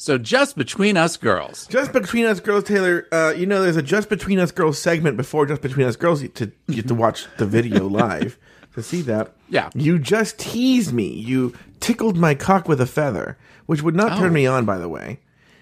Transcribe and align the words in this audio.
So 0.00 0.16
just 0.16 0.56
between 0.56 0.96
us 0.96 1.18
girls. 1.18 1.66
Just 1.66 1.92
between 1.92 2.24
us 2.24 2.40
girls, 2.40 2.64
Taylor. 2.64 3.06
Uh, 3.12 3.34
you 3.36 3.44
know, 3.44 3.60
there's 3.60 3.76
a 3.76 3.82
just 3.82 4.08
between 4.08 4.38
us 4.38 4.50
girls 4.50 4.78
segment 4.78 5.18
before 5.18 5.44
just 5.44 5.60
between 5.60 5.86
us 5.86 5.94
girls 5.96 6.26
to 6.26 6.50
get 6.70 6.88
to 6.88 6.94
watch 6.94 7.26
the 7.36 7.44
video 7.44 7.86
live 8.02 8.38
to 8.74 8.82
see 8.82 9.02
that. 9.02 9.34
Yeah. 9.50 9.68
You 9.74 9.98
just 9.98 10.38
teased 10.38 10.94
me. 10.94 11.06
You 11.12 11.52
tickled 11.80 12.16
my 12.16 12.34
cock 12.34 12.66
with 12.66 12.80
a 12.80 12.86
feather, 12.86 13.36
which 13.66 13.82
would 13.82 13.94
not 13.94 14.16
turn 14.16 14.30
Oh. 14.30 14.32
me 14.32 14.46
on, 14.46 14.64
by 14.64 14.78
the 14.78 14.88
way. 14.88 15.20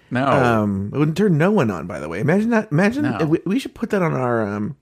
No. 0.09 0.25
Um, 0.25 0.89
it 0.93 0.97
wouldn't 0.97 1.17
turn 1.17 1.37
no 1.37 1.51
one 1.51 1.69
on, 1.69 1.85
by 1.85 1.99
the 1.99 2.07
way. 2.07 2.21
Imagine 2.21 2.51
that. 2.51 2.71
Imagine 2.71 3.03
No. 3.03 3.25
we, 3.25 3.39
we 3.45 3.59
should 3.59 3.75
put 3.75 3.89
that 3.89 4.01
on 4.01 4.13
our 4.13 4.41
um, 4.47 4.77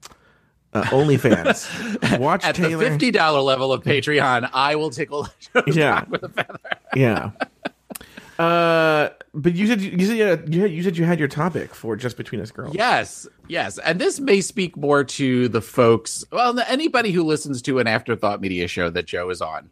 uh, 0.71 0.83
OnlyFans. 0.83 2.19
Watch 2.19 2.43
At 2.45 2.53
Taylor. 2.53 2.83
the 2.83 2.91
fifty 2.91 3.09
dollar 3.09 3.39
level 3.41 3.73
of 3.73 3.83
Patreon, 3.83 4.51
I 4.53 4.75
will 4.75 4.91
tickle 4.91 5.27
Yeah. 5.65 6.01
cock 6.01 6.09
with 6.11 6.21
a 6.25 6.29
feather. 6.29 6.59
yeah. 6.95 7.31
Uh, 8.37 9.09
but 9.37 9.53
you 9.55 9.67
said 9.67 9.81
you 9.81 10.05
said 10.05 10.17
you 10.53 10.61
had, 10.61 10.71
you 10.71 10.83
said 10.83 10.97
you 10.97 11.05
had 11.05 11.19
your 11.19 11.27
topic 11.27 11.73
for 11.75 11.95
just 11.95 12.17
between 12.17 12.41
us 12.41 12.51
girls. 12.51 12.73
Yes, 12.75 13.27
yes, 13.47 13.77
and 13.77 13.99
this 14.01 14.19
may 14.19 14.41
speak 14.41 14.75
more 14.75 15.03
to 15.03 15.47
the 15.47 15.61
folks. 15.61 16.25
Well, 16.31 16.59
anybody 16.67 17.11
who 17.11 17.23
listens 17.23 17.61
to 17.63 17.79
an 17.79 17.87
afterthought 17.87 18.41
media 18.41 18.67
show 18.67 18.89
that 18.89 19.05
Joe 19.05 19.29
is 19.29 19.41
on 19.41 19.69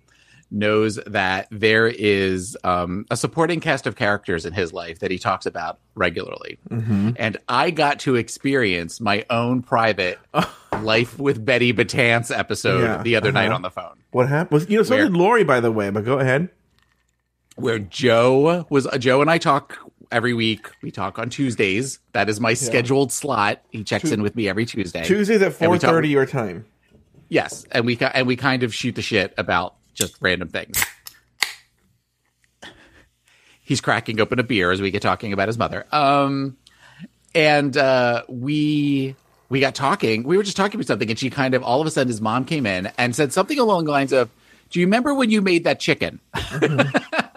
knows 0.51 0.99
that 1.07 1.47
there 1.49 1.87
is 1.87 2.55
um, 2.63 3.05
a 3.09 3.17
supporting 3.17 3.59
cast 3.59 3.87
of 3.87 3.95
characters 3.95 4.45
in 4.45 4.53
his 4.53 4.71
life 4.71 4.99
that 4.99 5.09
he 5.09 5.17
talks 5.17 5.45
about 5.47 5.79
regularly, 5.95 6.59
Mm-hmm. 6.70 7.11
and 7.17 7.37
I 7.49 7.71
got 7.71 7.99
to 8.01 8.15
experience 8.15 9.01
my 9.01 9.25
own 9.29 9.63
private 9.63 10.20
life 10.81 11.17
with 11.17 11.43
Betty 11.43 11.73
Betance 11.73 12.35
episode 12.37 12.81
Yeah, 12.84 13.01
the 13.01 13.15
other 13.15 13.31
night 13.31 13.47
uh-huh. 13.47 13.55
on 13.55 13.61
the 13.63 13.71
phone. 13.71 13.95
What 14.11 14.29
happened? 14.29 14.70
You 14.70 14.77
know 14.77 14.84
so 14.84 14.95
Where? 14.95 15.05
did 15.05 15.13
Lori, 15.13 15.43
by 15.43 15.59
the 15.59 15.71
way. 15.71 15.89
But 15.89 16.05
go 16.05 16.20
ahead. 16.20 16.49
Where 17.55 17.79
Joe 17.79 18.65
was 18.69 18.87
Joe 18.99 19.21
and 19.21 19.29
I 19.29 19.37
talk 19.37 19.77
every 20.11 20.33
week. 20.33 20.69
We 20.81 20.91
talk 20.91 21.19
on 21.19 21.29
Tuesdays. 21.29 21.99
That 22.13 22.29
is 22.29 22.39
my 22.39 22.53
scheduled 22.53 23.11
slot. 23.11 23.61
He 23.71 23.84
checks 23.84 24.12
in 24.12 24.21
with 24.21 24.35
me 24.35 24.47
every 24.47 24.65
Tuesday. 24.65 25.03
Tuesdays 25.03 25.41
at 25.41 25.53
four 25.53 25.77
thirty 25.77 26.09
your 26.09 26.25
time. 26.25 26.65
Yes, 27.29 27.65
and 27.71 27.85
we 27.85 27.97
and 27.99 28.27
we 28.27 28.35
kind 28.35 28.63
of 28.63 28.73
shoot 28.73 28.95
the 28.95 29.01
shit 29.01 29.34
about 29.37 29.75
just 29.93 30.15
random 30.21 30.49
things. 30.49 30.84
He's 33.62 33.81
cracking 33.81 34.19
open 34.19 34.37
a 34.37 34.43
beer 34.43 34.71
as 34.71 34.79
we 34.79 34.91
get 34.91 35.01
talking 35.01 35.34
about 35.34 35.47
his 35.47 35.57
mother. 35.57 35.85
Um, 35.91 36.55
and 37.34 37.75
uh, 37.75 38.23
we 38.29 39.15
we 39.49 39.59
got 39.59 39.73
talking. 39.73 40.23
We 40.23 40.37
were 40.37 40.43
just 40.43 40.55
talking 40.57 40.75
about 40.79 40.87
something, 40.87 41.09
and 41.09 41.17
she 41.17 41.31
kind 41.31 41.55
of 41.55 41.63
all 41.63 41.81
of 41.81 41.87
a 41.87 41.91
sudden 41.91 42.09
his 42.09 42.21
mom 42.21 42.45
came 42.45 42.65
in 42.65 42.91
and 42.97 43.15
said 43.15 43.34
something 43.34 43.57
along 43.57 43.85
the 43.85 43.91
lines 43.91 44.13
of, 44.13 44.29
"Do 44.69 44.79
you 44.79 44.85
remember 44.85 45.15
when 45.15 45.31
you 45.31 45.41
made 45.41 45.63
that 45.63 45.79
chicken?" 45.79 46.19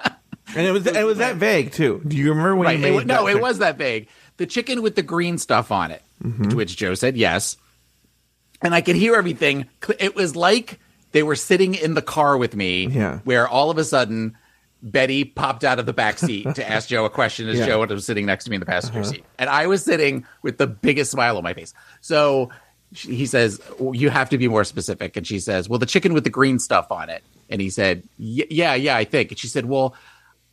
And 0.57 0.67
it 0.67 0.73
was 0.73 0.87
it 0.87 1.05
was 1.07 1.19
that 1.19 1.37
vague 1.37 1.73
too. 1.73 2.01
Do 2.07 2.17
you 2.17 2.31
remember 2.31 2.57
when 2.57 2.67
Right. 2.67 2.79
you 2.79 2.85
It 2.87 2.89
made 2.91 2.95
wa- 2.95 3.03
no, 3.21 3.27
that 3.27 3.37
it 3.37 3.41
was 3.43 3.59
that 3.59 3.77
vague. 3.79 4.09
The 4.39 4.47
chicken 4.47 4.83
with 4.83 4.95
the 4.97 5.03
green 5.03 5.37
stuff 5.39 5.71
on 5.73 5.91
it, 5.91 6.03
to 6.23 6.57
which 6.57 6.77
Joe 6.77 6.95
said 6.95 7.17
yes. 7.17 7.57
And 8.63 8.75
I 8.75 8.81
could 8.81 8.97
hear 8.97 9.15
everything. 9.15 9.67
It 9.99 10.15
was 10.17 10.35
like 10.37 10.79
they 11.13 11.23
were 11.23 11.37
sitting 11.37 11.75
in 11.75 11.95
the 11.95 12.03
car 12.03 12.37
with 12.37 12.55
me, 12.57 12.87
Yeah. 12.87 13.19
where 13.25 13.47
all 13.49 13.71
of 13.71 13.79
a 13.79 13.85
sudden 13.85 14.37
Betty 14.83 15.25
popped 15.25 15.65
out 15.65 15.79
of 15.79 15.87
the 15.87 15.93
back 15.93 16.19
seat 16.19 16.55
to 16.55 16.69
ask 16.71 16.89
Joe 16.89 17.05
a 17.05 17.11
question 17.11 17.49
as 17.49 17.59
Yeah. 17.59 17.67
Joe 17.67 17.85
was 17.87 18.07
sitting 18.07 18.27
next 18.27 18.45
to 18.45 18.51
me 18.51 18.57
in 18.57 18.61
the 18.61 18.67
passenger 18.67 19.01
uh-huh. 19.01 19.11
seat. 19.11 19.25
And 19.39 19.51
I 19.51 19.67
was 19.67 19.85
sitting 19.85 20.25
with 20.43 20.59
the 20.59 20.67
biggest 20.67 21.11
smile 21.11 21.37
on 21.37 21.43
my 21.45 21.55
face. 21.55 21.75
So 22.01 22.51
she- 22.95 23.15
he 23.17 23.27
says, 23.27 23.61
well, 23.79 23.95
You 23.95 24.09
have 24.11 24.31
to 24.31 24.39
be 24.39 24.49
more 24.49 24.65
specific. 24.65 25.17
And 25.17 25.27
she 25.27 25.41
says, 25.41 25.69
Well, 25.69 25.79
the 25.81 25.87
chicken 25.87 26.13
with 26.15 26.25
the 26.25 26.31
green 26.31 26.59
stuff 26.59 26.91
on 26.93 27.11
it. 27.11 27.23
And 27.51 27.61
he 27.61 27.71
said, 27.71 28.03
"Y- 28.19 28.47
Yeah, 28.51 28.75
yeah, 28.75 28.97
I 28.97 29.05
think. 29.05 29.31
And 29.31 29.39
she 29.39 29.47
said, 29.49 29.65
Well, 29.67 29.95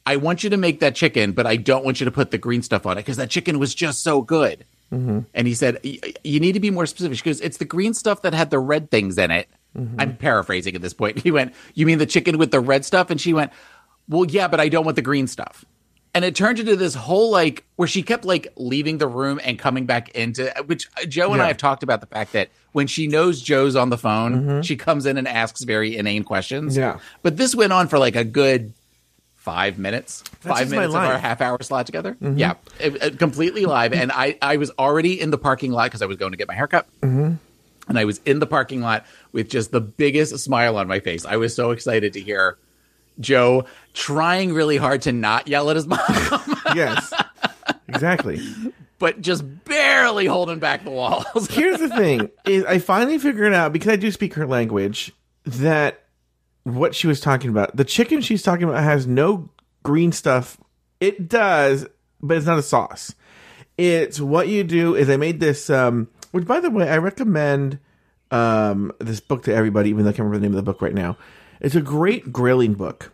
I 0.06 0.18
want 0.18 0.44
you 0.44 0.50
to 0.52 0.58
make 0.58 0.82
that 0.82 0.96
chicken, 0.96 1.32
but 1.32 1.48
I 1.48 1.56
don't 1.56 1.84
want 1.84 2.00
you 2.00 2.06
to 2.06 2.12
put 2.12 2.32
the 2.32 2.38
green 2.38 2.62
stuff 2.62 2.86
on 2.86 2.98
it 2.98 3.02
because 3.02 3.18
that 3.18 3.30
chicken 3.30 3.58
was 3.58 3.74
just 3.74 4.04
so 4.04 4.22
good. 4.22 4.66
Mm-hmm. 4.94 5.22
And 5.34 5.48
he 5.48 5.54
said, 5.54 5.80
You 5.84 6.40
need 6.40 6.54
to 6.54 6.60
be 6.60 6.70
more 6.70 6.86
specific. 6.86 7.18
She 7.18 7.24
goes, 7.24 7.42
It's 7.42 7.58
the 7.58 7.66
green 7.66 7.94
stuff 7.94 8.22
that 8.22 8.34
had 8.34 8.52
the 8.52 8.60
red 8.60 8.92
things 8.92 9.18
in 9.18 9.32
it. 9.32 9.50
Mm-hmm. 9.78 10.00
I'm 10.00 10.16
paraphrasing 10.16 10.76
at 10.76 10.82
this 10.82 10.94
point. 10.94 11.20
He 11.24 11.32
went, 11.32 11.54
You 11.74 11.86
mean 11.86 11.98
the 11.98 12.06
chicken 12.06 12.38
with 12.38 12.52
the 12.52 12.60
red 12.60 12.86
stuff? 12.86 13.10
And 13.10 13.20
she 13.20 13.34
went, 13.34 13.52
Well, 14.08 14.26
yeah, 14.26 14.48
but 14.48 14.60
I 14.60 14.70
don't 14.70 14.86
want 14.86 14.96
the 14.96 15.02
green 15.02 15.28
stuff. 15.28 15.66
And 16.14 16.24
it 16.24 16.34
turned 16.34 16.60
into 16.60 16.78
this 16.78 16.96
whole 16.96 17.30
like 17.30 17.66
where 17.76 17.88
she 17.88 18.02
kept 18.02 18.24
like 18.24 18.54
leaving 18.56 19.00
the 19.00 19.08
room 19.08 19.42
and 19.44 19.60
coming 19.60 19.86
back 19.86 20.10
into 20.10 20.54
which 20.66 20.88
Joe 21.10 21.34
and 21.34 21.42
I 21.42 21.48
have 21.48 21.58
talked 21.58 21.84
about 21.84 22.00
the 22.00 22.08
fact 22.08 22.32
that 22.32 22.50
when 22.72 22.88
she 22.88 23.08
knows 23.08 23.42
Joe's 23.42 23.76
on 23.76 23.90
the 23.90 23.98
phone, 23.98 24.34
mm-hmm. 24.34 24.62
she 24.62 24.78
comes 24.78 25.06
in 25.06 25.18
and 25.18 25.28
asks 25.28 25.64
very 25.64 25.98
inane 25.98 26.24
questions. 26.24 26.78
Yeah. 26.78 27.00
But 27.22 27.36
this 27.36 27.54
went 27.54 27.74
on 27.74 27.90
for 27.90 28.00
like 28.00 28.16
a 28.16 28.24
good 28.24 28.72
five 29.46 29.78
minutes, 29.78 30.24
five 30.42 30.72
minutes 30.72 30.96
of 30.96 31.02
our 31.02 31.20
half 31.20 31.40
hour 31.40 31.62
slot 31.62 31.86
together. 31.86 32.14
Mm-hmm. 32.22 32.38
Yeah, 32.40 32.56
it, 32.80 32.96
it- 33.02 33.20
completely 33.20 33.66
live. 33.66 33.94
And 33.94 34.12
I, 34.12 34.38
I 34.42 34.58
was 34.58 34.72
already 34.80 35.22
in 35.22 35.30
the 35.30 35.38
parking 35.38 35.72
lot 35.72 35.86
because 35.86 36.02
I 36.02 36.08
was 36.08 36.18
going 36.18 36.32
to 36.32 36.38
get 36.38 36.48
my 36.48 36.56
haircut. 36.56 36.88
Mm-hmm. 37.02 37.36
And 37.88 38.00
I 38.00 38.06
was 38.06 38.20
in 38.26 38.40
the 38.40 38.48
parking 38.48 38.82
lot 38.82 39.06
with 39.32 39.48
just 39.50 39.70
the 39.72 39.80
biggest 39.82 40.36
smile 40.40 40.78
on 40.78 40.88
my 40.88 41.00
face. 41.00 41.24
I 41.26 41.38
was 41.38 41.54
so 41.56 41.70
excited 41.70 42.14
to 42.14 42.20
hear 42.20 42.58
Joe 43.20 43.66
trying 43.94 44.52
really 44.54 44.78
hard 44.78 45.04
to 45.04 45.12
not 45.12 45.48
yell 45.48 45.70
at 45.70 45.76
his 45.76 45.86
mom, 45.94 46.00
yes, 46.76 47.14
exactly. 47.88 48.42
but 48.98 49.22
just 49.22 49.44
barely 49.66 50.26
holding 50.26 50.58
back 50.58 50.84
the 50.84 50.90
walls. 50.90 51.48
Here's 51.50 51.80
the 51.80 51.90
thing: 51.90 52.32
is 52.46 52.66
I 52.66 52.80
finally 52.80 53.20
figured 53.20 53.54
out 53.54 53.72
because 53.72 53.90
I 53.90 53.96
do 53.98 54.10
speak 54.12 54.34
her 54.34 54.48
language 54.48 55.14
that 55.46 56.05
what 56.66 56.94
she 56.96 57.08
was 57.08 57.22
talking 57.22 57.50
about, 57.50 57.76
the 57.78 57.86
chicken 57.86 58.20
she's 58.22 58.44
talking 58.44 58.68
about, 58.68 58.84
has 58.84 59.08
no 59.08 59.50
green 59.84 60.12
stuff. 60.12 60.58
It 61.00 61.30
does, 61.30 61.88
but 62.22 62.38
it's 62.38 62.46
not 62.46 62.60
a 62.60 62.64
sauce. 62.64 63.16
It's 63.78 64.20
what 64.20 64.48
you 64.48 64.64
do 64.64 64.96
is 64.96 65.10
I 65.10 65.18
made 65.18 65.40
this. 65.40 65.70
Um, 65.70 66.10
which, 66.32 66.46
by 66.46 66.60
the 66.60 66.70
way, 66.70 66.90
I 66.90 66.98
recommend 66.98 67.80
um, 68.32 68.92
this 69.00 69.20
book 69.20 69.44
to 69.44 69.54
everybody, 69.54 69.90
even 69.90 70.04
though 70.04 70.10
I 70.10 70.14
can't 70.14 70.26
remember 70.26 70.40
the 70.40 70.50
name 70.50 70.58
of 70.58 70.66
the 70.66 70.70
book 70.70 70.82
right 70.82 70.94
now. 70.94 71.18
It's 71.62 71.76
a 71.76 71.82
great 71.82 72.34
grilling 72.34 72.74
book. 72.74 73.14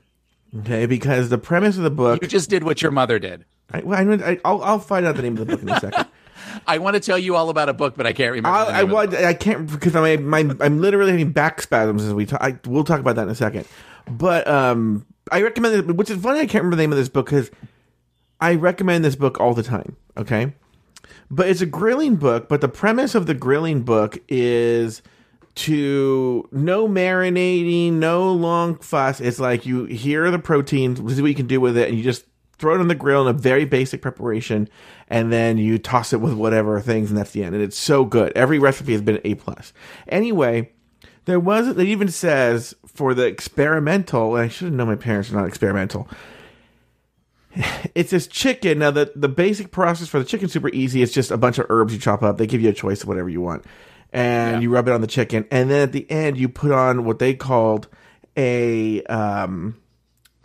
Okay, 0.60 0.86
because 0.86 1.30
the 1.30 1.38
premise 1.38 1.78
of 1.78 1.84
the 1.84 1.92
book, 1.92 2.22
you 2.22 2.28
just 2.28 2.50
did 2.50 2.64
what 2.64 2.82
your 2.82 2.92
mother 2.92 3.20
did. 3.20 3.46
I, 3.72 3.82
well, 3.82 3.98
I, 3.98 4.32
I, 4.32 4.40
I'll, 4.44 4.64
I'll 4.64 4.80
find 4.80 5.06
out 5.06 5.16
the 5.16 5.22
name 5.22 5.38
of 5.38 5.46
the 5.46 5.46
book 5.46 5.62
in 5.62 5.70
a 5.70 5.80
second. 5.80 6.08
I 6.68 6.78
want 6.78 6.96
to 6.96 7.00
tell 7.00 7.18
you 7.18 7.36
all 7.36 7.50
about 7.50 7.70
a 7.70 7.74
book, 7.74 7.96
but 7.96 8.06
I 8.06 8.14
can't 8.14 8.32
remember. 8.32 8.50
I, 8.50 8.82
I, 8.82 9.30
I 9.30 9.34
can't 9.34 9.70
because 9.70 9.96
I'm 9.96 10.26
my, 10.26 10.40
I'm 10.60 10.80
literally 10.80 11.12
having 11.12 11.32
back 11.32 11.62
spasms 11.62 12.04
as 12.04 12.14
we 12.14 12.26
talk. 12.26 12.42
I, 12.42 12.58
we'll 12.66 12.84
talk 12.84 13.00
about 13.00 13.16
that 13.16 13.24
in 13.24 13.30
a 13.30 13.36
second. 13.36 13.68
But 14.10 14.48
um, 14.48 15.06
I 15.32 15.42
recommend 15.42 15.90
it. 15.90 15.96
Which 15.96 16.10
is 16.10 16.22
funny. 16.22 16.40
I 16.40 16.46
can't 16.46 16.64
remember 16.64 16.76
the 16.76 16.84
name 16.84 16.92
of 16.92 16.98
this 16.98 17.10
book 17.10 17.28
because 17.28 17.52
I 18.40 18.56
recommend 18.56 19.06
this 19.06 19.16
book 19.16 19.40
all 19.40 19.54
the 19.54 19.64
time. 19.64 19.96
Okay, 20.18 20.54
but 21.30 21.48
it's 21.48 21.62
a 21.62 21.66
grilling 21.66 22.16
book. 22.16 22.50
But 22.50 22.62
the 22.62 22.70
premise 22.70 23.16
of 23.16 23.26
the 23.26 23.34
grilling 23.34 23.84
book 23.84 24.18
is 24.28 25.02
to 25.54 26.48
no 26.52 26.88
marinating, 26.88 27.94
no 27.94 28.32
long 28.32 28.78
fuss. 28.78 29.20
It's 29.20 29.40
like 29.40 29.66
you 29.66 29.86
here 29.86 30.26
are 30.26 30.32
the 30.32 30.40
proteins. 30.40 31.02
This 31.02 31.14
is 31.14 31.22
what 31.22 31.28
you 31.28 31.36
can 31.36 31.48
do 31.48 31.62
with 31.62 31.78
it, 31.78 31.90
and 31.90 31.98
you 31.98 32.04
just 32.04 32.26
throw 32.62 32.76
it 32.76 32.80
on 32.80 32.88
the 32.88 32.96
grill 32.96 33.28
in 33.28 33.36
a 33.36 33.38
very 33.38 33.66
basic 33.66 34.02
preparation, 34.02 34.70
and 35.10 35.34
then 35.34 35.58
you 35.58 35.78
toss 35.80 36.14
it 36.14 36.22
with 36.22 36.34
whatever 36.34 36.80
things, 36.80 37.10
and 37.10 37.18
that's 37.18 37.32
the 37.32 37.44
end. 37.44 37.56
And 37.56 37.64
it's 37.64 37.78
so 37.78 38.06
good. 38.06 38.32
Every 38.36 38.60
recipe 38.60 38.94
has 38.94 39.02
been 39.02 39.20
a 39.26 39.36
plus. 39.36 39.74
Anyway, 40.08 40.72
there 41.26 41.40
was 41.40 41.68
it 41.68 41.80
even 41.80 42.10
says 42.10 42.76
for 42.86 43.14
the 43.14 43.26
experimental. 43.26 44.36
And 44.36 44.46
I 44.46 44.48
should 44.48 44.66
have 44.66 44.74
known 44.74 44.88
my 44.88 44.96
parents 44.96 45.32
are 45.32 45.36
not 45.36 45.48
experimental. 45.48 46.08
It's 47.94 48.12
this 48.12 48.28
chicken. 48.28 48.80
Now 48.80 48.92
the 48.92 49.12
the 49.14 49.28
basic 49.28 49.72
process 49.72 50.08
for 50.08 50.20
the 50.20 50.24
chicken 50.24 50.48
super 50.48 50.70
easy. 50.70 51.02
It's 51.02 51.12
just 51.12 51.32
a 51.32 51.38
bunch 51.38 51.58
of 51.58 51.66
herbs 51.68 51.92
you 51.92 52.00
chop 52.00 52.24
up. 52.24 52.38
They 52.38 52.48
give 52.48 52.62
you 52.62 52.70
a 52.70 52.74
choice 52.74 53.02
of 53.02 53.10
whatever 53.10 53.28
you 53.28 53.42
want, 53.42 53.66
and 54.14 54.64
you 54.64 54.70
rub 54.70 54.88
it 54.88 54.94
on 54.94 55.02
the 55.02 55.08
chicken. 55.08 55.46
And 55.52 55.70
then 55.70 55.82
at 55.82 55.92
the 55.92 56.10
end, 56.10 56.38
you 56.38 56.48
put 56.48 56.72
on 56.72 57.04
what 57.04 57.20
they 57.20 57.34
called 57.34 57.90
a 58.38 59.04
um, 59.04 59.76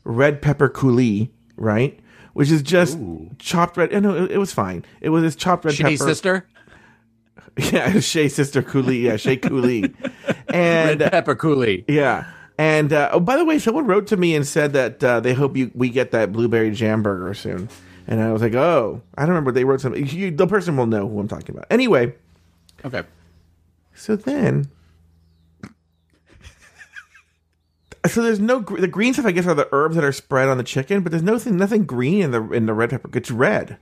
red 0.03 0.43
pepper 0.43 0.69
coulis, 0.69 1.29
right? 1.57 2.01
Which 2.37 2.51
is 2.51 2.61
just 2.63 2.99
chopped 3.39 3.77
red. 3.79 3.91
No, 4.03 4.15
it, 4.25 4.33
it 4.33 4.39
was 4.39 4.53
fine. 4.53 4.85
It 5.01 5.09
was 5.09 5.23
this 5.23 5.37
chopped 5.37 5.65
red 5.65 5.75
Shay's 5.75 5.99
pepper. 6.01 6.11
sister, 6.11 6.47
Yeah, 7.57 8.01
Shay 8.01 8.29
sister 8.29 8.63
Cooley. 8.63 8.99
Yeah, 8.99 9.17
Shea 9.17 9.37
Couleé. 9.39 9.95
And 10.53 11.01
Red 11.01 11.11
Pepper 11.13 11.35
Cooley. 11.35 11.85
yeah. 11.89 12.27
And 12.59 12.93
uh, 12.93 13.11
oh, 13.13 13.21
by 13.21 13.37
the 13.37 13.45
way, 13.45 13.59
someone 13.59 13.87
wrote 13.87 14.07
to 14.09 14.17
me 14.17 14.35
and 14.35 14.47
said 14.47 14.73
that 14.75 15.03
uh, 15.05 15.21
they 15.21 15.35
hope 15.35 15.57
you 15.57 15.71
we 15.75 15.89
get 15.91 16.11
that 16.13 16.33
blueberry 16.33 16.71
jam 16.71 17.03
burger 17.03 17.33
soon. 17.35 17.69
And 18.07 18.21
I 18.23 18.33
was 18.33 18.41
like, 18.43 18.55
oh, 18.55 19.03
I 19.17 19.23
don't 19.23 19.31
remember. 19.31 19.51
They 19.53 19.65
wrote 19.65 19.81
something. 19.81 20.07
You, 20.07 20.31
the 20.31 20.47
person 20.47 20.77
will 20.77 20.87
know 20.87 21.09
who 21.09 21.19
I'm 21.19 21.29
talking 21.29 21.51
about. 21.55 21.67
Anyway, 21.71 22.15
Okay. 22.85 23.03
so 23.95 24.15
then, 24.17 24.71
so 28.17 28.23
there's 28.23 28.41
no 28.41 28.61
the 28.61 28.89
green 28.89 29.13
stuff. 29.13 29.27
I 29.27 29.33
guess 29.33 29.47
are 29.47 29.53
the 29.53 29.69
herbs 29.73 29.95
that 29.95 30.03
are 30.03 30.11
spread 30.11 30.49
on 30.49 30.57
the 30.57 30.65
chicken, 30.65 31.03
but 31.03 31.13
there's 31.13 31.23
nothing 31.23 31.59
nothing 31.59 31.85
green 31.85 32.23
in 32.23 32.31
the 32.31 32.43
in 32.51 32.65
the 32.65 32.73
red 32.73 32.89
pepper. 32.89 33.11
It's 33.13 33.31
red. 33.31 33.77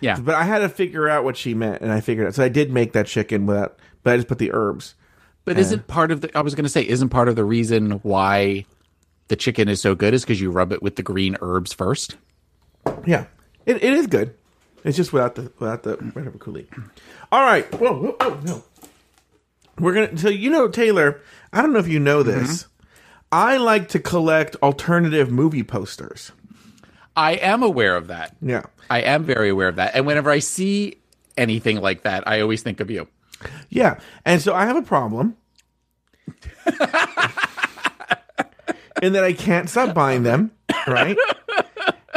Yeah. 0.00 0.20
But 0.20 0.34
I 0.34 0.42
had 0.42 0.58
to 0.58 0.68
figure 0.68 1.08
out 1.08 1.24
what 1.24 1.38
she 1.38 1.54
meant, 1.54 1.80
and 1.80 1.90
I 1.90 2.02
figured 2.02 2.26
out. 2.26 2.34
So 2.34 2.44
I 2.44 2.50
did 2.50 2.70
make 2.70 2.92
that 2.92 3.06
chicken 3.06 3.46
without, 3.46 3.78
but 4.02 4.12
I 4.12 4.16
just 4.16 4.28
put 4.28 4.36
the 4.36 4.52
herbs. 4.52 4.94
But 5.46 5.58
isn't 5.58 5.86
part 5.86 6.10
of 6.10 6.20
the 6.20 6.36
I 6.36 6.42
was 6.42 6.54
going 6.54 6.66
to 6.66 6.70
say 6.70 6.86
isn't 6.86 7.08
part 7.08 7.28
of 7.28 7.36
the 7.36 7.44
reason 7.44 7.92
why 8.02 8.66
the 9.28 9.36
chicken 9.36 9.70
is 9.70 9.80
so 9.80 9.94
good 9.94 10.12
is 10.12 10.22
because 10.22 10.38
you 10.38 10.50
rub 10.50 10.70
it 10.70 10.82
with 10.82 10.96
the 10.96 11.02
green 11.02 11.38
herbs 11.40 11.72
first? 11.72 12.18
Yeah. 13.06 13.24
It, 13.64 13.82
it 13.82 13.94
is 13.94 14.06
good. 14.06 14.34
It's 14.84 14.98
just 14.98 15.14
without 15.14 15.34
the 15.34 15.50
without 15.58 15.82
the 15.82 15.96
red 15.96 16.26
pepper 16.26 16.38
coulis. 16.38 16.68
All 17.32 17.40
right. 17.40 17.64
Whoa, 17.74 17.94
whoa, 17.94 18.16
whoa, 18.20 18.40
no. 18.44 18.64
We're 19.78 19.94
gonna. 19.94 20.18
So 20.18 20.28
you 20.28 20.50
know, 20.50 20.68
Taylor. 20.68 21.22
I 21.54 21.62
don't 21.62 21.72
know 21.72 21.78
if 21.78 21.88
you 21.88 22.00
know 22.00 22.22
this. 22.22 22.64
Mm-hmm. 22.64 22.69
I 23.32 23.58
like 23.58 23.88
to 23.90 24.00
collect 24.00 24.56
alternative 24.56 25.30
movie 25.30 25.62
posters. 25.62 26.32
I 27.16 27.32
am 27.32 27.62
aware 27.62 27.96
of 27.96 28.08
that. 28.08 28.36
Yeah. 28.40 28.64
I 28.88 29.00
am 29.02 29.24
very 29.24 29.50
aware 29.50 29.68
of 29.68 29.76
that. 29.76 29.94
And 29.94 30.06
whenever 30.06 30.30
I 30.30 30.40
see 30.40 30.96
anything 31.36 31.80
like 31.80 32.02
that, 32.02 32.26
I 32.26 32.40
always 32.40 32.62
think 32.62 32.80
of 32.80 32.90
you. 32.90 33.08
Yeah. 33.68 34.00
And 34.24 34.42
so 34.42 34.54
I 34.54 34.66
have 34.66 34.76
a 34.76 34.82
problem. 34.82 35.36
in 39.02 39.12
that 39.14 39.24
I 39.24 39.32
can't 39.32 39.68
stop 39.68 39.94
buying 39.94 40.22
them, 40.22 40.50
right? 40.86 41.16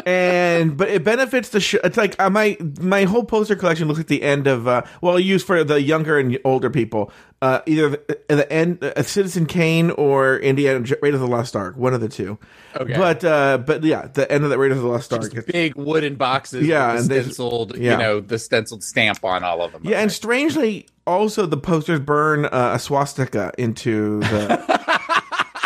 And 0.05 0.77
but 0.77 0.89
it 0.89 1.03
benefits 1.03 1.50
the 1.50 1.59
show. 1.59 1.79
It's 1.83 1.97
like 1.97 2.19
uh, 2.21 2.29
my 2.29 2.57
my 2.79 3.03
whole 3.03 3.23
poster 3.23 3.55
collection 3.55 3.88
looks 3.88 4.00
like 4.00 4.07
the 4.07 4.23
end 4.23 4.47
of 4.47 4.67
uh, 4.67 4.83
well, 5.01 5.19
used 5.19 5.45
for 5.47 5.63
the 5.63 5.81
younger 5.81 6.17
and 6.19 6.38
older 6.45 6.69
people. 6.69 7.11
Uh, 7.41 7.59
either 7.65 7.89
the, 7.89 8.17
the 8.29 8.50
end, 8.53 8.81
uh, 8.81 9.03
Citizen 9.03 9.45
Kane 9.45 9.91
or 9.91 10.38
Indiana 10.38 10.79
Jo- 10.79 10.95
Raiders 11.01 11.19
of 11.21 11.27
the 11.27 11.35
Lost 11.35 11.57
Ark, 11.57 11.75
one 11.75 11.94
of 11.94 12.00
the 12.00 12.07
two. 12.07 12.38
Okay. 12.73 12.94
But 12.95 13.23
uh, 13.25 13.57
but 13.57 13.83
yeah, 13.83 14.07
the 14.07 14.31
end 14.31 14.45
of 14.45 14.50
the 14.50 14.57
Raiders 14.57 14.77
of 14.77 14.83
the 14.83 14.89
Lost 14.89 15.11
Ark. 15.11 15.29
Just 15.33 15.47
big 15.47 15.75
wooden 15.75 16.15
boxes 16.15 16.65
Yeah, 16.65 16.94
with 16.94 17.01
and 17.01 17.09
the 17.11 17.21
stenciled, 17.23 17.77
yeah. 17.77 17.91
you 17.91 17.97
know, 17.97 18.19
the 18.21 18.39
stenciled 18.39 18.81
stamp 18.81 19.25
on 19.25 19.44
all 19.44 19.61
of 19.61 19.73
them. 19.73 19.81
Yeah, 19.83 19.99
and 19.99 20.09
strangely, 20.09 20.88
also 21.06 21.45
the 21.45 21.57
posters 21.57 21.99
burn 21.99 22.45
uh, 22.45 22.71
a 22.75 22.79
swastika 22.79 23.51
into 23.57 24.21
the 24.21 25.59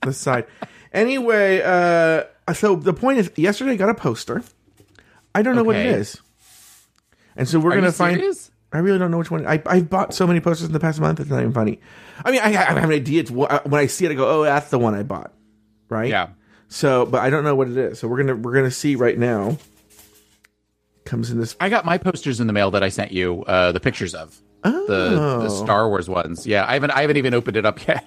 the 0.02 0.12
side. 0.14 0.46
Anyway, 0.94 1.60
uh, 1.62 2.24
so 2.54 2.76
the 2.76 2.92
point 2.94 3.18
is, 3.18 3.30
yesterday 3.36 3.72
I 3.72 3.76
got 3.76 3.88
a 3.88 3.94
poster. 3.94 4.42
I 5.34 5.42
don't 5.42 5.56
know 5.56 5.64
what 5.64 5.76
it 5.76 5.86
is, 5.86 6.20
and 7.36 7.48
so 7.48 7.58
we're 7.58 7.72
Are 7.72 7.74
gonna 7.76 7.92
find. 7.92 8.16
serious? 8.18 8.50
I 8.72 8.78
really 8.78 8.98
don't 8.98 9.10
know 9.10 9.18
which 9.18 9.30
one. 9.30 9.46
I 9.46 9.62
I've 9.66 9.88
bought 9.90 10.12
so 10.14 10.26
many 10.26 10.40
posters 10.40 10.66
in 10.66 10.72
the 10.72 10.80
past 10.80 11.00
month. 11.00 11.20
It's 11.20 11.30
not 11.30 11.40
even 11.40 11.52
funny. 11.52 11.80
I 12.24 12.30
mean, 12.30 12.40
I, 12.42 12.46
I 12.48 12.50
have 12.52 12.76
an 12.84 12.90
idea. 12.90 13.20
It's 13.20 13.30
what, 13.30 13.66
when 13.68 13.80
I 13.80 13.86
see 13.86 14.04
it, 14.06 14.10
I 14.10 14.14
go, 14.14 14.28
"Oh, 14.40 14.44
that's 14.44 14.70
the 14.70 14.78
one 14.78 14.94
I 14.94 15.02
bought." 15.02 15.32
Right? 15.88 16.08
Yeah. 16.08 16.28
So, 16.68 17.06
but 17.06 17.20
I 17.20 17.30
don't 17.30 17.44
know 17.44 17.54
what 17.54 17.68
it 17.68 17.76
is. 17.76 17.98
So 18.00 18.08
we're 18.08 18.18
gonna 18.18 18.36
we're 18.36 18.54
gonna 18.54 18.70
see 18.70 18.96
right 18.96 19.16
now. 19.18 19.58
Comes 21.04 21.30
in 21.30 21.38
this. 21.38 21.54
I 21.60 21.68
got 21.68 21.84
my 21.84 21.98
posters 21.98 22.40
in 22.40 22.48
the 22.48 22.52
mail 22.52 22.72
that 22.72 22.82
I 22.82 22.88
sent 22.88 23.12
you, 23.12 23.44
uh, 23.44 23.70
the 23.72 23.78
pictures 23.80 24.14
of 24.14 24.36
the 24.64 24.72
Oh. 25.18 25.40
the 25.42 25.48
Star 25.50 25.88
Wars 25.88 26.08
ones. 26.08 26.46
Yeah, 26.46 26.64
I 26.66 26.72
haven't 26.74 26.90
I 26.90 27.02
haven't 27.02 27.16
even 27.18 27.32
opened 27.34 27.56
it 27.56 27.64
up 27.64 27.86
yet. 27.86 28.04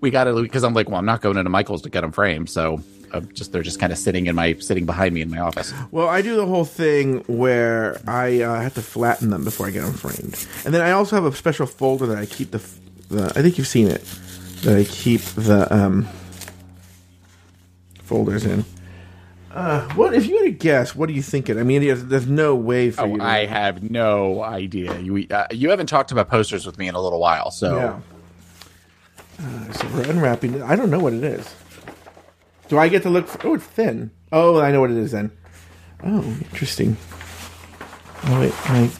We 0.00 0.10
got 0.10 0.26
it 0.28 0.34
because 0.34 0.64
I'm 0.64 0.74
like, 0.74 0.88
well, 0.88 0.98
I'm 0.98 1.06
not 1.06 1.20
going 1.20 1.36
into 1.36 1.50
Michael's 1.50 1.82
to 1.82 1.90
get 1.90 2.02
them 2.02 2.12
framed, 2.12 2.50
so 2.50 2.82
uh, 3.12 3.20
just 3.20 3.52
they're 3.52 3.62
just 3.62 3.80
kind 3.80 3.92
of 3.92 3.98
sitting 3.98 4.26
in 4.26 4.34
my 4.34 4.54
sitting 4.54 4.86
behind 4.86 5.14
me 5.14 5.20
in 5.20 5.30
my 5.30 5.38
office. 5.38 5.72
Well, 5.90 6.08
I 6.08 6.22
do 6.22 6.36
the 6.36 6.46
whole 6.46 6.64
thing 6.64 7.20
where 7.26 8.00
I 8.06 8.40
uh, 8.42 8.60
have 8.60 8.74
to 8.74 8.82
flatten 8.82 9.30
them 9.30 9.44
before 9.44 9.66
I 9.66 9.70
get 9.70 9.82
them 9.82 9.92
framed, 9.94 10.46
and 10.64 10.72
then 10.74 10.80
I 10.82 10.92
also 10.92 11.16
have 11.16 11.24
a 11.24 11.36
special 11.36 11.66
folder 11.66 12.06
that 12.06 12.18
I 12.18 12.26
keep 12.26 12.50
the. 12.50 12.58
the 13.08 13.32
I 13.36 13.42
think 13.42 13.58
you've 13.58 13.66
seen 13.66 13.88
it. 13.88 14.02
That 14.62 14.78
I 14.78 14.84
keep 14.84 15.20
the 15.22 15.66
um, 15.74 16.06
folders 18.04 18.44
in. 18.44 18.64
Uh, 19.50 19.86
what 19.94 20.14
if 20.14 20.26
you 20.26 20.38
had 20.38 20.46
a 20.46 20.50
guess? 20.50 20.94
What 20.96 21.10
are 21.10 21.12
you 21.12 21.20
thinking? 21.20 21.58
I 21.58 21.62
mean, 21.62 21.82
there's, 21.82 22.04
there's 22.06 22.26
no 22.26 22.54
way 22.54 22.90
for 22.90 23.06
you. 23.06 23.14
Oh, 23.14 23.16
to- 23.18 23.22
I 23.24 23.44
have 23.44 23.82
no 23.90 24.42
idea. 24.42 24.98
You 24.98 25.26
uh, 25.30 25.46
you 25.50 25.68
haven't 25.70 25.88
talked 25.88 26.10
about 26.10 26.30
posters 26.30 26.64
with 26.64 26.78
me 26.78 26.88
in 26.88 26.94
a 26.94 27.00
little 27.00 27.20
while, 27.20 27.50
so 27.50 27.76
Yeah. 27.76 28.00
Uh, 29.40 29.72
so 29.72 29.86
we're 29.94 30.08
unwrapping 30.10 30.54
it. 30.54 30.62
I 30.62 30.76
don't 30.76 30.90
know 30.90 30.98
what 31.00 31.12
it 31.12 31.24
is. 31.24 31.54
Do 32.68 32.78
I 32.78 32.88
get 32.88 33.02
to 33.02 33.10
look? 33.10 33.28
For, 33.28 33.46
oh, 33.48 33.54
it's 33.54 33.64
thin. 33.64 34.10
Oh, 34.30 34.60
I 34.60 34.70
know 34.72 34.80
what 34.80 34.90
it 34.90 34.96
is 34.96 35.12
then. 35.12 35.30
Oh, 36.04 36.22
interesting. 36.50 36.96
Oh 38.24 38.40
wait, 38.40 38.52
I, 38.70 38.90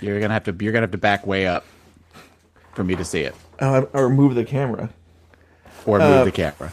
you're 0.00 0.20
gonna 0.20 0.32
have 0.34 0.44
to 0.44 0.56
you're 0.60 0.72
gonna 0.72 0.84
have 0.84 0.92
to 0.92 0.98
back 0.98 1.26
way 1.26 1.46
up 1.46 1.64
for 2.74 2.84
me 2.84 2.94
to 2.96 3.04
see 3.04 3.20
it, 3.22 3.34
oh, 3.60 3.86
I, 3.94 3.98
I 3.98 4.00
remove 4.02 4.34
the 4.34 4.44
camera. 4.44 4.90
or 5.86 5.98
move 5.98 6.08
Uh, 6.08 6.24
the 6.24 6.32
camera. 6.32 6.72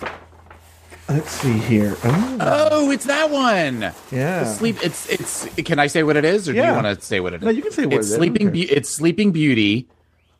Let's 1.09 1.29
see 1.31 1.53
here. 1.57 1.95
Oh, 2.03 2.37
Oh, 2.71 2.91
it's 2.91 3.05
that 3.05 3.29
one. 3.29 3.91
yeah. 4.11 4.45
Sleep. 4.45 4.77
It's 4.83 5.09
it's. 5.09 5.45
Can 5.55 5.77
I 5.79 5.87
say 5.87 6.03
what 6.03 6.15
it 6.17 6.23
is, 6.23 6.47
or 6.47 6.53
do 6.53 6.59
you 6.59 6.71
want 6.71 6.85
to 6.85 7.03
say 7.05 7.19
what 7.19 7.33
it 7.33 7.37
is? 7.41 7.43
No, 7.43 7.49
you 7.49 7.61
can 7.61 7.71
say 7.71 7.85
what 7.85 7.95
it's 7.95 8.07
it 8.07 8.11
is. 8.11 8.15
Sleeping. 8.15 8.49
Be- 8.51 8.71
it's 8.71 8.89
Sleeping 8.89 9.31
Beauty. 9.31 9.87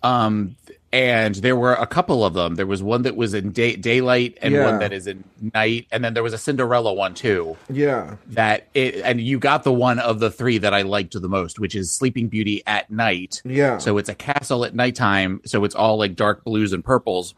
Um, 0.03 0.55
and 0.93 1.35
there 1.35 1.55
were 1.55 1.73
a 1.73 1.87
couple 1.87 2.25
of 2.25 2.33
them. 2.33 2.55
There 2.55 2.65
was 2.65 2.83
one 2.83 3.03
that 3.03 3.15
was 3.15 3.33
in 3.33 3.51
day- 3.51 3.75
daylight, 3.75 4.37
and 4.41 4.53
Yeah. 4.53 4.65
one 4.69 4.79
that 4.79 4.91
is 4.91 5.07
in 5.07 5.23
night, 5.53 5.87
and 5.91 6.03
then 6.03 6.13
there 6.13 6.23
was 6.23 6.33
a 6.33 6.37
Cinderella 6.37 6.93
one 6.93 7.13
too. 7.13 7.55
Yeah. 7.69 8.15
That 8.31 8.67
it, 8.73 8.95
and 9.03 9.21
you 9.21 9.39
got 9.39 9.63
the 9.63 9.71
one 9.73 9.99
of 9.99 10.19
the 10.19 10.29
three 10.29 10.57
that 10.57 10.73
I 10.73 10.81
liked 10.81 11.13
the 11.19 11.29
most, 11.29 11.59
which 11.59 11.75
is 11.75 11.91
Sleeping 11.91 12.27
Beauty 12.27 12.61
at 12.67 12.89
night. 12.91 13.41
Yeah. 13.45 13.77
So 13.77 13.97
it's 13.97 14.09
a 14.09 14.15
castle 14.15 14.65
at 14.65 14.75
nighttime. 14.75 15.41
So 15.45 15.63
it's 15.63 15.75
all 15.75 15.97
like 15.97 16.15
dark 16.15 16.43
blues 16.43 16.73
and 16.73 16.83
purples. 16.83 17.35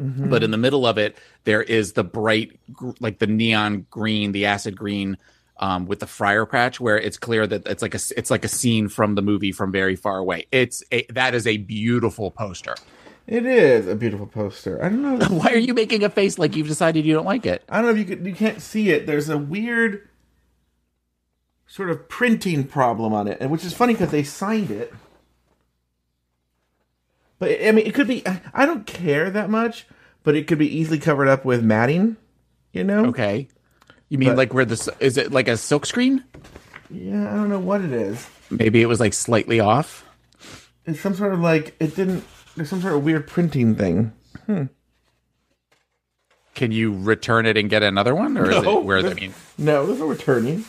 Mm-hmm. 0.00 0.28
But 0.28 0.42
in 0.42 0.50
the 0.50 0.58
middle 0.58 0.86
of 0.86 0.98
it, 0.98 1.16
there 1.44 1.62
is 1.62 1.92
the 1.94 2.04
bright, 2.04 2.52
like 3.00 3.18
the 3.18 3.26
neon 3.26 3.86
green, 3.90 4.32
the 4.32 4.44
acid 4.46 4.76
green, 4.76 5.16
um, 5.58 5.86
with 5.86 6.00
the 6.00 6.06
friar 6.06 6.46
patch, 6.46 6.80
where 6.80 6.98
it's 6.98 7.16
clear 7.16 7.46
that 7.46 7.66
it's 7.66 7.82
like 7.82 7.94
a 7.94 8.00
it's 8.16 8.30
like 8.30 8.44
a 8.44 8.48
scene 8.48 8.88
from 8.88 9.14
the 9.14 9.22
movie 9.22 9.52
from 9.52 9.72
very 9.72 9.96
far 9.96 10.18
away. 10.18 10.46
It's 10.52 10.82
a, 10.92 11.06
that 11.10 11.34
is 11.34 11.46
a 11.46 11.56
beautiful 11.56 12.30
poster. 12.30 12.74
It 13.26 13.44
is 13.44 13.88
a 13.88 13.96
beautiful 13.96 14.26
poster. 14.26 14.82
I 14.84 14.88
don't 14.88 15.02
know. 15.02 15.26
Why 15.36 15.52
are 15.52 15.58
you 15.58 15.74
making 15.74 16.04
a 16.04 16.10
face 16.10 16.38
like 16.38 16.54
you've 16.54 16.68
decided 16.68 17.04
you 17.04 17.14
don't 17.14 17.24
like 17.24 17.44
it? 17.46 17.64
I 17.68 17.76
don't 17.76 17.86
know 17.86 17.90
if 17.90 17.98
you 17.98 18.16
could. 18.16 18.26
You 18.26 18.34
can't 18.34 18.60
see 18.62 18.90
it. 18.90 19.06
There's 19.06 19.28
a 19.28 19.38
weird 19.38 20.08
sort 21.66 21.90
of 21.90 22.08
printing 22.08 22.64
problem 22.64 23.12
on 23.12 23.26
it, 23.26 23.38
and 23.40 23.50
which 23.50 23.64
is 23.64 23.72
funny 23.74 23.94
because 23.94 24.10
they 24.10 24.22
signed 24.22 24.70
it. 24.70 24.92
But 27.38 27.50
I 27.62 27.72
mean, 27.72 27.86
it 27.86 27.94
could 27.94 28.06
be. 28.08 28.26
I- 28.26 28.40
I 28.54 28.66
don't 28.66 28.86
care 28.86 29.30
that 29.30 29.50
much, 29.50 29.86
but 30.22 30.36
it 30.36 30.46
could 30.46 30.58
be 30.58 30.74
easily 30.74 30.98
covered 30.98 31.28
up 31.28 31.44
with 31.44 31.62
matting. 31.64 32.16
You 32.72 32.84
know? 32.84 33.06
Okay, 33.06 33.48
you 34.08 34.18
mean 34.18 34.30
But- 34.30 34.36
like 34.38 34.54
where 34.54 34.64
this 34.64 34.88
is 35.00 35.16
it 35.16 35.32
like 35.32 35.48
a 35.48 35.56
silk 35.56 35.86
screen? 35.86 36.24
Yeah, 36.90 37.32
I 37.32 37.34
don't 37.34 37.48
know 37.48 37.58
what 37.58 37.80
it 37.80 37.92
is. 37.92 38.26
Maybe 38.50 38.80
it 38.80 38.86
was 38.86 39.00
like 39.00 39.12
slightly 39.12 39.58
off. 39.60 40.04
It's 40.84 41.00
some 41.00 41.14
sort 41.14 41.32
of 41.34 41.40
like 41.40 41.74
it 41.80 41.96
didn't. 41.96 42.24
There's 42.56 42.70
some 42.70 42.80
sort 42.80 42.94
of 42.94 43.04
weird 43.04 43.26
printing 43.26 43.74
thing. 43.74 44.12
Hmm. 44.46 44.64
Can 46.54 46.72
you 46.72 46.96
return 46.96 47.44
it 47.44 47.56
and 47.58 47.68
get 47.68 47.82
another 47.82 48.14
one, 48.14 48.38
or 48.38 48.50
is 48.50 48.56
it 48.56 48.84
where 48.84 48.98
I 48.98 49.12
mean? 49.14 49.34
No, 49.58 49.84
there's 49.84 49.98
no 49.98 50.06
returning. 50.06 50.64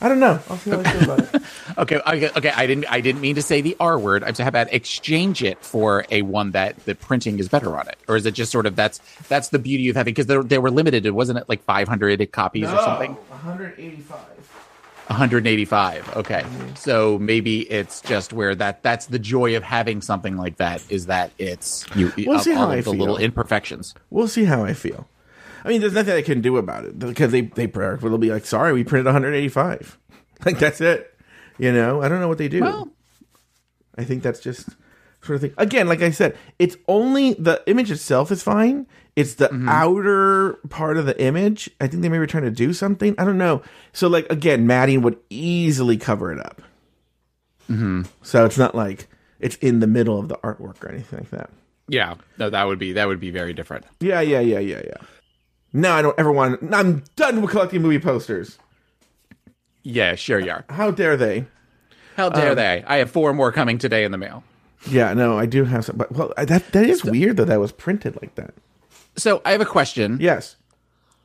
I 0.00 0.08
don't 0.08 0.20
know. 0.20 0.38
I'll 0.48 0.56
see 0.58 0.70
how 0.70 0.80
I 0.80 0.82
feel 0.84 1.02
about 1.12 1.34
it. 1.34 1.42
Okay, 1.78 2.00
okay, 2.04 2.30
okay. 2.36 2.50
I 2.50 2.66
didn't. 2.66 2.86
I 2.90 3.00
didn't 3.00 3.20
mean 3.20 3.36
to 3.36 3.42
say 3.42 3.60
the 3.60 3.76
R 3.78 4.00
word. 4.00 4.24
I'm 4.24 4.34
how 4.34 4.48
about 4.48 4.72
exchange 4.72 5.44
it 5.44 5.64
for 5.64 6.04
a 6.10 6.22
one 6.22 6.50
that 6.50 6.76
the 6.86 6.96
printing 6.96 7.38
is 7.38 7.48
better 7.48 7.76
on 7.78 7.86
it, 7.86 7.96
or 8.08 8.16
is 8.16 8.26
it 8.26 8.32
just 8.32 8.50
sort 8.50 8.66
of 8.66 8.74
that's 8.74 9.00
that's 9.28 9.50
the 9.50 9.60
beauty 9.60 9.88
of 9.88 9.94
having 9.94 10.12
because 10.12 10.26
they 10.26 10.36
they 10.38 10.58
were 10.58 10.72
limited. 10.72 11.06
It 11.06 11.12
wasn't 11.12 11.38
it 11.38 11.48
like 11.48 11.62
500 11.62 12.32
copies 12.32 12.64
or 12.64 12.78
something. 12.78 13.14
185. 13.14 14.18
185. 15.08 16.16
Okay, 16.16 16.40
mm-hmm. 16.40 16.74
so 16.74 17.18
maybe 17.18 17.60
it's 17.70 18.00
just 18.00 18.32
where 18.32 18.54
that 18.56 18.82
that's 18.82 19.06
the 19.06 19.18
joy 19.18 19.56
of 19.56 19.62
having 19.62 20.02
something 20.02 20.36
like 20.36 20.56
that 20.56 20.82
is 20.90 21.06
that 21.06 21.30
it's 21.38 21.86
you 21.94 22.12
We'll 22.16 22.40
see 22.40 22.54
how 22.54 22.70
I 22.70 22.76
of 22.76 22.86
the 22.86 22.92
little 22.92 23.18
imperfections. 23.18 23.94
We'll 24.10 24.28
see 24.28 24.44
how 24.44 24.64
I 24.64 24.74
feel. 24.74 25.08
I 25.64 25.68
mean, 25.68 25.80
there's 25.80 25.92
nothing 25.92 26.14
I 26.14 26.22
can 26.22 26.40
do 26.40 26.56
about 26.56 26.84
it 26.84 26.98
because 26.98 27.32
they 27.32 27.42
they 27.42 27.66
will 27.66 28.18
be 28.18 28.30
like, 28.30 28.46
sorry, 28.46 28.72
we 28.72 28.84
printed 28.84 29.06
185. 29.06 29.98
Like 30.44 30.58
that's 30.60 30.80
it. 30.80 31.12
You 31.58 31.72
know, 31.72 32.00
I 32.00 32.08
don't 32.08 32.20
know 32.20 32.28
what 32.28 32.38
they 32.38 32.46
do. 32.48 32.60
Well, 32.60 32.88
I 33.96 34.04
think 34.04 34.22
that's 34.22 34.38
just 34.38 34.68
sort 35.22 35.34
of 35.34 35.40
thing. 35.40 35.52
Again, 35.58 35.88
like 35.88 36.00
I 36.00 36.12
said, 36.12 36.36
it's 36.60 36.76
only 36.86 37.32
the 37.34 37.60
image 37.66 37.90
itself 37.90 38.30
is 38.30 38.40
fine. 38.42 38.86
It's 39.16 39.34
the 39.34 39.48
Mm-hmm. 39.48 39.68
outer 39.68 40.52
part 40.68 40.96
of 40.96 41.06
the 41.06 41.20
image. 41.20 41.68
I 41.80 41.88
think 41.88 42.02
they 42.02 42.08
may 42.08 42.20
be 42.20 42.26
trying 42.28 42.44
to 42.44 42.52
do 42.52 42.72
something. 42.72 43.16
I 43.18 43.24
don't 43.24 43.36
know. 43.36 43.62
So, 43.92 44.06
like 44.06 44.30
again, 44.30 44.64
matting 44.68 45.02
would 45.02 45.18
easily 45.28 45.96
cover 45.96 46.32
it 46.32 46.38
up. 46.38 46.62
Mm-hmm. 47.68 48.02
So 48.22 48.44
it's 48.44 48.58
not 48.58 48.76
like 48.76 49.08
it's 49.40 49.56
in 49.56 49.80
the 49.80 49.88
middle 49.88 50.20
of 50.20 50.28
the 50.28 50.36
artwork 50.36 50.82
or 50.84 50.88
anything 50.88 51.18
like 51.18 51.30
that. 51.30 51.50
yeah, 51.88 52.14
no, 52.38 52.48
that 52.48 52.62
would 52.64 52.78
be 52.78 52.92
that 52.92 53.08
would 53.08 53.18
be 53.18 53.30
very 53.30 53.52
different. 53.52 53.84
Yeah, 53.98 54.20
yeah, 54.20 54.38
yeah, 54.40 54.60
yeah, 54.60 54.82
yeah. 54.84 54.96
No, 55.72 55.92
I 55.92 56.02
don't 56.02 56.18
ever 56.18 56.32
want. 56.32 56.72
I'm 56.74 57.04
done 57.16 57.42
with 57.42 57.50
collecting 57.50 57.82
movie 57.82 57.98
posters. 57.98 58.58
Yeah, 59.82 60.14
sure 60.14 60.38
you 60.38 60.50
are. 60.50 60.64
How 60.68 60.90
dare 60.90 61.16
they? 61.16 61.46
How 62.16 62.26
Um, 62.26 62.32
dare 62.32 62.54
they? 62.54 62.84
I 62.86 62.96
have 62.96 63.10
four 63.10 63.32
more 63.32 63.52
coming 63.52 63.78
today 63.78 64.04
in 64.04 64.12
the 64.12 64.18
mail. 64.18 64.42
Yeah, 64.88 65.12
no, 65.14 65.38
I 65.38 65.46
do 65.46 65.64
have 65.64 65.84
some. 65.84 65.96
But 65.96 66.12
well, 66.12 66.32
that 66.36 66.72
that 66.72 66.86
is 66.86 67.04
weird 67.04 67.36
that 67.38 67.46
that 67.46 67.60
was 67.60 67.72
printed 67.72 68.16
like 68.20 68.34
that. 68.36 68.54
So 69.16 69.42
I 69.44 69.52
have 69.52 69.60
a 69.60 69.64
question. 69.66 70.18
Yes. 70.20 70.56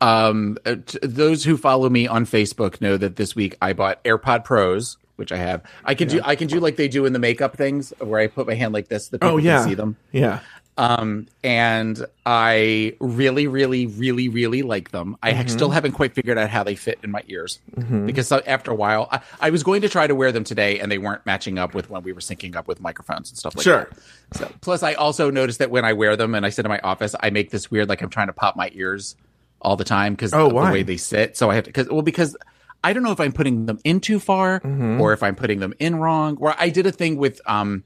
Um, 0.00 0.58
uh, 0.66 0.76
those 1.02 1.44
who 1.44 1.56
follow 1.56 1.88
me 1.88 2.06
on 2.06 2.26
Facebook 2.26 2.80
know 2.80 2.96
that 2.96 3.16
this 3.16 3.34
week 3.36 3.56
I 3.62 3.72
bought 3.72 4.02
AirPod 4.04 4.44
Pros, 4.44 4.98
which 5.16 5.30
I 5.32 5.36
have. 5.36 5.62
I 5.84 5.94
can 5.94 6.08
do. 6.08 6.20
I 6.24 6.36
can 6.36 6.48
do 6.48 6.58
like 6.60 6.76
they 6.76 6.88
do 6.88 7.06
in 7.06 7.12
the 7.12 7.18
makeup 7.18 7.56
things, 7.56 7.92
where 8.00 8.20
I 8.20 8.26
put 8.26 8.46
my 8.46 8.54
hand 8.54 8.74
like 8.74 8.88
this, 8.88 9.08
that 9.08 9.20
people 9.20 9.34
Oh 9.34 9.38
yeah. 9.38 9.58
can 9.60 9.68
see 9.68 9.74
them. 9.74 9.96
Yeah. 10.12 10.40
Um, 10.76 11.28
and 11.44 12.04
I 12.26 12.96
really, 12.98 13.46
really, 13.46 13.86
really, 13.86 14.28
really 14.28 14.62
like 14.62 14.90
them. 14.90 15.16
I 15.22 15.32
Mm-hmm. 15.32 15.48
still 15.48 15.70
haven't 15.70 15.92
quite 15.92 16.14
figured 16.14 16.36
out 16.36 16.50
how 16.50 16.64
they 16.64 16.74
fit 16.74 16.98
in 17.04 17.10
my 17.12 17.22
ears 17.28 17.60
because 18.06 18.32
after 18.32 18.72
a 18.72 18.74
while, 18.74 19.08
I, 19.12 19.20
I 19.40 19.50
was 19.50 19.62
going 19.62 19.82
to 19.82 19.88
try 19.88 20.06
to 20.08 20.14
wear 20.16 20.32
them 20.32 20.42
today, 20.42 20.80
and 20.80 20.90
they 20.90 20.98
weren't 20.98 21.24
matching 21.26 21.58
up 21.58 21.74
with 21.74 21.90
when 21.90 22.02
we 22.02 22.12
were 22.12 22.20
syncing 22.20 22.56
up 22.56 22.66
with 22.66 22.80
microphones 22.80 23.30
and 23.30 23.38
stuff 23.38 23.54
like 23.56 23.62
Sure. 23.64 23.88
that. 24.32 24.38
So, 24.38 24.52
plus, 24.62 24.82
I 24.82 24.94
also 24.94 25.30
noticed 25.30 25.60
that 25.60 25.70
when 25.70 25.84
I 25.84 25.92
wear 25.92 26.16
them 26.16 26.34
and 26.34 26.44
I 26.44 26.48
sit 26.48 26.64
in 26.64 26.68
my 26.70 26.80
office, 26.80 27.14
I 27.20 27.30
make 27.30 27.50
this 27.50 27.70
weird, 27.70 27.88
like 27.88 28.02
I'm 28.02 28.10
trying 28.10 28.26
to 28.26 28.32
pop 28.32 28.56
my 28.56 28.70
ears 28.74 29.14
all 29.60 29.76
the 29.76 29.84
time 29.84 30.14
because 30.14 30.34
Oh, 30.34 30.46
of 30.48 30.52
why? 30.54 30.66
the 30.66 30.72
way 30.72 30.82
they 30.82 30.96
sit. 30.96 31.36
So 31.36 31.50
I 31.50 31.54
have 31.54 31.64
to, 31.64 31.68
because 31.70 31.88
well, 31.88 32.02
because 32.02 32.36
I 32.82 32.92
don't 32.92 33.02
know 33.04 33.12
if 33.12 33.20
I'm 33.20 33.32
putting 33.32 33.66
them 33.66 33.78
in 33.84 34.00
too 34.00 34.18
far 34.18 34.58
Mm-hmm. 34.60 35.00
or 35.00 35.12
if 35.12 35.22
I'm 35.22 35.36
putting 35.36 35.60
them 35.60 35.72
in 35.78 35.94
wrong. 35.96 36.34
Where 36.36 36.54
I 36.58 36.68
did 36.68 36.84
a 36.86 36.92
thing 36.92 37.16
with 37.16 37.40
um 37.46 37.84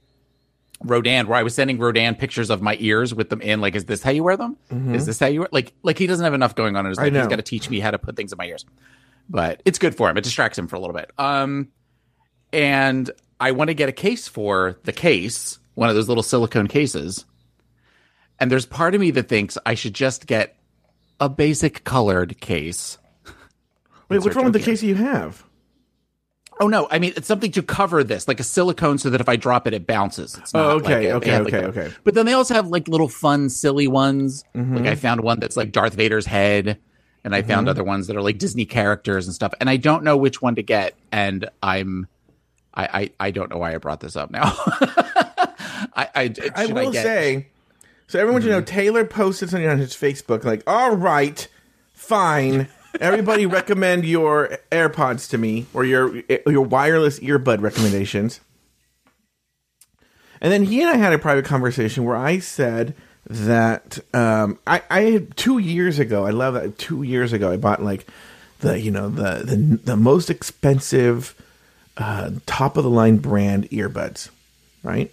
Rodan 0.81 1.27
where 1.27 1.39
I 1.39 1.43
was 1.43 1.55
sending 1.55 1.79
Rodan 1.79 2.15
pictures 2.15 2.51
of 2.51 2.63
my 2.63 2.77
ears 2.79 3.15
with 3.15 3.31
them 3.31 3.41
in. 3.41 3.61
Like, 3.61 3.75
is 3.75 3.85
this 3.87 4.03
how 4.03 4.11
you 4.11 4.23
wear 4.23 4.37
them? 4.37 4.57
Is 4.95 5.07
this 5.07 5.19
how 5.19 5.27
you 5.27 5.41
wear? 5.41 5.49
Like, 5.51 5.73
like 5.83 5.99
he 5.99 6.07
doesn't 6.07 6.25
have 6.25 6.35
enough 6.35 6.55
going 6.55 6.77
on 6.77 6.87
in 6.87 6.91
his 6.91 6.99
Mm-hmm. 6.99 7.15
Life. 7.15 7.25
He's 7.25 7.29
got 7.31 7.37
to 7.37 7.43
teach 7.43 7.69
me 7.69 7.81
how 7.81 7.91
to 7.91 7.99
put 7.99 8.17
things 8.17 8.33
in 8.33 8.39
my 8.39 8.47
ears. 8.47 8.65
But 9.29 9.63
it's 9.65 9.79
good 9.79 9.95
for 9.95 10.09
him. 10.09 10.17
It 10.17 10.25
distracts 10.25 10.59
him 10.59 10.69
for 10.69 10.77
a 10.77 10.81
little 10.81 10.95
bit. 10.95 11.11
Um, 11.19 11.69
and 12.53 13.11
I 13.41 13.51
want 13.53 13.69
to 13.69 13.75
get 13.75 13.89
a 13.89 13.93
case 13.93 14.29
for 14.29 14.79
the 14.85 14.93
case, 14.93 15.59
one 15.75 15.89
of 15.89 15.95
those 15.95 16.09
little 16.09 16.23
silicone 16.23 16.67
cases. 16.69 17.25
And 18.41 18.51
there's 18.51 18.67
part 18.67 18.95
of 18.95 19.01
me 19.01 19.11
that 19.13 19.29
thinks 19.29 19.59
I 19.67 19.75
should 19.75 19.95
just 19.95 20.27
get 20.27 20.57
a 21.21 21.29
basic 21.29 21.85
colored 21.85 22.41
case. 22.41 22.99
Wait, 24.09 24.21
what's 24.23 24.35
wrong 24.37 24.45
with 24.45 24.55
the 24.55 24.61
case 24.61 24.83
you 24.83 24.95
have? 24.95 25.45
Oh 26.61 26.67
no, 26.69 26.89
I 26.91 26.99
mean 26.99 27.13
it's 27.17 27.29
something 27.29 27.53
to 27.53 27.63
cover 27.63 28.03
this, 28.03 28.27
like 28.29 28.41
a 28.41 28.45
silicone, 28.45 28.99
so 28.99 29.11
that 29.11 29.21
if 29.21 29.29
I 29.29 29.37
drop 29.37 29.67
it, 29.67 29.75
it 29.75 29.87
bounces. 29.87 30.37
It's 30.37 30.53
not 30.53 30.67
Oh, 30.67 30.77
like 30.77 30.85
okay, 30.85 30.95
a- 30.95 31.01
they 31.01 31.13
okay, 31.13 31.39
like, 31.41 31.55
okay, 31.55 31.67
okay. 31.83 31.95
But 32.05 32.15
then 32.15 32.27
they 32.27 32.33
also 32.33 32.55
have 32.55 32.69
like 32.69 32.89
little 32.89 33.09
fun, 33.09 33.49
silly 33.49 33.87
ones. 33.89 34.45
Mm-hmm. 34.55 34.77
Like 34.77 34.87
I 34.87 34.95
found 34.95 35.21
one 35.23 35.39
that's 35.41 35.57
like 35.57 35.71
Darth 35.73 35.95
Vader's 35.95 36.27
head, 36.27 36.79
and 37.25 37.35
I 37.35 37.41
Mm-hmm. 37.43 37.49
found 37.51 37.69
other 37.69 37.85
ones 37.85 38.07
that 38.09 38.17
are 38.17 38.23
like 38.23 38.39
Disney 38.39 38.65
characters 38.65 39.27
and 39.27 39.35
stuff. 39.35 39.53
And 39.61 39.71
I 39.71 39.77
don't 39.77 40.03
know 40.05 40.17
which 40.17 40.43
one 40.43 40.55
to 40.57 40.63
get, 40.63 40.95
and 41.13 41.49
I'm, 41.63 42.09
I, 42.75 43.01
I, 43.03 43.11
I 43.29 43.31
don't 43.31 43.51
know 43.51 43.59
why 43.59 43.75
I 43.75 43.79
brought 43.79 44.01
this 44.01 44.17
up 44.17 44.31
now. 44.31 44.53
I, 45.95 46.09
I, 46.15 46.35
I 46.55 46.67
will 46.67 46.93
get- 46.93 47.03
say, 47.03 47.49
so 48.07 48.19
everyone 48.19 48.43
should 48.43 48.51
know 48.51 48.63
Taylor 48.63 49.05
posted 49.05 49.51
something 49.51 49.69
on 49.69 49.79
his 49.79 49.93
Facebook 49.95 50.45
like, 50.45 50.63
"All 50.67 50.97
right, 50.97 51.47
fine, 51.93 52.69
everybody 53.01 53.47
recommend 53.47 54.05
your 54.05 54.59
AirPods 54.71 55.29
to 55.31 55.39
me 55.39 55.67
or 55.73 55.85
your 55.85 56.23
your 56.47 56.63
wireless 56.63 57.21
earbud 57.21 57.61
recommendations." 57.61 58.41
And 60.41 60.53
then 60.53 60.65
he 60.65 60.81
and 60.81 60.91
I 60.91 60.97
had 60.97 61.13
a 61.13 61.19
private 61.19 61.45
conversation 61.45 62.05
where 62.05 62.17
I 62.17 62.39
said 62.39 62.95
that 63.27 63.99
um, 64.15 64.59
I, 64.67 64.83
I 64.89 65.01
had 65.03 65.37
two 65.37 65.59
years 65.59 65.99
ago. 65.99 66.25
I 66.25 66.31
love 66.31 66.55
that. 66.55 66.79
Two 66.79 67.03
years 67.03 67.33
ago, 67.33 67.51
I 67.51 67.57
bought 67.57 67.83
like 67.83 68.07
the 68.61 68.79
you 68.81 68.91
know 68.91 69.09
the 69.09 69.45
the, 69.45 69.57
the 69.85 69.97
most 69.97 70.31
expensive 70.31 71.35
uh, 71.97 72.31
top 72.47 72.77
of 72.77 72.85
the 72.85 72.91
line 72.91 73.19
brand 73.19 73.69
earbuds, 73.71 74.31
right? 74.83 75.13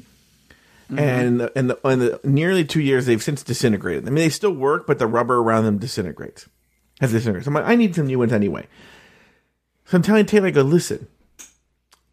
And 0.90 1.50
and 1.56 1.72
the, 1.72 1.88
and 1.88 2.02
the 2.02 2.20
nearly 2.24 2.64
two 2.64 2.80
years 2.82 3.08
they've 3.08 3.22
since 3.22 3.42
disintegrated. 3.42 4.04
I 4.04 4.12
mean, 4.12 4.24
they 4.24 4.30
still 4.30 4.54
work, 4.54 4.86
but 4.86 5.00
the 5.00 5.08
rubber 5.08 5.38
around 5.38 5.66
them 5.66 5.80
disintegrates. 5.80 6.48
Has 7.02 7.12
disintegrated. 7.12 7.46
So 7.46 7.50
I'm 7.50 7.56
like, 7.56 7.66
I 7.66 7.76
need 7.76 7.96
some 7.96 8.08
new 8.08 8.20
ones 8.20 8.32
anyway. 8.32 8.68
So 9.86 9.98
I'm 9.98 10.02
telling 10.02 10.26
Taylor, 10.26 10.48
I 10.48 10.52
go, 10.52 10.62
listen, 10.62 11.08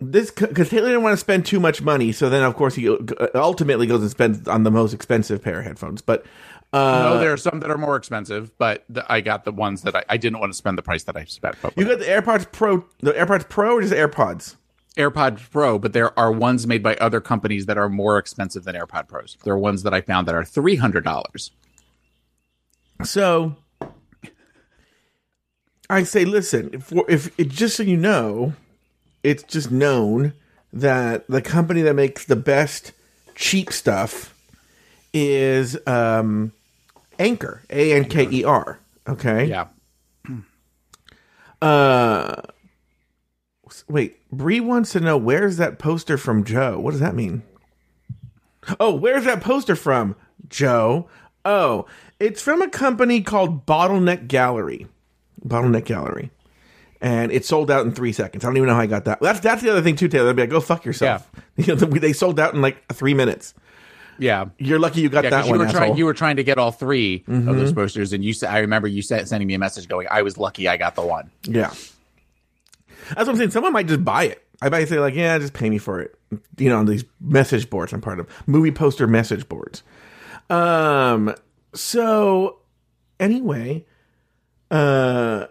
this 0.01 0.31
because 0.31 0.69
Taylor 0.69 0.89
didn't 0.89 1.03
want 1.03 1.15
to 1.15 1.19
spend 1.19 1.47
too 1.47 1.61
much 1.61 1.83
money. 1.83 2.12
So 2.12 2.29
then, 2.29 2.43
of 2.43 2.57
course, 2.57 2.75
he 2.75 2.89
uh, 2.89 2.97
ultimately 3.35 3.87
goes 3.87 4.03
and 4.03 4.11
spends 4.11 4.49
on 4.49 4.65
the 4.65 4.71
most 4.71 4.93
expensive 4.93 5.43
pair 5.43 5.61
of 5.61 5.65
headphones. 5.65 6.03
But 6.03 6.27
uh, 6.73 7.03
no, 7.03 7.19
there 7.19 7.33
are 7.33 7.37
some 7.37 7.61
that 7.61 7.71
are 7.71 7.79
more 7.79 7.97
expensive, 7.97 8.57
but 8.59 8.85
the, 8.89 9.11
I 9.11 9.21
got 9.21 9.45
the 9.45 9.53
ones 9.53 9.83
that 9.83 9.95
I, 9.95 10.05
I 10.09 10.17
didn't 10.17 10.41
want 10.41 10.53
to 10.53 10.57
spend 10.57 10.77
the 10.77 10.83
price 10.83 11.05
that 11.05 11.17
I 11.17 11.25
spent. 11.25 11.57
But 11.62 11.77
you 11.77 11.85
got 11.85 11.99
the 11.99 12.07
AirPods 12.07 12.51
Pro, 12.51 12.85
the 13.01 13.12
AirPods 13.12 13.49
Pro, 13.49 13.77
or 13.77 13.83
just 13.83 13.95
AirPods? 13.95 14.57
AirPod 14.97 15.51
Pro, 15.51 15.79
but 15.79 15.93
there 15.95 16.19
are 16.19 16.31
ones 16.31 16.67
made 16.67 16.83
by 16.83 16.97
other 16.97 17.21
companies 17.21 17.67
that 17.67 17.79
are 17.79 17.89
more 17.89 18.19
expensive 18.19 18.65
than 18.65 18.75
AirPod 18.75 19.09
Pros. 19.09 19.39
There 19.45 19.55
are 19.55 19.59
ones 19.59 19.85
that 19.85 19.95
I 19.95 20.03
found 20.03 20.29
that 20.29 20.35
are 20.35 20.45
three 20.45 20.77
hundred 20.77 21.05
dollars. 21.05 21.51
So 23.03 23.57
I 25.91 26.05
say, 26.05 26.25
listen, 26.25 26.71
if, 26.73 26.93
if 27.09 27.39
it, 27.39 27.49
just 27.49 27.77
so 27.77 27.83
you 27.83 27.97
know, 27.97 28.55
it's 29.23 29.43
just 29.43 29.71
known 29.71 30.33
that 30.73 31.27
the 31.29 31.43
company 31.43 31.83
that 31.83 31.95
makes 31.95 32.25
the 32.25 32.37
best 32.37 32.93
cheap 33.35 33.73
stuff 33.73 34.35
is 35.12 35.77
um, 35.87 36.53
Anker, 37.19 37.62
A 37.71 37.93
N 37.93 38.07
K 38.07 38.27
E 38.31 38.45
R. 38.45 38.79
Okay. 39.09 39.47
Yeah, 39.47 39.67
Uh, 41.61 42.43
wait, 43.89 44.19
Bree 44.31 44.61
wants 44.61 44.93
to 44.93 45.01
know 45.01 45.17
where's 45.17 45.57
that 45.59 45.79
poster 45.79 46.17
from 46.17 46.45
Joe? 46.45 46.79
What 46.79 46.93
does 46.93 47.01
that 47.01 47.15
mean? 47.15 47.43
Oh, 48.81 48.95
where's 48.95 49.25
that 49.25 49.41
poster 49.41 49.77
from, 49.77 50.15
Joe? 50.49 51.09
Oh, 51.45 51.87
it's 52.21 52.41
from 52.41 52.62
a 52.62 52.69
company 52.69 53.21
called 53.21 53.67
Bottleneck 53.67 54.29
Gallery. 54.29 54.87
Bottleneck 55.46 55.84
Gallery. 55.84 56.30
And 57.00 57.32
it 57.32 57.44
sold 57.44 57.70
out 57.70 57.84
in 57.84 57.92
three 57.92 58.12
seconds. 58.12 58.44
I 58.44 58.49
don't 58.49 58.56
even 58.56 58.68
know 58.68 58.75
how 58.76 58.80
I 58.80 58.87
got 58.87 59.06
that. 59.06 59.20
That's 59.20 59.40
that's 59.40 59.61
the 59.62 59.70
other 59.70 59.82
thing 59.82 59.96
too, 59.96 60.06
Taylor. 60.08 60.26
They'd 60.26 60.37
be 60.37 60.42
like, 60.42 60.50
"Go 60.50 60.61
fuck 60.61 60.84
yourself." 60.84 61.28
You 61.56 61.75
know, 61.75 61.75
they 61.75 62.12
sold 62.12 62.38
out 62.40 62.54
in 62.54 62.62
like 62.62 62.87
three 62.92 63.12
minutes. 63.14 63.52
yeah. 64.18 64.46
You're 64.58 64.78
lucky 64.78 65.00
you 65.00 65.08
got 65.08 65.25
Yeah, 65.25 65.30
that 65.30 65.44
you 65.46 65.50
one. 65.50 65.58
were 65.61 65.66
trying. 65.68 65.96
You 65.96 66.06
were 66.06 66.14
trying 66.14 66.37
to 66.37 66.44
get 66.44 66.56
all 66.58 66.70
3 66.70 67.25
of 67.28 67.44
those 67.56 67.72
posters, 67.72 68.12
and 68.12 68.25
you 68.25 68.32
said, 68.32 68.50
"I 68.50 68.58
remember 68.61 68.87
you 68.88 69.02
said, 69.02 69.26
sending 69.28 69.46
me 69.49 69.54
a 69.54 69.58
message 69.58 69.88
going, 69.88 70.06
I 70.11 70.22
was 70.22 70.38
lucky 70.38 70.68
I 70.68 70.76
got 70.76 70.94
the 70.94 71.02
one." 71.02 71.30
Yeah. 71.44 71.68
That's 73.08 73.26
what 73.26 73.30
I'm 73.30 73.37
saying. 73.37 73.50
Someone 73.50 73.72
might 73.72 73.88
just 73.88 74.04
buy 74.04 74.25
it. 74.25 74.46
I 74.62 74.68
might 74.68 74.88
say 74.88 74.99
like, 75.00 75.14
yeah, 75.14 75.37
just 75.38 75.52
pay 75.54 75.68
me 75.68 75.78
for 75.78 76.00
it. 76.00 76.14
You 76.56 76.68
know, 76.70 76.78
on 76.78 76.87
these 76.87 77.04
message 77.20 77.68
boards 77.68 77.92
I'm 77.92 78.00
part 78.00 78.20
of. 78.20 78.28
Movie 78.46 78.70
poster 78.70 79.06
message 79.08 79.49
boards. 79.49 79.82
Um 80.49 81.34
so 81.75 82.58
anyway, 83.18 83.84
uh 84.73 85.47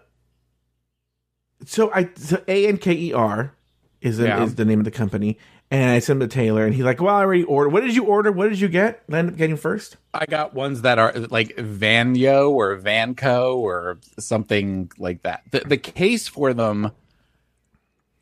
so 1.66 1.92
I 1.94 2.10
so 2.16 2.42
A 2.48 2.68
N 2.68 2.78
K 2.78 2.92
E 2.94 3.14
R 3.14 3.54
is 4.02 4.18
the, 4.18 4.26
Yeah. 4.26 4.44
is 4.44 4.56
the 4.56 4.66
name 4.66 4.80
of 4.80 4.86
the 4.86 4.92
company. 4.92 5.38
And 5.70 5.90
I 5.92 6.00
sent 6.00 6.22
him 6.22 6.28
to 6.28 6.34
Taylor 6.36 6.66
and 6.66 6.74
he's 6.74 6.84
like, 6.84 7.00
Well, 7.02 7.16
I 7.16 7.22
already 7.22 7.44
ordered 7.44 7.70
what 7.70 7.84
did 7.84 7.96
you 7.96 8.04
order? 8.06 8.32
What 8.32 8.50
did 8.50 8.60
you 8.60 8.68
get? 8.68 9.04
I 9.12 9.18
End 9.20 9.30
up 9.30 9.38
getting 9.38 9.56
first? 9.58 9.96
I 10.14 10.26
got 10.26 10.54
ones 10.54 10.82
that 10.82 10.98
are 11.00 11.14
like 11.14 11.56
Vanyo 11.58 12.50
or 12.52 12.76
Vanco 12.78 13.56
or 13.58 14.00
something 14.20 14.92
like 14.98 15.22
that. 15.24 15.44
The 15.52 15.60
the 15.62 15.78
case 15.78 16.28
for 16.28 16.54
them 16.54 16.92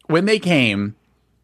when 0.08 0.26
they 0.26 0.38
came, 0.40 0.96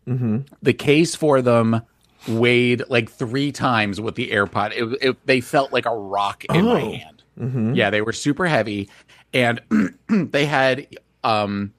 the 0.06 0.74
case 0.78 1.16
for 1.16 1.42
them 1.42 1.82
weighed 2.28 2.84
like 2.90 3.10
three 3.10 3.52
times 3.52 4.02
with 4.02 4.16
the 4.16 4.30
AirPod. 4.32 4.72
It, 4.76 4.98
it, 5.10 5.26
they 5.26 5.40
felt 5.40 5.72
like 5.72 5.86
a 5.86 5.96
rock 5.96 6.44
in 6.46 6.66
my 6.66 6.82
Oh. 6.82 6.92
hand. 6.92 7.76
Yeah, 7.78 7.90
they 7.90 8.02
were 8.02 8.14
super 8.14 8.46
heavy, 8.48 8.90
and 9.36 9.62
they 10.10 10.46
had 10.46 10.88
um, 11.24 11.74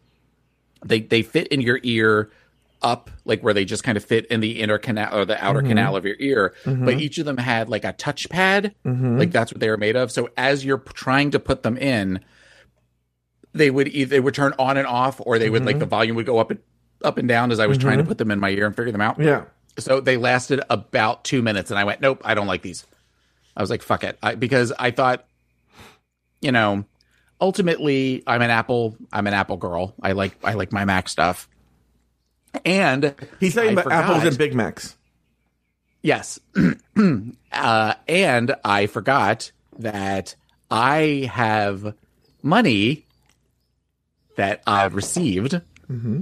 they 0.84 1.00
they 1.00 1.22
fit 1.22 1.48
in 1.48 1.60
your 1.60 1.80
ear 1.82 2.30
up 2.82 3.10
like 3.24 3.42
where 3.42 3.54
they 3.54 3.64
just 3.64 3.82
kind 3.82 3.96
of 3.96 4.04
fit 4.04 4.26
in 4.26 4.40
the 4.40 4.60
inner 4.60 4.78
canal 4.78 5.16
or 5.16 5.24
the 5.24 5.42
outer 5.42 5.60
mm-hmm. 5.60 5.70
canal 5.70 5.96
of 5.96 6.04
your 6.04 6.16
ear. 6.20 6.54
But 6.64 6.72
mm-hmm. 6.72 7.00
each 7.00 7.18
of 7.18 7.24
them 7.24 7.38
had 7.38 7.68
like 7.68 7.84
a 7.84 7.92
touchpad. 7.92 8.74
Mm-hmm. 8.84 9.18
Like 9.18 9.32
that's 9.32 9.52
what 9.52 9.60
they 9.60 9.70
were 9.70 9.78
made 9.78 9.96
of. 9.96 10.12
So 10.12 10.28
as 10.36 10.64
you're 10.64 10.78
trying 10.78 11.32
to 11.32 11.40
put 11.40 11.64
them 11.64 11.76
in 11.76 12.20
they 13.56 13.70
would 13.70 13.88
either 13.88 14.10
they 14.10 14.20
would 14.20 14.34
turn 14.34 14.54
on 14.58 14.76
and 14.76 14.86
off 14.86 15.20
or 15.24 15.38
they 15.38 15.50
would 15.50 15.64
like 15.64 15.78
the 15.78 15.86
volume 15.86 16.16
would 16.16 16.26
go 16.26 16.38
up 16.38 16.50
and 16.50 16.60
up 17.02 17.18
and 17.18 17.28
down 17.28 17.50
as 17.50 17.60
I 17.60 17.66
was 17.66 17.78
trying 17.78 17.98
to 17.98 18.04
put 18.04 18.18
them 18.18 18.30
in 18.30 18.38
my 18.38 18.50
ear 18.50 18.66
and 18.66 18.76
figure 18.76 18.92
them 18.92 19.00
out. 19.00 19.18
Yeah. 19.18 19.44
so 19.78 20.00
they 20.00 20.16
lasted 20.16 20.62
about 20.70 21.24
two 21.24 21.42
minutes, 21.42 21.70
and 21.70 21.78
I 21.78 21.84
went, 21.84 22.00
"Nope, 22.00 22.22
I 22.24 22.34
don't 22.34 22.46
like 22.46 22.62
these." 22.62 22.86
I 23.56 23.62
was 23.62 23.70
like, 23.70 23.82
"Fuck 23.82 24.04
it," 24.04 24.18
I, 24.22 24.34
because 24.34 24.72
I 24.78 24.90
thought, 24.90 25.26
you 26.40 26.52
know, 26.52 26.84
ultimately, 27.40 28.22
I'm 28.26 28.42
an 28.42 28.50
Apple. 28.50 28.96
I'm 29.12 29.26
an 29.26 29.34
Apple 29.34 29.56
girl. 29.56 29.94
I 30.02 30.12
like 30.12 30.36
I 30.44 30.54
like 30.54 30.72
my 30.72 30.84
Mac 30.84 31.08
stuff. 31.08 31.48
And 32.64 33.14
He's 33.40 33.54
talking 33.54 33.70
I 33.70 33.72
about 33.72 33.84
forgot- 33.84 34.04
apples 34.04 34.24
and 34.24 34.38
Big 34.38 34.54
Macs. 34.54 34.96
Yes. 36.02 36.38
uh, 37.52 37.94
and 38.08 38.56
I 38.64 38.86
forgot 38.86 39.50
that 39.78 40.36
I 40.70 41.28
have 41.32 41.94
money 42.42 43.04
that 44.36 44.62
I've 44.66 44.94
received 44.94 45.60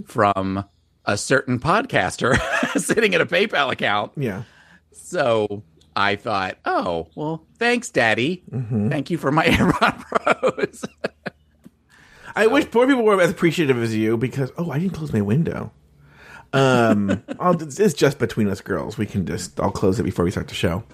from 0.06 0.64
a 1.04 1.16
certain 1.18 1.58
podcaster 1.58 2.36
sitting 2.80 3.12
in 3.12 3.20
a 3.20 3.26
PayPal 3.26 3.70
account. 3.72 4.12
Yeah. 4.16 4.44
So 4.92 5.62
I 5.96 6.16
thought, 6.16 6.58
oh, 6.64 7.08
well, 7.14 7.46
thanks, 7.58 7.90
Daddy. 7.90 8.42
Thank 8.50 9.10
you 9.10 9.18
for 9.18 9.30
my 9.30 9.44
AirPod 9.46 10.00
Pros. 10.00 10.84
I 12.36 12.46
wish 12.48 12.70
poor 12.70 12.86
people 12.86 13.04
were 13.04 13.20
as 13.20 13.30
appreciative 13.30 13.80
as 13.80 13.94
you 13.94 14.16
because 14.16 14.50
oh, 14.58 14.70
I 14.70 14.78
didn't 14.78 14.94
close 14.94 15.12
my 15.12 15.20
window. 15.20 15.72
Um, 16.52 17.22
I'll, 17.40 17.60
it's 17.60 17.94
just 17.94 18.18
between 18.18 18.48
us 18.48 18.60
girls. 18.60 18.98
We 18.98 19.06
can 19.06 19.24
just 19.26 19.60
I'll 19.60 19.70
close 19.70 20.00
it 20.00 20.02
before 20.02 20.24
we 20.24 20.30
start 20.30 20.48
the 20.48 20.54
show. 20.54 20.84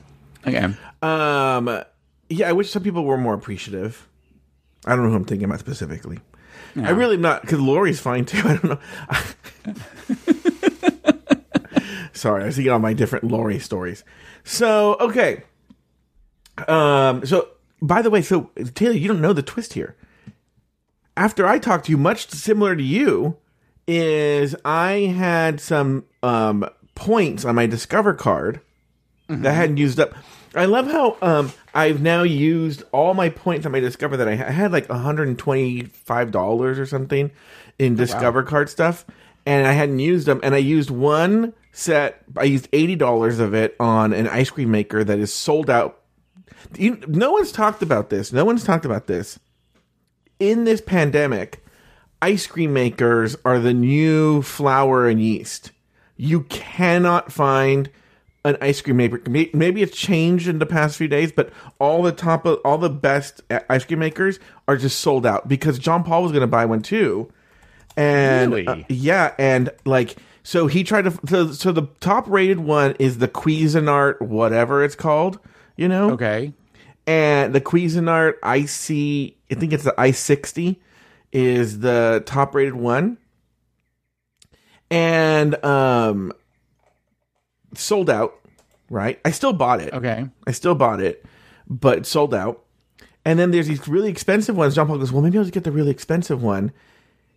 Okay. 0.46 0.74
Um, 1.02 1.82
yeah, 2.28 2.48
I 2.48 2.52
wish 2.52 2.70
some 2.70 2.82
people 2.82 3.04
were 3.04 3.16
more 3.16 3.34
appreciative. 3.34 4.06
I 4.86 4.94
don't 4.94 5.04
know 5.04 5.10
who 5.10 5.16
I'm 5.16 5.24
thinking 5.24 5.44
about 5.44 5.60
specifically. 5.60 6.20
I 6.76 6.90
really 6.90 7.16
am 7.16 7.22
not 7.22 7.42
because 7.42 7.58
Lori's 7.58 8.00
fine 8.00 8.24
too. 8.24 8.38
I 8.44 8.56
don't 8.56 8.64
know. 8.64 8.78
Sorry, 12.20 12.42
I 12.42 12.46
was 12.46 12.56
thinking 12.56 12.70
all 12.70 12.78
my 12.78 12.92
different 12.92 13.24
Lori 13.24 13.58
stories. 13.58 14.04
So 14.44 14.96
okay. 15.00 15.42
Um. 16.68 17.24
So 17.24 17.48
by 17.80 18.02
the 18.02 18.10
way, 18.10 18.20
so 18.20 18.50
Taylor, 18.74 18.92
you 18.92 19.08
don't 19.08 19.22
know 19.22 19.32
the 19.32 19.42
twist 19.42 19.72
here. 19.72 19.96
After 21.16 21.46
I 21.46 21.58
talked 21.58 21.86
to 21.86 21.90
you, 21.90 21.96
much 21.96 22.28
similar 22.28 22.76
to 22.76 22.82
you, 22.82 23.38
is 23.88 24.54
I 24.66 25.14
had 25.16 25.60
some 25.60 26.04
um 26.22 26.68
points 26.94 27.46
on 27.46 27.54
my 27.54 27.66
Discover 27.66 28.12
card 28.14 28.60
that 29.28 29.52
I 29.52 29.54
hadn't 29.54 29.78
used 29.78 29.98
up. 29.98 30.12
I 30.54 30.66
love 30.66 30.88
how 30.88 31.16
um, 31.22 31.52
I've 31.72 32.02
now 32.02 32.22
used 32.24 32.82
all 32.92 33.14
my 33.14 33.30
points 33.30 33.64
on 33.64 33.72
my 33.72 33.80
Discover 33.80 34.18
that 34.18 34.28
I, 34.28 34.34
ha- 34.34 34.46
I 34.48 34.50
had 34.50 34.72
like 34.72 34.88
$125 34.88 36.60
or 36.60 36.86
something 36.86 37.30
in 37.78 37.94
Discover 37.94 38.42
card 38.42 38.68
stuff, 38.68 39.06
and 39.46 39.66
I 39.66 39.72
hadn't 39.72 40.00
used 40.00 40.26
them. 40.26 40.40
And 40.42 40.54
I 40.54 40.58
used 40.58 40.90
one 40.90 41.54
set, 41.72 42.22
I 42.36 42.44
used 42.44 42.70
$80 42.72 43.40
of 43.40 43.54
it 43.54 43.76
on 43.80 44.12
an 44.12 44.26
ice 44.28 44.50
cream 44.50 44.70
maker 44.70 45.04
that 45.04 45.18
is 45.18 45.32
sold 45.32 45.70
out. 45.70 46.00
You, 46.76 47.00
no 47.06 47.32
one's 47.32 47.52
talked 47.52 47.82
about 47.82 48.10
this. 48.10 48.32
No 48.32 48.44
one's 48.44 48.64
talked 48.64 48.84
about 48.84 49.06
this. 49.06 49.38
In 50.38 50.64
this 50.64 50.80
pandemic, 50.80 51.64
ice 52.22 52.46
cream 52.46 52.72
makers 52.72 53.36
are 53.44 53.58
the 53.58 53.74
new 53.74 54.42
flour 54.42 55.08
and 55.08 55.20
yeast. 55.20 55.70
You 56.16 56.42
cannot 56.44 57.32
find 57.32 57.90
an 58.44 58.56
ice 58.60 58.80
cream 58.80 58.96
maker. 58.96 59.20
Maybe 59.28 59.82
it's 59.82 59.96
changed 59.96 60.48
in 60.48 60.58
the 60.58 60.66
past 60.66 60.96
few 60.96 61.08
days, 61.08 61.30
but 61.32 61.52
all 61.78 62.02
the 62.02 62.12
top 62.12 62.46
of 62.46 62.58
all 62.64 62.78
the 62.78 62.88
best 62.90 63.42
ice 63.68 63.84
cream 63.84 63.98
makers 63.98 64.38
are 64.66 64.76
just 64.76 65.00
sold 65.00 65.26
out 65.26 65.46
because 65.48 65.78
John 65.78 66.04
Paul 66.04 66.22
was 66.22 66.32
going 66.32 66.40
to 66.42 66.46
buy 66.46 66.64
one 66.64 66.80
too. 66.82 67.30
And 67.96 68.52
Really? 68.52 68.66
uh, 68.66 68.76
yeah, 68.88 69.34
and 69.38 69.70
like 69.84 70.16
so 70.50 70.66
he 70.66 70.82
tried 70.82 71.02
to 71.02 71.16
so, 71.28 71.52
so 71.52 71.70
the 71.70 71.86
top 72.00 72.28
rated 72.28 72.58
one 72.58 72.96
is 72.98 73.18
the 73.18 73.28
Cuisinart 73.28 74.20
whatever 74.20 74.82
it's 74.82 74.96
called, 74.96 75.38
you 75.76 75.86
know? 75.86 76.10
Okay. 76.10 76.52
and 77.06 77.54
the 77.54 77.60
Cuisinart 77.60 78.32
IC, 78.42 79.36
I 79.48 79.54
think 79.54 79.72
it's 79.72 79.84
the 79.84 79.94
i60, 79.96 80.74
is 81.30 81.78
the 81.78 82.24
top 82.26 82.56
rated 82.56 82.74
one, 82.74 83.18
and 84.90 85.64
um, 85.64 86.32
sold 87.76 88.10
out. 88.10 88.34
Right, 88.90 89.20
I 89.24 89.30
still 89.30 89.52
bought 89.52 89.80
it. 89.80 89.94
Okay. 89.94 90.26
I 90.48 90.50
still 90.50 90.74
bought 90.74 91.00
it, 91.00 91.24
but 91.68 92.06
sold 92.06 92.34
out. 92.34 92.64
And 93.24 93.38
then 93.38 93.52
there's 93.52 93.68
these 93.68 93.86
really 93.86 94.10
expensive 94.10 94.56
ones. 94.56 94.74
John 94.74 94.88
Paul 94.88 94.98
goes, 94.98 95.12
"Well, 95.12 95.22
maybe 95.22 95.38
I'll 95.38 95.44
just 95.44 95.54
get 95.54 95.62
the 95.62 95.70
really 95.70 95.92
expensive 95.92 96.42
one." 96.42 96.72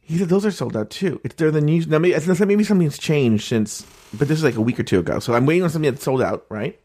He 0.06 0.18
said, 0.18 0.30
"Those 0.30 0.46
are 0.46 0.52
sold 0.52 0.76
out 0.76 0.90
too. 0.90 1.20
It's 1.24 1.36
they're 1.36 1.52
the 1.52 1.62
new. 1.62 1.86
Now 1.86 1.98
maybe, 2.00 2.18
maybe 2.46 2.64
something's 2.64 2.98
changed 2.98 3.46
since, 3.48 3.86
but 4.14 4.28
this 4.28 4.38
is 4.38 4.44
like 4.44 4.56
a 4.56 4.62
week 4.62 4.80
or 4.80 4.84
two 4.84 5.00
ago. 5.00 5.20
So 5.20 5.34
I'm 5.34 5.46
waiting 5.46 5.64
on 5.64 5.70
something 5.70 5.90
that's 5.92 6.04
sold 6.04 6.22
out, 6.22 6.46
right?" 6.50 6.80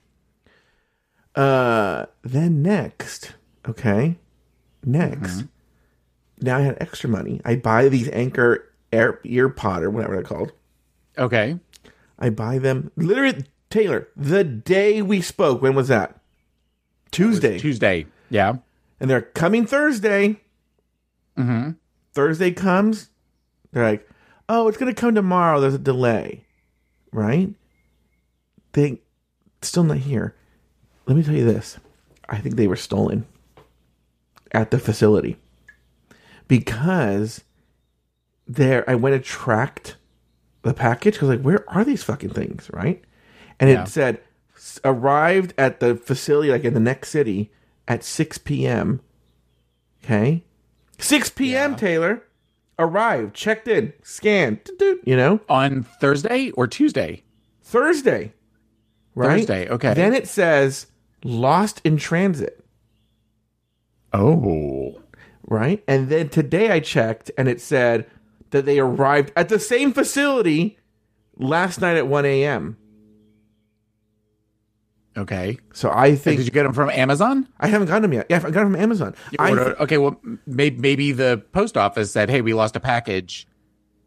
Uh, 1.34 2.06
then 2.22 2.62
next, 2.62 3.34
okay, 3.68 4.16
next. 4.84 5.44
Now 6.40 6.56
I 6.58 6.60
had 6.62 6.78
extra 6.80 7.08
money. 7.10 7.40
I 7.44 7.56
buy 7.56 7.88
these 7.88 8.08
Anker 8.08 8.72
Air 8.92 9.20
Ear 9.25 9.48
Pod 9.48 9.82
or 9.82 9.90
whatever 9.90 10.14
they're 10.14 10.22
called. 10.22 10.52
Okay. 11.16 11.58
I 12.18 12.30
buy 12.30 12.58
them 12.58 12.90
literally 12.96 13.44
Taylor 13.70 14.08
the 14.16 14.42
day 14.44 15.02
we 15.02 15.20
spoke. 15.20 15.62
When 15.62 15.75
was 15.75 15.88
that? 15.88 16.20
Tuesday. 17.10 17.58
Tuesday. 17.58 18.06
Yeah. 18.30 18.56
and 19.00 19.08
they're 19.10 19.22
coming 19.22 19.66
Thursday. 19.66 20.40
Mm-hmm. 21.37 21.70
Thursday 22.18 22.50
comes. 22.50 23.10
They're 23.70 23.84
like, 23.84 24.08
"Oh, 24.48 24.66
it's 24.66 24.76
gonna 24.76 24.92
come 24.92 25.14
tomorrow." 25.14 25.60
There's 25.60 25.75
a 25.75 25.78
delay, 25.78 26.44
right? 27.12 27.54
They 28.73 29.00
still 29.62 29.84
not 29.84 29.99
here. 29.99 30.34
Let 31.06 31.16
me 31.16 31.23
tell 31.23 31.36
you 31.36 31.45
this: 31.45 31.78
I 32.28 32.38
think 32.38 32.56
they 32.56 32.66
were 32.66 32.75
stolen 32.75 33.25
at 34.50 34.73
the 34.73 34.80
facility 34.80 35.36
because 36.49 37.45
there. 38.49 38.82
I 38.90 38.97
went 38.97 39.14
and 39.14 39.23
tracked 39.23 39.97
the 40.62 40.75
package 40.75 41.14
because, 41.14 41.28
like, 41.28 41.43
where 41.43 41.64
are 41.71 41.84
these 41.84 42.02
fucking 42.02 42.30
things, 42.30 42.69
right? 42.73 43.00
And 43.60 43.71
Yeah. 43.71 43.82
it 43.82 43.88
said 43.88 44.21
arrived 44.84 45.54
at 45.56 45.78
the 45.78 45.95
facility, 45.95 46.50
like 46.50 46.64
in 46.64 46.75
the 46.75 46.80
next 46.80 47.10
city, 47.10 47.52
at 47.86 48.02
six 48.02 48.38
p.m. 48.38 49.02
Okay. 50.02 50.43
6 50.99 51.30
p.m. 51.30 51.73
Yeah. 51.73 51.76
Taylor 51.76 52.23
arrived, 52.78 53.34
checked 53.34 53.67
in, 53.69 53.93
scanned, 54.02 54.61
you 55.04 55.17
know, 55.17 55.41
On 55.49 55.82
Thursday 56.00 56.50
or 56.52 56.67
Tuesday? 56.67 57.23
Thursday. 57.63 58.32
Right? 59.15 59.39
Thursday, 59.39 59.69
okay. 59.69 59.95
Then 59.95 60.15
it 60.15 60.28
says 60.28 60.87
lost 61.25 61.80
in 61.84 61.97
transit, 61.97 62.65
Oh. 64.13 65.00
right? 65.47 65.82
And 65.89 66.08
then 66.08 66.28
today 66.28 66.71
I 66.71 66.80
checked 66.80 67.30
and 67.37 67.49
it 67.49 67.61
said 67.61 68.06
that 68.50 68.65
they 68.65 68.78
arrived 68.78 69.32
at 69.37 69.49
the 69.49 69.58
same 69.58 69.93
facility 69.93 70.78
last 71.37 71.80
night 71.80 71.97
at 71.97 72.06
1 72.06 72.25
a.m. 72.25 72.76
Okay. 75.16 75.58
So 75.73 75.88
I 75.88 76.08
And 76.08 76.21
think 76.21 76.36
did 76.38 76.47
you 76.47 76.52
get 76.52 76.62
them 76.62 76.73
from 76.73 76.90
Amazon? 76.90 77.49
I 77.58 77.66
haven't 77.68 77.88
gotten 77.88 78.02
them 78.02 78.12
yet. 78.12 78.26
Yeah, 78.30 78.36
I 78.36 78.40
got 78.40 78.52
them 78.52 78.73
from 78.73 78.76
Amazon. 78.76 79.14
I, 79.38 79.50
Or- 79.52 79.82
okay. 79.82 79.99
Well, 79.99 80.21
maybe, 80.47 80.76
maybe 80.78 81.12
the 81.12 81.42
post 81.52 81.76
office 81.76 82.12
said, 82.12 82.30
"Hey, 82.30 82.40
we 82.40 82.54
lost 82.54 82.76
a 82.76 82.80
package," 82.80 83.47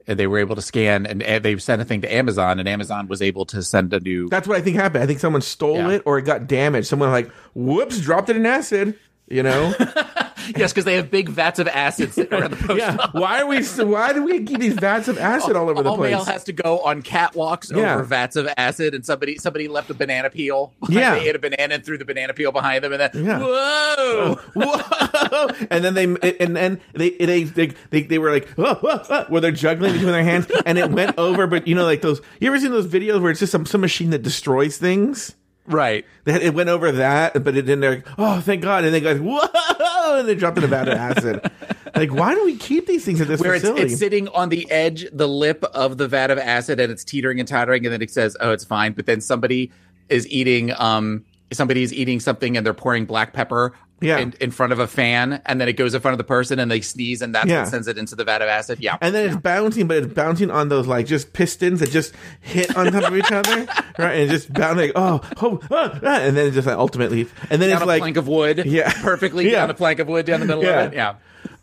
and 0.08 0.18
they 0.18 0.26
were 0.28 0.38
able 0.38 0.56
to 0.56 0.62
scan 0.62 1.06
and 1.06 1.22
they 1.44 1.58
sent 1.58 1.82
a 1.82 1.86
thing 1.86 2.02
to 2.02 2.14
Amazon, 2.14 2.60
and 2.60 2.70
Amazon 2.70 3.08
was 3.08 3.22
able 3.22 3.46
to 3.48 3.62
send 3.62 3.94
a 3.94 4.00
new. 4.00 4.30
that's 4.30 4.48
what 4.48 4.58
I 4.58 4.62
think 4.62 4.78
happened. 4.78 5.04
I 5.04 5.08
think 5.08 5.20
someone 5.20 5.42
stole 5.42 5.76
Yeah. 5.78 5.90
it 5.92 6.04
or 6.06 6.18
it 6.18 6.24
got 6.24 6.48
damaged. 6.48 6.88
Someone 6.88 7.12
like, 7.12 7.30
whoops, 7.56 8.00
dropped 8.00 8.30
it 8.30 8.36
in 8.38 8.46
acid. 8.46 8.98
You 9.28 9.44
know? 9.44 9.74
yes, 10.56 10.72
because 10.72 10.86
they 10.86 10.96
have 10.96 11.10
big 11.12 11.30
vats 11.30 11.60
of 11.60 11.68
acid 11.68 12.14
sitting 12.14 12.38
around 12.40 12.52
the 12.52 12.58
post 12.68 12.80
yeah. 12.80 12.96
office. 13.00 13.20
Why 13.22 13.42
are 13.42 13.48
we? 13.48 13.64
Why 13.64 14.14
do 14.14 14.24
we 14.24 14.44
keep 14.44 14.60
these 14.60 14.74
vats 14.74 15.08
of 15.08 15.18
acid 15.18 15.56
all 15.56 15.70
over 15.70 15.84
the 15.84 15.90
All 15.90 15.98
place? 15.98 16.12
mail 16.12 16.24
has 16.26 16.44
to 16.46 16.54
go 16.54 16.80
on 16.80 17.02
catwalks 17.02 17.76
Yeah. 17.76 17.96
over 17.96 18.04
vats 18.04 18.36
of 18.36 18.48
acid, 18.58 18.94
and 18.94 19.06
somebody 19.06 19.38
somebody 19.38 19.68
left 19.68 19.90
a 19.90 19.94
banana 19.94 20.30
peel. 20.30 20.74
Yeah. 20.90 21.16
they 21.16 21.30
ate 21.30 21.36
a 21.36 21.40
banana 21.40 21.76
and 21.76 21.86
threw 21.86 21.98
the 21.98 22.06
banana 22.06 22.34
peel 22.34 22.52
behind 22.52 22.84
them, 22.84 22.92
and 22.94 23.02
then 23.02 23.26
Yeah. 23.26 23.40
whoa, 23.40 24.36
Whoa! 24.54 25.48
and 25.70 25.84
then 25.84 25.94
they 25.94 26.04
and 26.40 26.56
then 26.56 26.82
they 26.94 27.12
they 27.12 27.44
they 27.44 27.72
they, 27.90 28.02
they 28.04 28.20
were 28.20 28.32
like 28.32 28.48
whoa, 28.50 28.76
whoa, 28.76 28.98
whoa, 28.98 29.26
where 29.30 29.42
they're 29.42 29.52
juggling 29.52 29.94
between 29.94 30.12
their 30.12 30.24
hands 30.24 30.48
and 30.66 30.78
it 30.78 30.90
went 30.92 31.18
over 31.18 31.48
but 31.48 31.68
you 31.68 31.76
know 31.76 31.86
like 31.86 32.02
those 32.02 32.22
you 32.40 32.48
ever 32.48 32.60
seen 32.60 32.72
those 32.72 32.88
videos 32.88 33.22
where 33.22 33.32
it's 33.32 33.40
just 33.40 33.52
some, 33.52 33.66
some 33.66 33.82
machine 33.82 34.10
that 34.12 34.22
destroys 34.22 34.78
things 34.78 35.36
right. 35.72 36.06
it 36.26 36.54
went 36.54 36.70
over 36.70 36.92
that 36.92 37.34
but 37.44 37.56
it 37.56 37.64
didn't 37.64 37.82
like 37.82 38.08
oh 38.18 38.42
thank 38.42 38.62
god 38.62 38.84
and 38.84 38.94
they 38.94 39.02
go 39.02 39.18
whoa 39.18 40.20
and 40.20 40.28
they 40.28 40.36
dropped 40.36 40.58
in 40.58 40.64
a 40.64 40.68
vat 40.68 40.88
of 40.88 40.94
acid 40.98 41.50
like 41.96 42.14
why 42.14 42.34
do 42.34 42.44
we 42.46 42.56
keep 42.56 42.88
these 42.88 43.04
things 43.04 43.22
at 43.22 43.28
this 43.28 43.42
Where 43.42 43.56
it's, 43.56 43.66
it's 43.66 43.98
sitting 43.98 44.28
on 44.30 44.50
the 44.50 44.70
edge, 44.72 45.06
the 45.12 45.28
lip 45.28 45.64
of 45.74 45.98
the 45.98 46.08
vat 46.08 46.32
of 46.32 46.38
acid, 46.38 46.80
and 46.80 46.92
it's 46.92 47.04
teetering 47.04 47.40
and 47.40 47.48
tottering, 47.48 47.86
and 47.86 47.94
then 47.94 48.02
it 48.02 48.12
says, 48.12 48.38
"Oh, 48.40 48.52
it's 48.52 48.64
fine." 48.64 48.94
But 48.94 49.06
then 49.06 49.22
somebody 49.22 49.72
is 50.10 50.28
eating, 50.30 50.72
um, 50.78 51.26
somebody 51.54 51.84
is 51.84 51.94
eating 51.94 52.20
something, 52.20 52.58
and 52.58 52.66
they're 52.66 52.74
pouring 52.74 53.06
black 53.06 53.34
pepper, 53.34 53.74
Yeah. 54.02 54.18
in, 54.18 54.34
in 54.40 54.50
front 54.52 54.74
of 54.74 54.80
a 54.80 54.88
fan, 54.88 55.42
and 55.46 55.62
then 55.62 55.68
it 55.68 55.74
goes 55.74 55.94
in 55.94 56.02
front 56.02 56.14
of 56.14 56.18
the 56.18 56.24
person, 56.24 56.58
and 56.60 56.72
they 56.72 56.82
sneeze, 56.82 57.22
and 57.22 57.36
that 57.36 57.48
Yeah. 57.48 57.66
sends 57.66 57.88
it 57.88 57.98
into 57.98 58.16
the 58.16 58.24
vat 58.24 58.42
of 58.42 58.48
acid. 58.48 58.80
Yeah, 58.82 58.98
and 59.02 59.14
then 59.14 59.28
it's 59.30 59.38
bouncing, 59.38 59.88
but 59.88 59.98
it's 59.98 60.14
bouncing 60.14 60.50
on 60.50 60.70
those 60.70 60.88
like 60.88 61.06
just 61.06 61.34
pistons 61.34 61.80
that 61.82 61.92
just 61.92 62.14
hit 62.40 62.76
on 62.76 62.92
top 62.92 63.04
of 63.12 63.16
each 63.18 63.32
other, 63.32 63.68
right? 64.00 64.14
And 64.22 64.30
just 64.32 64.52
bouncing 64.52 64.78
like 64.88 64.92
oh, 64.96 65.22
oh 65.42 65.60
ah, 65.70 66.00
ah, 66.04 66.20
and 66.20 66.36
then 66.36 66.48
it 66.48 66.52
just 66.52 66.66
like 66.68 66.78
ultimately, 66.78 67.28
and 67.50 67.62
then 67.62 67.70
down 67.70 67.78
it's 67.78 67.84
a 67.84 67.86
like 67.86 68.02
plank 68.02 68.18
of 68.18 68.28
wood, 68.28 68.64
Yeah. 68.66 68.92
perfectly 69.04 69.46
Yeah. 69.46 69.60
down 69.62 69.70
a 69.70 69.74
plank 69.76 70.00
of 70.00 70.08
wood 70.08 70.26
down 70.26 70.40
the 70.40 70.46
middle 70.48 70.64
Yeah. 70.64 70.82
of 70.82 70.94
it. 70.94 70.96
Yeah. 70.96 71.14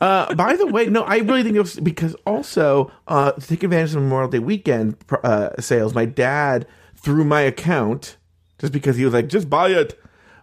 Uh, 0.00 0.32
by 0.34 0.54
the 0.54 0.66
way, 0.66 0.86
no, 0.86 1.02
I 1.02 1.18
really 1.18 1.42
think 1.42 1.56
it 1.56 1.60
was 1.60 1.74
because 1.80 2.14
also 2.24 2.92
uh, 3.08 3.32
to 3.32 3.46
take 3.46 3.64
advantage 3.64 3.96
of 3.96 4.02
Memorial 4.02 4.28
Day 4.30 4.38
weekend 4.38 4.96
uh, 5.24 5.50
sales. 5.58 5.92
My 5.92 6.04
dad, 6.04 6.66
through 6.94 7.24
my 7.24 7.40
account, 7.40 8.16
just 8.58 8.72
because 8.72 8.96
he 8.96 9.04
was 9.04 9.14
like, 9.14 9.28
just 9.28 9.48
buy 9.48 9.68
it, 9.70 9.98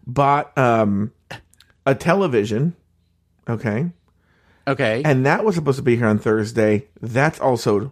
bought 0.08 0.58
um, 0.58 1.12
a 1.86 1.94
television. 1.96 2.76
Okay, 3.48 3.92
Okay. 4.68 5.02
and 5.06 5.26
that 5.26 5.44
was 5.46 5.56
supposed 5.56 5.78
to 5.78 5.84
be 5.84 5.96
here 5.96 6.08
on 6.08 6.18
Thursday. 6.18 6.88
That's 7.02 7.40
also 7.40 7.92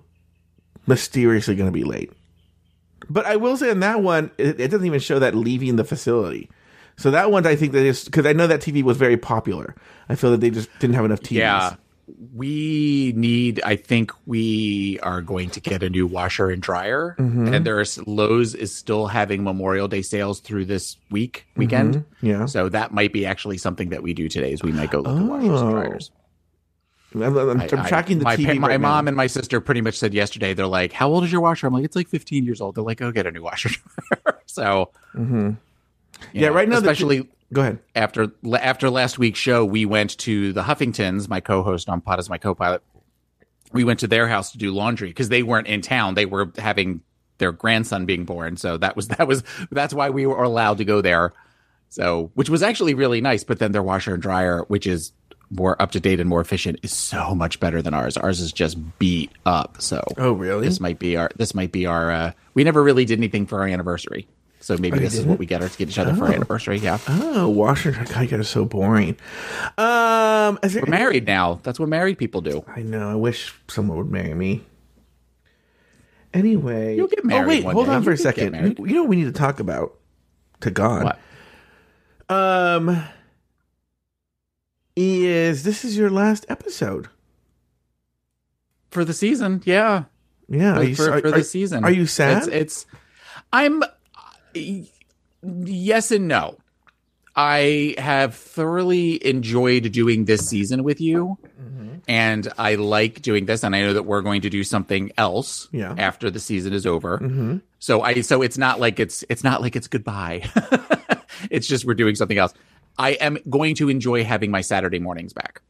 mysteriously 0.88 1.56
going 1.56 1.68
to 1.68 1.72
be 1.74 1.84
late. 1.84 2.12
But 3.10 3.26
I 3.26 3.36
will 3.36 3.58
say 3.58 3.70
on 3.70 3.80
that 3.82 4.02
one, 4.02 4.32
it, 4.38 4.60
it 4.60 4.68
doesn't 4.72 4.86
even 4.88 5.00
show 5.00 5.20
that 5.20 5.36
leaving 5.36 5.76
the 5.76 5.84
facility. 5.84 6.50
So 6.96 7.12
that 7.12 7.32
one, 7.32 7.46
I 7.46 7.56
think 7.56 7.72
that 7.74 7.86
is 7.86 8.06
because 8.06 8.26
I 8.26 8.34
know 8.34 8.48
that 8.48 8.62
TV 8.62 8.84
was 8.84 8.98
very 8.98 9.18
popular. 9.18 9.76
I 10.10 10.16
feel 10.16 10.32
that 10.32 10.42
they 10.42 10.50
just 10.50 10.70
didn't 10.80 10.96
have 10.96 11.06
enough 11.06 11.20
TVs. 11.22 11.32
Yeah. 11.38 11.76
We 12.34 13.14
need 13.16 13.62
i 13.64 13.76
think 13.76 14.12
we 14.26 15.00
are 15.04 15.22
going 15.22 15.50
to 15.50 15.60
get 15.60 15.82
a 15.84 15.90
new 15.90 16.06
washer 16.08 16.50
and 16.50 16.62
dryer 16.62 17.16
Mhm. 17.20 17.54
and 17.54 17.66
there's 17.66 17.98
lowes 18.08 18.54
is 18.56 18.74
still 18.76 19.08
having 19.08 19.44
memorial 19.44 19.88
day 19.88 20.02
sales 20.02 20.40
through 20.40 20.66
this 20.66 20.98
week 21.12 21.46
weekend 21.56 21.96
Mhm. 21.96 22.06
Yeah. 22.22 22.46
so 22.46 22.70
that 22.70 22.94
might 22.94 23.14
be 23.14 23.26
actually 23.26 23.58
something 23.58 23.90
that 23.90 24.04
we 24.04 24.14
do 24.14 24.30
today 24.30 24.52
is 24.54 24.62
we 24.64 24.72
might 24.72 24.92
go 24.92 25.00
look 25.02 25.18
at 25.20 25.26
washers 25.26 25.50
Oh. 25.62 25.68
and 25.68 25.72
dryers 25.72 26.12
I'm, 27.16 27.22
I'm- 27.38 27.62
I- 27.62 27.70
I'm 27.72 27.80
I- 27.82 27.88
tracking 27.90 28.18
the 28.18 28.24
my, 28.24 28.36
TV. 28.36 28.58
my 28.60 28.68
right 28.70 28.82
now. 28.82 28.88
mom 28.90 29.08
and 29.08 29.16
my 29.16 29.28
sister 29.28 29.62
pretty 29.62 29.82
much 29.82 29.98
said 30.00 30.14
yesterday 30.14 30.54
they're 30.54 30.66
like 30.68 30.92
how 30.94 31.10
old 31.10 31.24
is 31.24 31.32
your 31.32 31.42
washer 31.42 31.68
i'm 31.68 31.74
like 31.74 31.86
it's 31.86 31.96
like 31.96 32.08
15 32.10 32.44
years 32.46 32.60
old 32.62 32.76
they're 32.76 32.84
like 32.84 32.98
go 32.98 33.12
get 33.12 33.28
a 33.28 33.32
new 33.32 33.44
washer 33.44 33.70
so 34.46 34.90
Mhm. 35.16 35.58
you 36.32 36.42
Yeah, 36.42 36.48
know, 36.50 36.54
right 36.56 36.68
now 36.70 36.80
the- 36.80 36.90
especially 36.90 37.28
Go 37.54 37.62
ahead. 37.62 37.80
after 37.96 38.32
after 38.60 38.90
last 38.90 39.18
week's 39.18 39.40
show, 39.40 39.64
we 39.64 39.86
went 39.86 40.18
to 40.20 40.52
the 40.54 40.64
Huffingtons. 40.64 41.30
My 41.30 41.40
co-host 41.40 41.88
on 41.90 42.02
Pod 42.02 42.20
is 42.20 42.30
my 42.30 42.38
co-pilot. 42.38 42.82
We 43.72 43.84
went 43.84 44.00
to 44.02 44.08
their 44.08 44.28
house 44.28 44.52
to 44.52 44.58
do 44.58 44.72
laundry 44.72 45.10
because 45.10 45.30
they 45.30 45.44
weren't 45.44 45.68
in 45.68 45.82
town. 45.82 46.14
They 46.16 46.26
were 46.26 46.52
having 46.58 47.02
their 47.40 47.52
grandson 47.52 48.06
being 48.06 48.26
born, 48.26 48.58
so 48.58 48.78
that 48.78 48.96
was 48.96 49.08
that 49.18 49.28
was 49.28 49.44
that's 49.72 49.94
why 49.94 50.10
we 50.10 50.26
were 50.26 50.44
allowed 50.44 50.78
to 50.80 50.86
go 50.86 51.02
there. 51.02 51.34
So, 51.90 52.32
which 52.34 52.50
was 52.50 52.64
actually 52.64 52.96
really 52.96 53.22
nice. 53.22 53.44
But 53.44 53.60
then 53.60 53.72
their 53.72 53.84
washer 53.84 54.14
and 54.16 54.22
dryer, 54.22 54.64
which 54.68 54.88
is 54.88 55.12
more 55.52 55.80
up 55.80 55.92
to 55.92 56.00
date 56.00 56.20
and 56.20 56.28
more 56.28 56.42
efficient, 56.42 56.80
is 56.82 56.92
so 56.92 57.36
much 57.36 57.60
better 57.60 57.82
than 57.84 57.94
ours. 57.94 58.18
Ours 58.18 58.40
is 58.40 58.52
just 58.52 58.78
beat 58.98 59.32
up. 59.46 59.80
So, 59.80 60.04
Oh, 60.18 60.32
really? 60.32 60.66
this 60.68 60.80
might 60.80 60.98
be 60.98 61.18
our 61.18 61.30
this 61.36 61.54
might 61.54 61.72
be 61.72 61.86
our. 61.86 62.10
uh 62.12 62.32
We 62.56 62.64
never 62.64 62.82
really 62.82 63.06
did 63.06 63.20
anything 63.20 63.46
for 63.46 63.60
our 63.60 63.68
anniversary, 63.68 64.28
so 64.64 64.78
maybe 64.78 64.98
Oh, 64.98 65.02
this 65.02 65.16
is 65.16 65.26
what 65.26 65.40
we 65.40 65.46
get 65.46 65.62
her 65.62 65.68
to 65.68 65.78
get 65.78 65.90
each 65.90 66.00
other 66.00 66.14
for 66.16 66.24
our 66.26 66.32
anniversary. 66.32 66.78
Yeah. 66.78 66.98
Oh, 67.10 67.50
you 67.52 67.92
guys 67.92 68.34
are 68.34 68.44
so 68.44 68.64
boring. 68.64 69.18
Um, 69.78 70.58
is 70.64 70.74
there 70.74 70.84
We're 70.84 70.90
married 70.90 71.28
now. 71.28 71.60
That's 71.64 71.80
what 71.82 71.90
married 71.90 72.18
people 72.18 72.40
do. 72.40 72.64
I 72.68 72.82
know. 72.82 73.12
I 73.12 73.16
wish 73.16 73.54
someone 73.68 73.98
would 73.98 74.10
marry 74.10 74.34
me. 74.34 74.64
Anyway, 76.34 76.96
You'll 76.96 77.08
get 77.10 77.26
married 77.26 77.44
Oh 77.44 77.48
wait, 77.68 77.74
hold 77.74 77.86
day. 77.88 77.92
on 77.92 78.02
You 78.02 78.06
for 78.06 78.12
a 78.14 78.18
second. 78.18 78.78
You, 78.80 78.86
you 78.88 78.94
know 78.96 79.02
what 79.02 79.10
we 79.10 79.18
need 79.18 79.26
to 79.26 79.32
talk 79.34 79.60
about? 79.60 79.96
To 80.62 80.72
God, 80.72 81.04
What? 81.04 82.36
um, 82.36 83.04
is 84.96 85.64
this 85.64 85.84
is 85.84 85.98
your 85.98 86.10
last 86.10 86.46
episode? 86.48 87.10
For 88.92 89.04
the 89.04 89.14
season, 89.14 89.62
yeah. 89.66 90.06
Yeah, 90.48 90.76
For, 90.76 90.84
you, 90.84 90.96
for, 90.96 91.12
are, 91.12 91.20
for 91.22 91.32
the 91.32 91.44
season. 91.44 91.84
Are 91.84 91.92
you 91.92 92.06
sad? 92.06 92.38
It's, 92.44 92.48
it's 92.48 92.86
I'm 93.52 93.84
yes 94.56 96.12
and 96.12 96.28
no. 96.28 96.58
I 97.36 97.96
have 97.98 98.36
thoroughly 98.36 99.26
enjoyed 99.26 99.92
doing 99.92 100.26
this 100.26 100.48
season 100.48 100.84
with 100.84 101.02
you. 101.02 101.38
Mm-hmm. 101.60 101.90
And 102.08 102.48
I 102.60 102.76
like 102.76 103.22
doing 103.24 103.46
this, 103.48 103.64
and 103.64 103.76
I 103.76 103.82
know 103.82 103.94
that 103.94 104.04
we're 104.04 104.22
going 104.22 104.42
to 104.42 104.50
do 104.52 104.64
something 104.64 105.12
else 105.18 105.68
Yeah. 105.72 105.96
after 105.98 106.30
the 106.30 106.40
season 106.40 106.74
is 106.74 106.86
over. 106.86 107.18
Mhm. 107.18 107.62
So 107.80 108.02
I 108.02 108.22
so 108.22 108.42
it's 108.44 108.58
not 108.58 108.80
like 108.80 109.00
it's 109.00 109.24
it's 109.30 109.44
not 109.44 109.62
like 109.62 109.76
it's 109.76 109.88
goodbye. 109.88 110.44
it's 111.50 111.68
just 111.68 111.86
we're 111.86 111.94
doing 111.96 112.16
something 112.16 112.38
else. 112.38 112.54
I 113.00 113.12
am 113.14 113.40
going 113.50 113.74
to 113.76 113.90
enjoy 113.90 114.24
having 114.24 114.52
my 114.52 114.62
Saturday 114.62 115.00
mornings 115.00 115.34
back. 115.34 115.62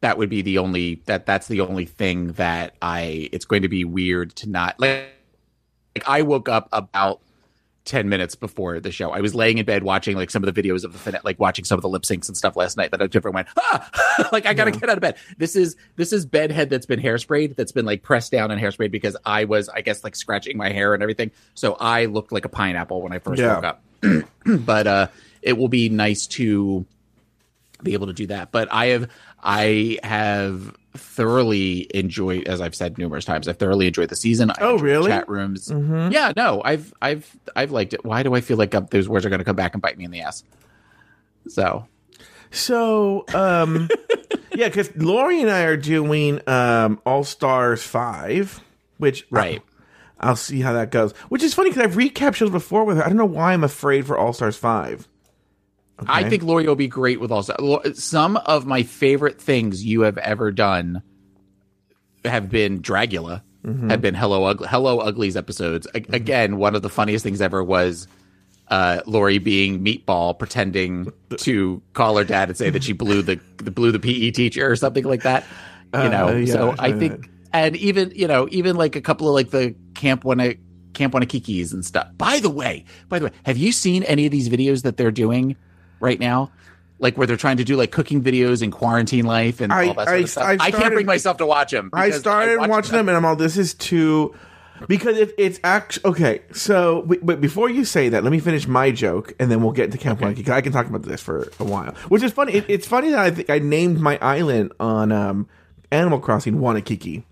That 0.00 0.18
would 0.18 0.28
be 0.28 0.42
the 0.42 0.58
only 0.58 1.02
that 1.06 1.24
that's 1.24 1.46
the 1.46 1.60
only 1.60 1.84
thing 1.86 2.32
that 2.32 2.74
I 2.82 3.28
it's 3.32 3.44
going 3.44 3.62
to 3.62 3.68
be 3.68 3.84
weird 3.84 4.34
to 4.36 4.48
not 4.48 4.80
like, 4.80 5.08
like 5.94 6.08
I 6.08 6.22
woke 6.22 6.48
up 6.48 6.68
about 6.72 7.20
10 7.86 8.08
minutes 8.08 8.34
before 8.34 8.78
the 8.80 8.92
show. 8.92 9.10
I 9.12 9.20
was 9.20 9.34
laying 9.34 9.58
in 9.58 9.64
bed 9.64 9.82
watching 9.82 10.16
like 10.16 10.30
some 10.30 10.44
of 10.44 10.52
the 10.52 10.62
videos 10.62 10.84
of 10.84 10.92
the 10.92 10.98
fin- 10.98 11.18
like 11.24 11.40
watching 11.40 11.64
some 11.64 11.78
of 11.78 11.82
the 11.82 11.88
lip 11.88 12.02
syncs 12.02 12.28
and 12.28 12.36
stuff 12.36 12.56
last 12.56 12.76
night 12.76 12.90
that 12.90 13.00
I 13.00 13.06
different 13.06 13.34
went, 13.34 13.48
ah! 13.56 14.28
like 14.32 14.44
I 14.44 14.52
gotta 14.54 14.72
get 14.72 14.90
out 14.90 14.98
of 14.98 15.00
bed. 15.00 15.16
This 15.38 15.56
is 15.56 15.76
this 15.96 16.12
is 16.12 16.26
bed 16.26 16.50
head 16.52 16.68
that's 16.68 16.86
been 16.86 17.00
hairsprayed, 17.00 17.56
that's 17.56 17.72
been 17.72 17.86
like 17.86 18.02
pressed 18.02 18.32
down 18.32 18.50
and 18.50 18.60
hairsprayed 18.60 18.90
because 18.90 19.16
I 19.24 19.44
was, 19.44 19.68
I 19.68 19.80
guess, 19.80 20.04
like 20.04 20.16
scratching 20.16 20.56
my 20.56 20.70
hair 20.70 20.92
and 20.92 21.02
everything. 21.02 21.30
So 21.54 21.74
I 21.80 22.04
looked 22.06 22.32
like 22.32 22.44
a 22.44 22.50
pineapple 22.50 23.00
when 23.02 23.12
I 23.12 23.18
first 23.20 23.40
Yeah. 23.40 23.54
woke 23.54 23.64
up. 23.64 23.82
but 24.44 24.86
uh 24.86 25.06
it 25.42 25.56
will 25.56 25.68
be 25.68 25.88
nice 25.88 26.26
to 26.26 26.84
be 27.82 27.92
able 27.92 28.08
to 28.08 28.12
do 28.12 28.26
that. 28.26 28.50
But 28.52 28.72
I 28.72 28.86
have 28.86 29.10
I 29.42 29.98
have 30.02 30.74
thoroughly 31.00 31.86
enjoyed 31.94 32.46
as 32.48 32.60
I've 32.60 32.74
said 32.74 32.98
numerous 32.98 33.24
times, 33.24 33.48
I've 33.48 33.56
thoroughly 33.58 33.86
enjoyed 33.86 34.08
the 34.08 34.16
season. 34.16 34.50
I 34.50 34.54
Oh, 34.60 34.78
really? 34.78 35.10
Chat 35.10 35.28
rooms. 35.28 35.68
Mhm. 35.68 36.12
Yeah, 36.12 36.32
no, 36.36 36.62
I've 36.64 36.92
I've 37.02 37.30
I've 37.54 37.70
liked 37.70 37.92
it. 37.94 38.04
Why 38.04 38.22
do 38.22 38.34
I 38.34 38.40
feel 38.40 38.56
like 38.56 38.74
uh, 38.74 38.80
those 38.90 39.08
words 39.08 39.24
are 39.26 39.28
going 39.30 39.38
to 39.40 39.44
come 39.44 39.56
back 39.56 39.74
and 39.74 39.82
bite 39.82 39.96
me 39.98 40.04
in 40.04 40.10
the 40.10 40.20
ass? 40.22 40.42
So 41.48 41.86
So, 42.50 43.24
um, 43.34 43.88
yeah, 44.54 44.68
because 44.68 44.94
Lori 44.96 45.40
and 45.42 45.50
I 45.50 45.62
are 45.62 45.76
doing 45.76 46.40
um, 46.48 47.00
All 47.04 47.24
Stars 47.24 47.82
Five, 47.82 48.60
which 48.98 49.26
right, 49.30 49.62
I'll, 50.20 50.30
I'll 50.30 50.36
see 50.36 50.60
how 50.60 50.72
that 50.72 50.90
goes. 50.90 51.12
Which 51.28 51.42
is 51.42 51.54
funny 51.54 51.70
because 51.70 51.84
I've 51.84 51.96
recapped 51.96 52.34
shows 52.36 52.50
before 52.50 52.84
with 52.84 52.96
her. 52.98 53.04
I 53.04 53.08
don't 53.08 53.16
know 53.16 53.24
why 53.24 53.52
I'm 53.52 53.64
afraid 53.64 54.06
for 54.06 54.16
All 54.16 54.32
Stars 54.32 54.56
Five. 54.56 55.08
I 56.06 56.28
think 56.28 56.42
Lori 56.42 56.66
will 56.66 56.76
be 56.76 56.88
great 56.88 57.20
with 57.20 57.30
all 57.32 57.42
some 57.94 58.36
of 58.36 58.66
my 58.66 58.82
favorite 58.82 59.40
things 59.40 59.84
you 59.84 60.02
have 60.02 60.18
ever 60.18 60.52
done 60.52 61.02
have 62.24 62.48
been 62.50 62.80
Dragula, 62.82 63.42
Mm-hmm. 63.64 63.90
have 63.90 64.00
been 64.00 64.14
Hello 64.14 64.44
Ugly, 64.44 64.68
Hello 64.68 65.00
Uglies 65.00 65.36
episodes. 65.36 65.88
A- 65.92 65.96
Again, 66.14 66.56
one 66.58 66.76
of 66.76 66.82
the 66.82 66.88
funniest 66.88 67.24
things 67.24 67.40
ever 67.40 67.64
was 67.64 68.06
uh, 68.68 69.00
Lori 69.06 69.38
being 69.38 69.84
Meatball 69.84 70.38
pretending 70.38 71.10
to 71.38 71.82
call 71.92 72.16
her 72.16 72.22
dad 72.22 72.48
and 72.48 72.56
say 72.56 72.70
that 72.70 72.84
she 72.84 72.92
blew 72.92 73.22
the, 73.22 73.40
the 73.56 73.72
blew 73.72 73.90
the 73.90 73.98
PE 73.98 74.30
teacher 74.30 74.70
or 74.70 74.76
something 74.76 75.02
like 75.04 75.22
that. 75.22 75.44
You 75.92 75.98
Uh, 76.00 76.08
know, 76.10 76.36
yeah, 76.36 76.52
so 76.52 76.74
I 76.78 76.92
think, 76.92 77.28
and 77.52 77.74
even 77.76 78.12
you 78.14 78.28
know, 78.28 78.46
even 78.52 78.76
like 78.76 78.94
a 78.94 79.00
couple 79.00 79.26
of 79.28 79.34
like 79.34 79.50
the 79.50 79.74
Camp 79.94 80.22
One 80.24 80.38
Camp 80.92 81.12
Wanakikis 81.14 81.72
and 81.72 81.84
stuff. 81.84 82.06
By 82.16 82.38
the 82.38 82.50
way, 82.50 82.84
by 83.08 83.18
the 83.18 83.24
way, 83.26 83.32
have 83.44 83.56
you 83.56 83.72
seen 83.72 84.04
any 84.04 84.26
of 84.26 84.30
these 84.30 84.48
videos 84.48 84.82
that 84.82 84.96
they're 84.96 85.10
doing 85.10 85.56
right 86.00 86.18
now? 86.20 86.50
Like 86.98 87.18
where 87.18 87.26
they're 87.26 87.36
trying 87.36 87.58
to 87.58 87.64
do 87.64 87.76
like 87.76 87.90
cooking 87.92 88.22
videos 88.22 88.62
and 88.62 88.72
quarantine 88.72 89.26
life 89.26 89.60
and 89.60 89.72
I- 89.72 89.88
all 89.88 89.94
that 89.94 90.06
sort 90.08 90.16
I- 90.16 90.20
of 90.22 90.30
stuff. 90.30 90.44
I've 90.44 90.60
I 90.60 90.70
can't 90.70 90.94
bring 90.94 91.06
myself 91.06 91.36
to 91.38 91.46
watch 91.46 91.70
them. 91.70 91.90
I 91.92 92.10
started 92.10 92.58
watching 92.68 92.92
them. 92.92 93.08
and 93.08 93.16
I'm 93.16 93.24
all, 93.24 93.36
this 93.36 93.56
is 93.56 93.74
too. 93.74 94.34
Because 94.88 95.16
it, 95.16 95.32
it's 95.38 95.58
actually 95.64 96.04
okay. 96.10 96.42
So, 96.52 97.02
but 97.22 97.40
before 97.40 97.70
you 97.70 97.86
say 97.86 98.10
that, 98.10 98.22
let 98.24 98.30
me 98.30 98.38
finish 98.40 98.66
my 98.68 98.90
joke, 98.90 99.32
and 99.40 99.50
then 99.50 99.62
we'll 99.62 99.72
get 99.72 99.86
into 99.86 99.96
Camp. 99.96 100.20
'cause 100.20 100.50
I 100.50 100.60
can 100.60 100.70
talk 100.70 100.86
about 100.86 101.02
this 101.02 101.22
for 101.22 101.50
a 101.58 101.64
while. 101.64 101.94
Which 102.10 102.22
is 102.22 102.30
funny. 102.32 102.52
It, 102.52 102.66
it's 102.68 102.86
funny 102.86 103.08
that 103.08 103.18
I 103.18 103.30
think 103.30 103.48
I 103.48 103.58
named 103.58 104.00
my 104.00 104.18
island 104.20 104.72
on 104.78 105.12
um, 105.12 105.48
Animal 105.90 106.18
Crossing 106.20 106.56
Wanakiki. 106.56 107.22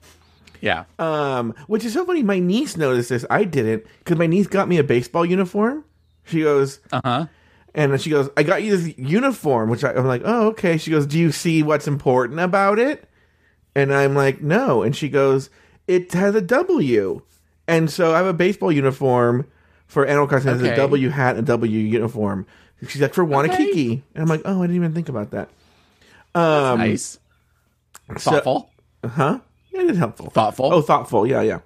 Yeah. 0.62 0.84
Um, 0.98 1.54
which 1.66 1.84
is 1.84 1.92
so 1.92 2.06
funny. 2.06 2.22
My 2.22 2.38
niece 2.38 2.78
noticed 2.78 3.10
this. 3.10 3.26
I 3.28 3.44
didn't 3.44 3.84
because 3.98 4.16
my 4.16 4.26
niece 4.26 4.46
got 4.46 4.66
me 4.66 4.78
a 4.78 4.84
baseball 4.84 5.26
uniform. 5.26 5.84
She 6.24 6.40
goes, 6.40 6.80
Uh 6.92 7.00
huh. 7.04 7.26
And 7.74 7.92
then 7.92 7.98
she 7.98 8.10
goes, 8.10 8.28
I 8.36 8.42
got 8.42 8.62
you 8.62 8.76
this 8.76 8.96
uniform, 8.98 9.68
which 9.70 9.82
I, 9.84 9.92
I'm 9.92 10.06
like, 10.06 10.22
oh, 10.24 10.48
okay. 10.48 10.76
She 10.78 10.90
goes, 10.90 11.06
do 11.06 11.18
you 11.18 11.32
see 11.32 11.62
what's 11.62 11.86
important 11.88 12.40
about 12.40 12.78
it? 12.78 13.08
And 13.74 13.92
I'm 13.92 14.14
like, 14.14 14.40
no. 14.40 14.82
And 14.82 14.94
she 14.94 15.08
goes, 15.08 15.50
it 15.88 16.12
has 16.12 16.34
a 16.34 16.40
W. 16.40 17.22
And 17.66 17.90
so 17.90 18.14
I 18.14 18.18
have 18.18 18.26
a 18.26 18.32
baseball 18.32 18.70
uniform 18.70 19.46
for 19.86 20.06
Animal 20.06 20.26
Crossing. 20.28 20.50
It 20.50 20.52
has 20.52 20.62
a 20.62 20.66
Okay. 20.72 20.76
W 20.76 21.08
hat 21.10 21.36
and 21.36 21.40
a 21.40 21.52
W 21.52 21.78
uniform. 21.80 22.46
She's 22.86 23.00
like, 23.02 23.14
for 23.14 23.24
Wanakiki. 23.24 24.02
And 24.14 24.22
I'm 24.22 24.28
like, 24.28 24.42
oh, 24.44 24.58
I 24.62 24.66
didn't 24.66 24.76
even 24.76 24.94
think 24.94 25.08
about 25.08 25.30
that. 25.32 25.48
Um, 26.34 26.78
nice. 26.78 27.18
so- 28.18 28.30
Thoughtful. 28.32 28.70
Huh? 29.04 29.40
Yeah, 29.72 29.80
it 29.82 29.90
is 29.90 29.98
helpful. 29.98 30.30
Thoughtful. 30.30 30.72
Oh, 30.72 30.80
thoughtful. 30.82 31.26
Yeah, 31.26 31.42
yeah. 31.42 31.58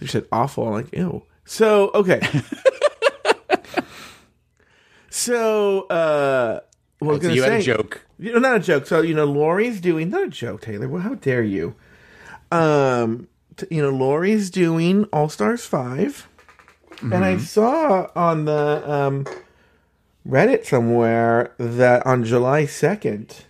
You 0.00 0.06
said 0.06 0.26
awful. 0.32 0.66
I'm 0.66 0.72
like, 0.74 0.92
ew. 0.92 1.22
So, 1.44 1.90
okay. 1.94 2.20
so, 5.12 5.82
uh, 5.88 6.60
I 7.02 7.04
was 7.04 7.22
so 7.22 7.28
you 7.28 7.42
had 7.42 7.52
a 7.52 7.62
joke. 7.62 8.06
You 8.18 8.32
know, 8.32 8.38
not 8.38 8.56
a 8.56 8.60
joke. 8.60 8.86
So, 8.86 9.02
you 9.02 9.12
know, 9.12 9.26
Lori's 9.26 9.78
doing, 9.78 10.08
not 10.08 10.22
a 10.22 10.28
joke, 10.28 10.62
Taylor. 10.62 10.88
Well, 10.88 11.02
how 11.02 11.16
dare 11.16 11.42
you? 11.42 11.74
Um, 12.50 13.28
t- 13.56 13.66
you 13.70 13.82
know, 13.82 13.90
Lori's 13.90 14.48
doing 14.48 15.04
All 15.12 15.28
Stars 15.28 15.66
5. 15.66 16.28
And 17.02 17.24
I 17.24 17.36
saw 17.36 18.08
on 18.16 18.46
the 18.46 18.90
um, 18.90 19.26
Reddit 20.26 20.64
somewhere 20.64 21.52
that 21.58 22.06
on 22.06 22.24
July 22.24 22.62
2nd, 22.62 23.42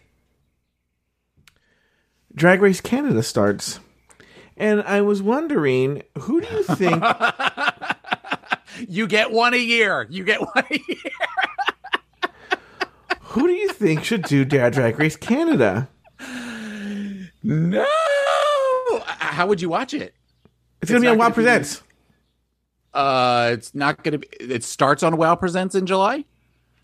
Drag 2.34 2.60
Race 2.60 2.80
Canada 2.80 3.22
starts. 3.22 3.78
And 4.56 4.82
I 4.82 5.00
was 5.02 5.22
wondering, 5.22 6.02
who 6.18 6.40
do 6.40 6.48
you 6.48 6.62
think? 6.64 7.04
You 8.88 9.06
get 9.06 9.30
one 9.32 9.54
a 9.54 9.58
year. 9.58 10.06
You 10.10 10.24
get 10.24 10.40
one 10.54 10.64
a 10.70 10.74
year. 10.88 12.30
who 13.20 13.46
do 13.46 13.52
you 13.52 13.68
think 13.70 14.04
should 14.04 14.22
do 14.22 14.44
Dad 14.44 14.72
Drag 14.72 14.98
Race 14.98 15.16
Canada? 15.16 15.88
No. 17.42 17.86
How 19.04 19.46
would 19.46 19.60
you 19.60 19.68
watch 19.68 19.94
it? 19.94 20.14
It's, 20.80 20.90
gonna 20.90 21.00
be 21.00 21.08
on 21.08 21.18
Wow 21.18 21.24
gonna 21.24 21.30
be- 21.30 21.34
Presents. 21.34 21.82
Uh, 22.94 23.50
it's 23.52 23.74
not 23.74 24.02
gonna 24.04 24.18
be. 24.18 24.28
It 24.40 24.64
starts 24.64 25.02
on 25.02 25.16
WoW 25.16 25.34
Presents 25.34 25.74
in 25.74 25.86
July. 25.86 26.24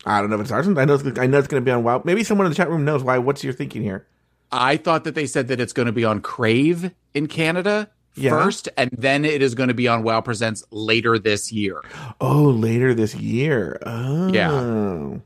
I 0.05 0.21
don't 0.21 0.29
know 0.29 0.37
if 0.37 0.41
it 0.43 0.47
starts. 0.47 0.67
I 0.67 0.85
know 0.85 0.95
it's, 0.95 1.19
I 1.19 1.27
know 1.27 1.37
it's 1.37 1.47
gonna 1.47 1.61
be 1.61 1.71
on 1.71 1.83
Wow. 1.83 2.01
Maybe 2.03 2.23
someone 2.23 2.47
in 2.47 2.51
the 2.51 2.55
chat 2.55 2.69
room 2.69 2.83
knows 2.85 3.03
why. 3.03 3.17
What's 3.17 3.43
your 3.43 3.53
thinking 3.53 3.81
here? 3.81 4.05
I 4.51 4.77
thought 4.77 5.03
that 5.03 5.15
they 5.15 5.27
said 5.27 5.47
that 5.49 5.59
it's 5.59 5.73
going 5.73 5.85
to 5.85 5.91
be 5.91 6.03
on 6.03 6.21
Crave 6.21 6.91
in 7.13 7.27
Canada 7.27 7.89
Yeah. 8.19 8.31
first, 8.31 8.69
and 8.77 8.89
then 8.91 9.25
it 9.25 9.41
is 9.41 9.55
going 9.55 9.69
to 9.69 9.73
be 9.73 9.87
on 9.87 10.03
Wow 10.03 10.21
Presents 10.21 10.63
later 10.71 11.17
this 11.17 11.51
year. 11.51 11.81
Oh, 12.21 12.43
later 12.43 12.93
this 12.93 13.15
year. 13.15 13.79
Oh. 13.85 14.31
Yeah. 14.31 15.17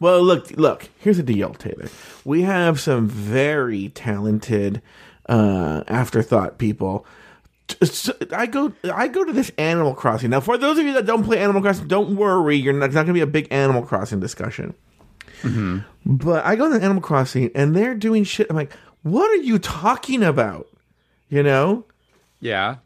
Well, 0.00 0.22
look, 0.22 0.50
look. 0.52 0.88
Here's 0.98 1.16
the 1.16 1.22
deal, 1.22 1.54
Taylor. 1.54 1.88
We 2.24 2.42
have 2.42 2.80
some 2.80 3.08
very 3.08 3.90
talented 3.90 4.82
uh, 5.28 5.84
afterthought 5.86 6.58
people. 6.58 7.06
I 8.32 8.46
go, 8.46 8.72
I 8.92 9.08
go 9.08 9.24
to 9.24 9.32
this 9.32 9.50
Animal 9.58 9.94
Crossing 9.94 10.30
now. 10.30 10.40
For 10.40 10.56
those 10.56 10.78
of 10.78 10.86
you 10.86 10.94
that 10.94 11.06
don't 11.06 11.22
play 11.22 11.38
Animal 11.38 11.60
Crossing, 11.60 11.86
don't 11.86 12.16
worry. 12.16 12.56
You're 12.56 12.72
not, 12.72 12.86
it's 12.86 12.94
not 12.94 13.02
going 13.02 13.08
to 13.08 13.12
be 13.14 13.20
a 13.20 13.26
big 13.26 13.46
Animal 13.50 13.82
Crossing 13.82 14.20
discussion. 14.20 14.74
But 16.06 16.44
I 16.44 16.56
go 16.56 16.68
to 16.70 16.82
Animal 16.82 17.02
Crossing 17.02 17.50
and 17.54 17.76
they're 17.76 17.94
doing 17.94 18.24
shit. 18.24 18.46
I'm 18.50 18.56
like, 18.56 18.72
what 19.02 19.30
are 19.30 19.42
you 19.42 19.58
talking 19.58 20.22
about? 20.22 20.66
You 21.28 21.42
know, 21.42 21.84
Yeah. 22.40 22.76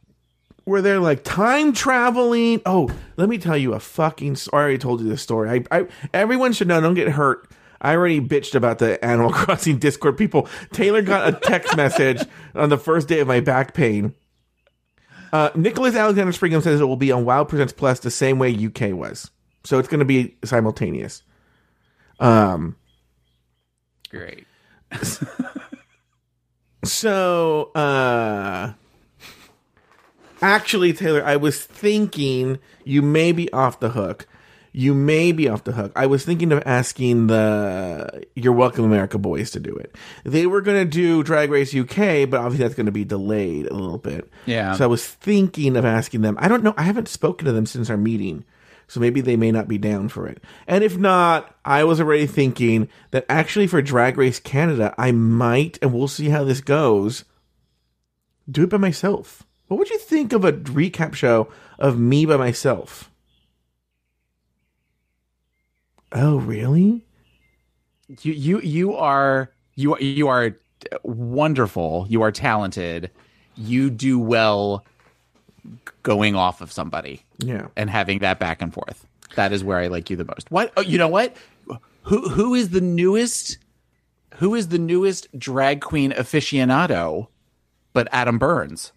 where 0.64 0.82
they're 0.82 0.98
like 1.00 1.22
time 1.24 1.72
traveling. 1.72 2.60
Oh, 2.66 2.90
let 3.16 3.28
me 3.28 3.38
tell 3.38 3.56
you 3.56 3.74
a 3.74 3.80
fucking. 3.80 4.36
story. 4.36 4.58
I 4.60 4.62
already 4.62 4.78
told 4.78 5.00
you 5.00 5.08
this 5.08 5.22
story. 5.22 5.64
I, 5.70 5.78
I, 5.80 5.86
everyone 6.12 6.52
should 6.52 6.68
know. 6.68 6.80
Don't 6.80 6.94
get 6.94 7.08
hurt. 7.08 7.48
I 7.80 7.94
already 7.96 8.20
bitched 8.20 8.54
about 8.54 8.78
the 8.78 9.04
Animal 9.04 9.32
Crossing 9.32 9.78
Discord 9.78 10.16
people. 10.16 10.48
Taylor 10.72 11.02
got 11.02 11.28
a 11.28 11.32
text 11.38 11.76
message 11.76 12.22
on 12.54 12.68
the 12.68 12.78
first 12.78 13.08
day 13.08 13.20
of 13.20 13.26
my 13.28 13.40
back 13.40 13.74
pain. 13.74 14.14
Uh, 15.32 15.50
Nicholas 15.54 15.94
Alexander 15.96 16.32
Springham 16.32 16.62
says 16.62 16.80
it 16.80 16.84
will 16.84 16.96
be 16.96 17.10
on 17.10 17.24
WoW 17.24 17.42
Presents 17.44 17.72
Plus 17.72 18.00
the 18.00 18.10
same 18.10 18.38
way 18.38 18.52
UK 18.54 18.92
was, 18.92 19.30
so 19.64 19.78
it's 19.78 19.88
going 19.88 19.98
to 20.00 20.04
be 20.04 20.36
simultaneous. 20.44 21.22
Um, 22.20 22.76
Great. 24.10 24.46
So, 26.84 27.70
uh, 27.74 28.72
actually, 30.40 30.92
Taylor, 30.92 31.24
I 31.24 31.36
was 31.36 31.64
thinking 31.64 32.58
you 32.84 33.02
may 33.02 33.32
be 33.32 33.52
off 33.52 33.80
the 33.80 33.90
hook. 33.90 34.26
You 34.74 34.94
may 34.94 35.32
be 35.32 35.48
off 35.48 35.64
the 35.64 35.72
hook. 35.72 35.92
I 35.94 36.06
was 36.06 36.24
thinking 36.24 36.50
of 36.50 36.62
asking 36.64 37.26
the 37.26 38.24
Your 38.34 38.54
Welcome 38.54 38.86
America 38.86 39.18
boys 39.18 39.50
to 39.50 39.60
do 39.60 39.76
it. 39.76 39.94
They 40.24 40.46
were 40.46 40.62
going 40.62 40.78
to 40.82 40.90
do 40.90 41.22
Drag 41.22 41.50
Race 41.50 41.74
UK, 41.74 42.28
but 42.28 42.40
obviously 42.40 42.64
that's 42.64 42.74
going 42.74 42.86
to 42.86 42.92
be 42.92 43.04
delayed 43.04 43.66
a 43.66 43.74
little 43.74 43.98
bit. 43.98 44.30
Yeah. 44.46 44.74
So 44.74 44.84
I 44.84 44.86
was 44.86 45.06
thinking 45.06 45.76
of 45.76 45.84
asking 45.84 46.22
them. 46.22 46.36
I 46.40 46.48
don't 46.48 46.64
know. 46.64 46.74
I 46.78 46.82
haven't 46.84 47.08
spoken 47.08 47.44
to 47.44 47.52
them 47.52 47.66
since 47.66 47.90
our 47.90 47.98
meeting. 47.98 48.44
So 48.92 49.00
maybe 49.00 49.22
they 49.22 49.36
may 49.36 49.50
not 49.50 49.68
be 49.68 49.78
down 49.78 50.10
for 50.10 50.26
it. 50.26 50.44
And 50.66 50.84
if 50.84 50.98
not, 50.98 51.56
I 51.64 51.82
was 51.82 51.98
already 51.98 52.26
thinking 52.26 52.90
that 53.10 53.24
actually 53.26 53.66
for 53.66 53.80
Drag 53.80 54.18
Race 54.18 54.38
Canada, 54.38 54.94
I 54.98 55.12
might, 55.12 55.78
and 55.80 55.94
we'll 55.94 56.08
see 56.08 56.28
how 56.28 56.44
this 56.44 56.60
goes, 56.60 57.24
do 58.50 58.64
it 58.64 58.68
by 58.68 58.76
myself. 58.76 59.44
What 59.68 59.78
would 59.78 59.88
you 59.88 59.96
think 59.96 60.34
of 60.34 60.44
a 60.44 60.52
recap 60.52 61.14
show 61.14 61.48
of 61.78 61.98
me 61.98 62.26
by 62.26 62.36
myself? 62.36 63.10
Oh, 66.12 66.36
really? 66.36 67.06
You 68.20 68.34
you 68.34 68.60
you 68.60 68.94
are 68.94 69.54
you 69.74 69.98
you 70.00 70.28
are 70.28 70.58
wonderful. 71.02 72.04
You 72.10 72.20
are 72.20 72.30
talented. 72.30 73.10
You 73.56 73.88
do 73.88 74.18
well 74.18 74.84
going 76.02 76.34
off 76.34 76.60
of 76.60 76.72
somebody 76.72 77.22
Yeah. 77.38 77.68
and 77.76 77.88
having 77.90 78.18
that 78.20 78.38
back 78.38 78.60
and 78.62 78.72
forth. 78.72 79.06
That 79.36 79.52
is 79.52 79.64
where 79.64 79.78
I 79.78 79.86
like 79.86 80.10
you 80.10 80.16
the 80.16 80.24
most. 80.24 80.50
What? 80.50 80.72
Oh, 80.76 80.82
you 80.82 80.98
know 80.98 81.08
what? 81.08 81.36
Who 82.04 82.28
who 82.28 82.54
is 82.54 82.70
the 82.70 82.80
newest? 82.80 83.58
Who 84.36 84.54
is 84.54 84.68
the 84.68 84.78
newest 84.78 85.28
drag 85.38 85.80
queen 85.80 86.10
aficionado? 86.12 87.28
But 87.92 88.08
Adam 88.12 88.38
Burns. 88.38 88.92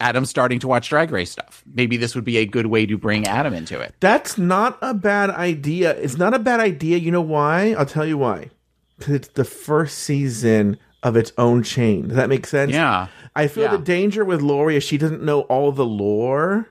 Adam's 0.00 0.28
starting 0.30 0.58
to 0.58 0.66
watch 0.66 0.88
Drag 0.88 1.12
Race 1.12 1.30
stuff. 1.30 1.62
Maybe 1.72 1.96
this 1.96 2.16
would 2.16 2.24
be 2.24 2.36
a 2.38 2.44
good 2.44 2.66
way 2.66 2.86
to 2.86 2.98
bring 2.98 3.24
Adam 3.28 3.54
into 3.54 3.78
it. 3.80 3.94
That's 4.00 4.36
not 4.36 4.76
a 4.82 4.92
bad 4.94 5.30
idea. 5.30 5.92
It's 5.96 6.16
not 6.18 6.34
a 6.34 6.40
bad 6.40 6.58
idea. 6.58 6.98
You 6.98 7.12
know 7.12 7.20
why? 7.20 7.74
I'll 7.78 7.86
tell 7.86 8.04
you 8.04 8.18
why. 8.18 8.50
Because 8.98 9.14
it's 9.14 9.28
the 9.28 9.44
first 9.44 9.98
season 10.00 10.76
of 11.02 11.16
its 11.16 11.32
own 11.38 11.62
chain. 11.62 12.08
Does 12.08 12.16
that 12.16 12.28
make 12.28 12.46
sense? 12.46 12.72
Yeah. 12.72 13.08
I 13.34 13.48
feel 13.48 13.64
Yeah. 13.64 13.76
the 13.76 13.82
danger 13.82 14.24
with 14.24 14.40
Lori 14.42 14.76
is 14.76 14.84
she 14.84 14.98
doesn't 14.98 15.22
know 15.22 15.40
all 15.42 15.72
the 15.72 15.84
lore 15.86 16.68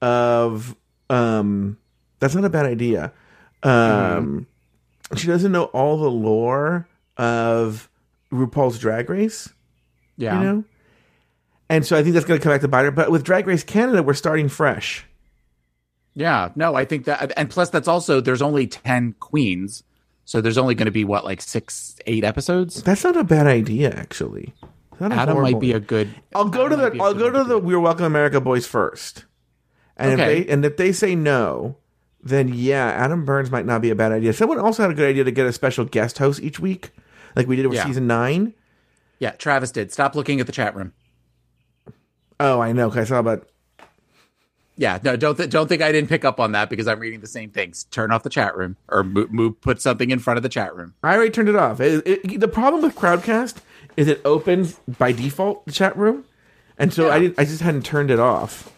of 0.00 0.74
um 1.10 1.76
that's 2.20 2.34
not 2.34 2.44
a 2.44 2.50
bad 2.50 2.66
idea. 2.66 3.12
Um 3.62 4.46
she 5.16 5.26
doesn't 5.26 5.52
know 5.52 5.64
all 5.64 5.98
the 5.98 6.10
lore 6.10 6.86
of 7.16 7.88
RuPaul's 8.32 8.78
drag 8.78 9.10
race, 9.10 9.48
Yeah. 10.16 10.38
you 10.38 10.44
know? 10.44 10.64
And 11.68 11.84
so 11.86 11.96
I 11.96 12.02
think 12.02 12.14
that's 12.14 12.26
gonna 12.26 12.40
come 12.40 12.52
back 12.52 12.60
to 12.62 12.68
bite 12.68 12.84
her. 12.84 12.90
But 12.90 13.10
with 13.10 13.24
Drag 13.24 13.46
Race 13.46 13.64
Canada, 13.64 14.02
we're 14.02 14.14
starting 14.14 14.48
fresh. 14.48 15.06
Yeah, 16.14 16.50
no, 16.54 16.74
I 16.74 16.84
think 16.84 17.06
that, 17.06 17.32
and 17.38 17.48
plus 17.48 17.70
that's 17.70 17.88
also 17.88 18.20
there's 18.20 18.42
only 18.42 18.66
ten 18.66 19.14
queens, 19.18 19.82
so 20.32 20.40
there's 20.40 20.56
only 20.56 20.74
going 20.74 20.86
to 20.86 20.90
be 20.90 21.04
what 21.04 21.26
like 21.26 21.42
six, 21.42 21.94
eight 22.06 22.24
episodes. 22.24 22.82
That's 22.82 23.04
not 23.04 23.18
a 23.18 23.22
bad 23.22 23.46
idea, 23.46 23.90
actually. 23.90 24.54
Adam 24.98 25.42
might 25.42 25.60
be 25.60 25.72
a 25.72 25.78
good. 25.78 26.08
I'll 26.34 26.48
go 26.48 26.68
to 26.70 26.74
Adam 26.74 26.80
might 26.80 26.92
the 26.94 27.02
I'll 27.04 27.12
go 27.12 27.28
to 27.28 27.44
the. 27.44 27.58
We're 27.58 27.78
Welcome 27.78 28.06
America 28.06 28.40
boys 28.40 28.66
first, 28.66 29.26
and 29.94 30.18
Okay. 30.18 30.38
if 30.40 30.46
they 30.46 30.52
and 30.54 30.64
if 30.64 30.78
they 30.78 30.90
say 30.90 31.14
no, 31.14 31.76
then 32.22 32.48
yeah, 32.48 32.86
Adam 32.86 33.26
Burns 33.26 33.50
might 33.50 33.66
not 33.66 33.82
be 33.82 33.90
a 33.90 33.94
bad 33.94 34.10
idea. 34.10 34.32
Someone 34.32 34.58
also 34.58 34.84
had 34.84 34.90
a 34.90 34.94
good 34.94 35.10
idea 35.10 35.22
to 35.22 35.30
get 35.30 35.44
a 35.44 35.52
special 35.52 35.84
guest 35.84 36.16
host 36.16 36.40
each 36.40 36.58
week, 36.58 36.92
like 37.36 37.46
we 37.46 37.56
did 37.56 37.66
with 37.66 37.76
Yeah. 37.76 37.84
season 37.84 38.06
nine. 38.06 38.54
Yeah, 39.18 39.32
Travis 39.32 39.70
did. 39.70 39.92
Stop 39.92 40.14
looking 40.14 40.40
at 40.40 40.46
the 40.46 40.52
chat 40.52 40.74
room. 40.74 40.94
Oh, 42.40 42.58
I 42.60 42.72
know. 42.72 42.88
Cause 42.88 42.96
I 43.00 43.04
saw 43.04 43.18
about 43.18 43.48
Yeah, 44.76 44.98
no, 45.04 45.16
don't 45.16 45.36
th- 45.36 45.50
don't 45.50 45.68
think 45.68 45.82
I 45.82 45.92
didn't 45.92 46.08
pick 46.08 46.24
up 46.24 46.40
on 46.40 46.52
that 46.52 46.70
because 46.70 46.88
I'm 46.88 46.98
reading 46.98 47.20
the 47.20 47.26
same 47.26 47.50
things. 47.50 47.84
Turn 47.84 48.10
off 48.10 48.22
the 48.22 48.30
chat 48.30 48.56
room 48.56 48.76
or 48.88 49.04
move, 49.04 49.30
move 49.30 49.60
put 49.60 49.82
something 49.82 50.10
in 50.10 50.18
front 50.18 50.38
of 50.38 50.42
the 50.42 50.48
chat 50.48 50.74
room. 50.74 50.94
I 51.02 51.14
already 51.14 51.30
turned 51.30 51.48
it 51.50 51.56
off. 51.56 51.80
It- 51.80 52.06
it- 52.06 52.40
the 52.40 52.48
problem 52.48 52.82
with 52.82 52.96
Crowdcast 52.96 53.56
is 53.96 54.08
it 54.08 54.20
opens 54.24 54.74
by 54.98 55.12
default 55.12 55.66
the 55.66 55.72
chat 55.72 55.94
room, 55.96 56.24
and 56.78 56.92
so 56.92 57.10
I 57.10 57.18
didn't. 57.18 57.38
I 57.38 57.44
just 57.44 57.60
hadn't 57.60 57.84
turned 57.84 58.10
it 58.10 58.18
off. 58.18 58.72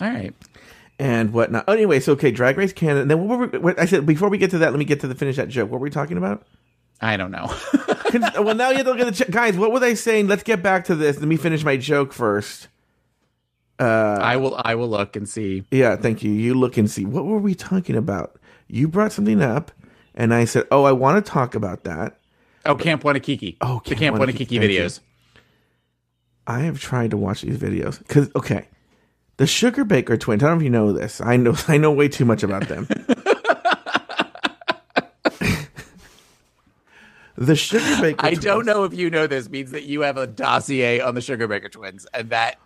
All 0.00 0.08
right. 0.08 0.32
and 0.98 1.32
whatnot. 1.32 1.64
Oh, 1.66 1.72
anyway, 1.72 1.98
so 1.98 2.12
okay, 2.12 2.30
Drag 2.30 2.56
Race 2.58 2.72
Canada. 2.74 3.00
And 3.02 3.10
then 3.10 3.26
what 3.26 3.38
were 3.38 3.46
we, 3.46 3.58
what, 3.58 3.80
I 3.80 3.86
said 3.86 4.04
before 4.06 4.28
we 4.28 4.36
get 4.38 4.50
to 4.52 4.58
that, 4.58 4.70
let 4.70 4.78
me 4.78 4.84
get 4.84 5.00
to 5.00 5.08
the 5.08 5.14
finish 5.14 5.36
that 5.36 5.48
joke. 5.48 5.70
What 5.70 5.80
were 5.80 5.84
we 5.84 5.90
talking 5.90 6.18
about? 6.18 6.46
I 7.00 7.16
don't 7.16 7.30
know. 7.30 7.52
Well, 8.12 8.56
now 8.56 8.70
you 8.70 8.78
have 8.78 8.86
to 8.86 8.90
look 8.92 8.98
at 9.00 9.14
the 9.14 9.24
ch- 9.24 9.30
guys. 9.30 9.56
What 9.56 9.70
were 9.70 9.78
they 9.78 9.94
saying? 9.94 10.26
Let's 10.26 10.42
get 10.42 10.64
back 10.64 10.86
to 10.86 10.96
this. 10.96 11.16
Let 11.18 11.28
me 11.28 11.36
finish 11.36 11.62
my 11.62 11.76
joke 11.76 12.12
first. 12.12 12.66
Uh, 13.80 14.18
I 14.20 14.36
will 14.36 14.60
I 14.62 14.74
will 14.74 14.88
look 14.90 15.16
and 15.16 15.26
see. 15.26 15.64
Yeah, 15.70 15.96
thank 15.96 16.22
you. 16.22 16.30
You 16.30 16.54
look 16.54 16.76
and 16.76 16.90
see. 16.90 17.06
What 17.06 17.24
were 17.24 17.38
we 17.38 17.54
talking 17.54 17.96
about? 17.96 18.38
You 18.68 18.86
brought 18.88 19.10
something 19.12 19.40
up, 19.40 19.72
and 20.14 20.34
I 20.34 20.44
said, 20.44 20.66
"Oh, 20.70 20.84
I 20.84 20.92
want 20.92 21.24
to 21.24 21.30
talk 21.32 21.54
about 21.54 21.84
that." 21.84 22.18
Oh, 22.66 22.74
Camp 22.74 23.02
Wanakiki. 23.04 23.56
Oh, 23.62 23.80
the 23.82 23.94
Camp 23.94 24.16
Camp 24.16 24.16
Wanakiki, 24.16 24.48
Wanakiki 24.48 24.50
you. 24.50 24.60
videos. 24.60 25.00
I 26.46 26.60
have 26.60 26.78
tried 26.78 27.10
to 27.12 27.16
watch 27.16 27.40
these 27.40 27.56
videos 27.56 27.98
because 27.98 28.30
okay, 28.36 28.68
the 29.38 29.46
Sugar 29.46 29.84
Baker 29.84 30.18
twins. 30.18 30.42
I 30.42 30.48
don't 30.48 30.58
know 30.58 30.60
if 30.60 30.64
you 30.64 30.70
know 30.70 30.92
this. 30.92 31.22
I 31.22 31.38
know. 31.38 31.54
I 31.68 31.78
know 31.78 31.90
way 31.90 32.08
too 32.08 32.26
much 32.26 32.42
about 32.42 32.68
them. 32.68 32.86
the 37.36 37.56
Sugar 37.56 37.96
Baker. 38.02 38.26
I 38.26 38.30
twins. 38.30 38.44
don't 38.44 38.66
know 38.66 38.84
if 38.84 38.92
you 38.92 39.08
know 39.08 39.26
this 39.26 39.48
means 39.48 39.70
that 39.70 39.84
you 39.84 40.02
have 40.02 40.18
a 40.18 40.26
dossier 40.26 41.00
on 41.00 41.14
the 41.14 41.22
Sugar 41.22 41.48
Baker 41.48 41.70
twins, 41.70 42.06
and 42.12 42.28
that 42.28 42.58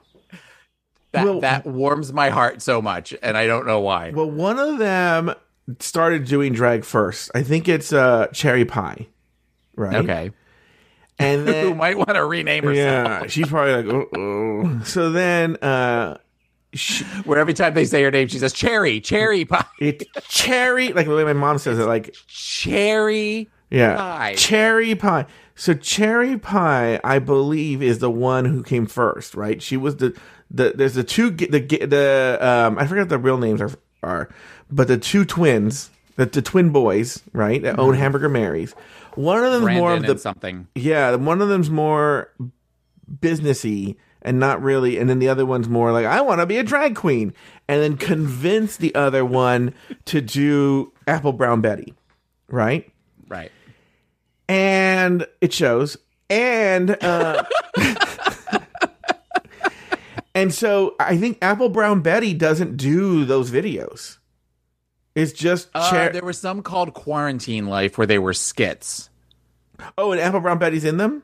that 1.15 1.25
Well- 1.25 1.41
that 1.41 1.65
warms 1.67 2.13
my 2.13 2.29
heart 2.31 2.61
so 2.63 2.81
much, 2.83 3.15
and 3.23 3.37
I 3.37 3.47
don't 3.47 3.67
know 3.67 3.81
why. 3.81 4.11
Well, 4.15 4.31
one 4.31 4.59
of 4.59 4.79
them 4.79 5.35
started 5.81 6.27
doing 6.27 6.53
drag 6.53 6.85
first. 6.85 7.31
I 7.35 7.43
think 7.43 7.69
it's 7.69 7.93
uh, 7.93 8.27
Cherry 8.33 8.65
Pie, 8.67 9.07
right? 9.77 9.97
okay, 9.97 10.31
and 11.19 11.49
who 11.49 11.75
might 11.75 11.97
want 11.97 12.11
to 12.11 12.25
rename 12.25 12.65
herself? 12.65 12.77
yeah, 13.09 13.27
she's 13.29 13.49
probably 13.49 13.83
like, 13.83 14.09
oh. 14.17 14.81
So 14.85 15.11
then, 15.11 15.57
uh, 15.57 16.19
she, 16.75 17.05
Where 17.25 17.39
every 17.39 17.55
time 17.55 17.73
they 17.75 17.85
say 17.85 18.03
her 18.03 18.11
name, 18.11 18.29
she 18.29 18.39
says 18.39 18.53
cherry, 18.53 19.01
cherry 19.01 19.45
pie, 19.45 19.65
it's 19.81 20.05
Cherry, 20.29 20.93
like 20.93 21.07
the 21.07 21.15
way 21.15 21.25
my 21.25 21.33
mom 21.33 21.59
says 21.59 21.79
it, 21.79 21.85
like 21.87 22.15
cherry. 22.27 23.49
yeah, 23.71 23.97
Pie. 23.97 24.35
Cherry 24.37 24.95
Pie. 24.95 25.27
So 25.57 25.73
Cherry 25.75 26.37
Pie, 26.37 26.99
I 27.05 27.21
believe, 27.21 27.81
is 27.81 28.01
the 28.01 28.11
one 28.11 28.45
who 28.45 28.63
came 28.65 28.87
first, 28.87 29.37
right? 29.37 29.63
She 29.63 29.77
was 29.77 29.97
the 29.99 30.13
the 30.55 30.73
there's 30.75 30.95
the 30.95 31.05
two 31.05 31.31
the 31.31 31.61
the 31.61 32.39
um 32.41 32.79
I 32.79 32.87
forgot 32.87 33.03
what 33.03 33.09
the 33.11 33.19
real 33.19 33.39
names 33.39 33.61
are 33.61 33.71
are, 34.03 34.29
but 34.71 34.89
the 34.89 34.99
two 34.99 35.25
twins, 35.25 35.91
the, 36.17 36.27
the 36.27 36.43
twin 36.43 36.71
boys, 36.71 37.23
right, 37.33 37.63
that 37.63 37.79
own 37.79 37.95
Hamburger 37.95 38.29
Mary's. 38.29 38.73
One 39.15 39.45
of 39.45 39.53
them's 39.53 39.65
Brandon 39.65 39.83
more 39.83 39.93
of 39.93 40.05
and 40.05 40.09
the 40.09 40.19
something. 40.19 40.69
yeah, 40.75 41.15
one 41.17 41.41
of 41.41 41.49
them's 41.49 41.71
more 41.71 42.33
businessy 43.21 43.97
and 44.23 44.41
not 44.41 44.63
really, 44.63 44.99
and 44.99 45.09
then 45.11 45.19
the 45.19 45.29
other 45.29 45.45
one's 45.45 45.69
more 45.69 45.93
like 45.93 46.07
I 46.07 46.21
want 46.21 46.41
to 46.41 46.47
be 46.47 46.57
a 46.57 46.63
drag 46.63 46.97
queen, 46.97 47.35
and 47.69 47.83
then 47.83 47.97
convince 47.97 48.77
the 48.77 48.95
other 48.95 49.25
one 49.25 49.75
to 50.07 50.21
do 50.21 50.93
Apple 51.07 51.33
Brown 51.33 51.61
Betty, 51.61 51.95
right? 52.49 52.91
Right. 53.29 53.51
and 54.49 55.27
it 55.41 55.53
shows. 55.53 55.97
And 56.31 56.91
uh, 57.03 57.45
and 60.35 60.53
so 60.53 60.95
I 60.99 61.17
think 61.17 61.39
Apple 61.43 61.69
Brown 61.69 62.01
Betty 62.01 62.35
doesn't 62.35 62.77
do 62.77 63.25
those 63.25 63.51
videos. 63.51 64.19
It's 65.15 65.33
just 65.33 65.69
Uh, 65.75 66.09
there 66.13 66.25
was 66.25 66.39
some 66.39 66.63
called 66.63 66.93
Quarantine 66.95 67.67
Life 67.67 67.97
where 67.99 68.07
they 68.07 68.19
were 68.19 68.33
skits. 68.35 69.11
oh, 69.97 70.13
and 70.13 70.21
Apple 70.21 70.41
Brown 70.41 70.59
Betty's 70.59 70.85
in 70.85 70.97
them. 70.97 71.23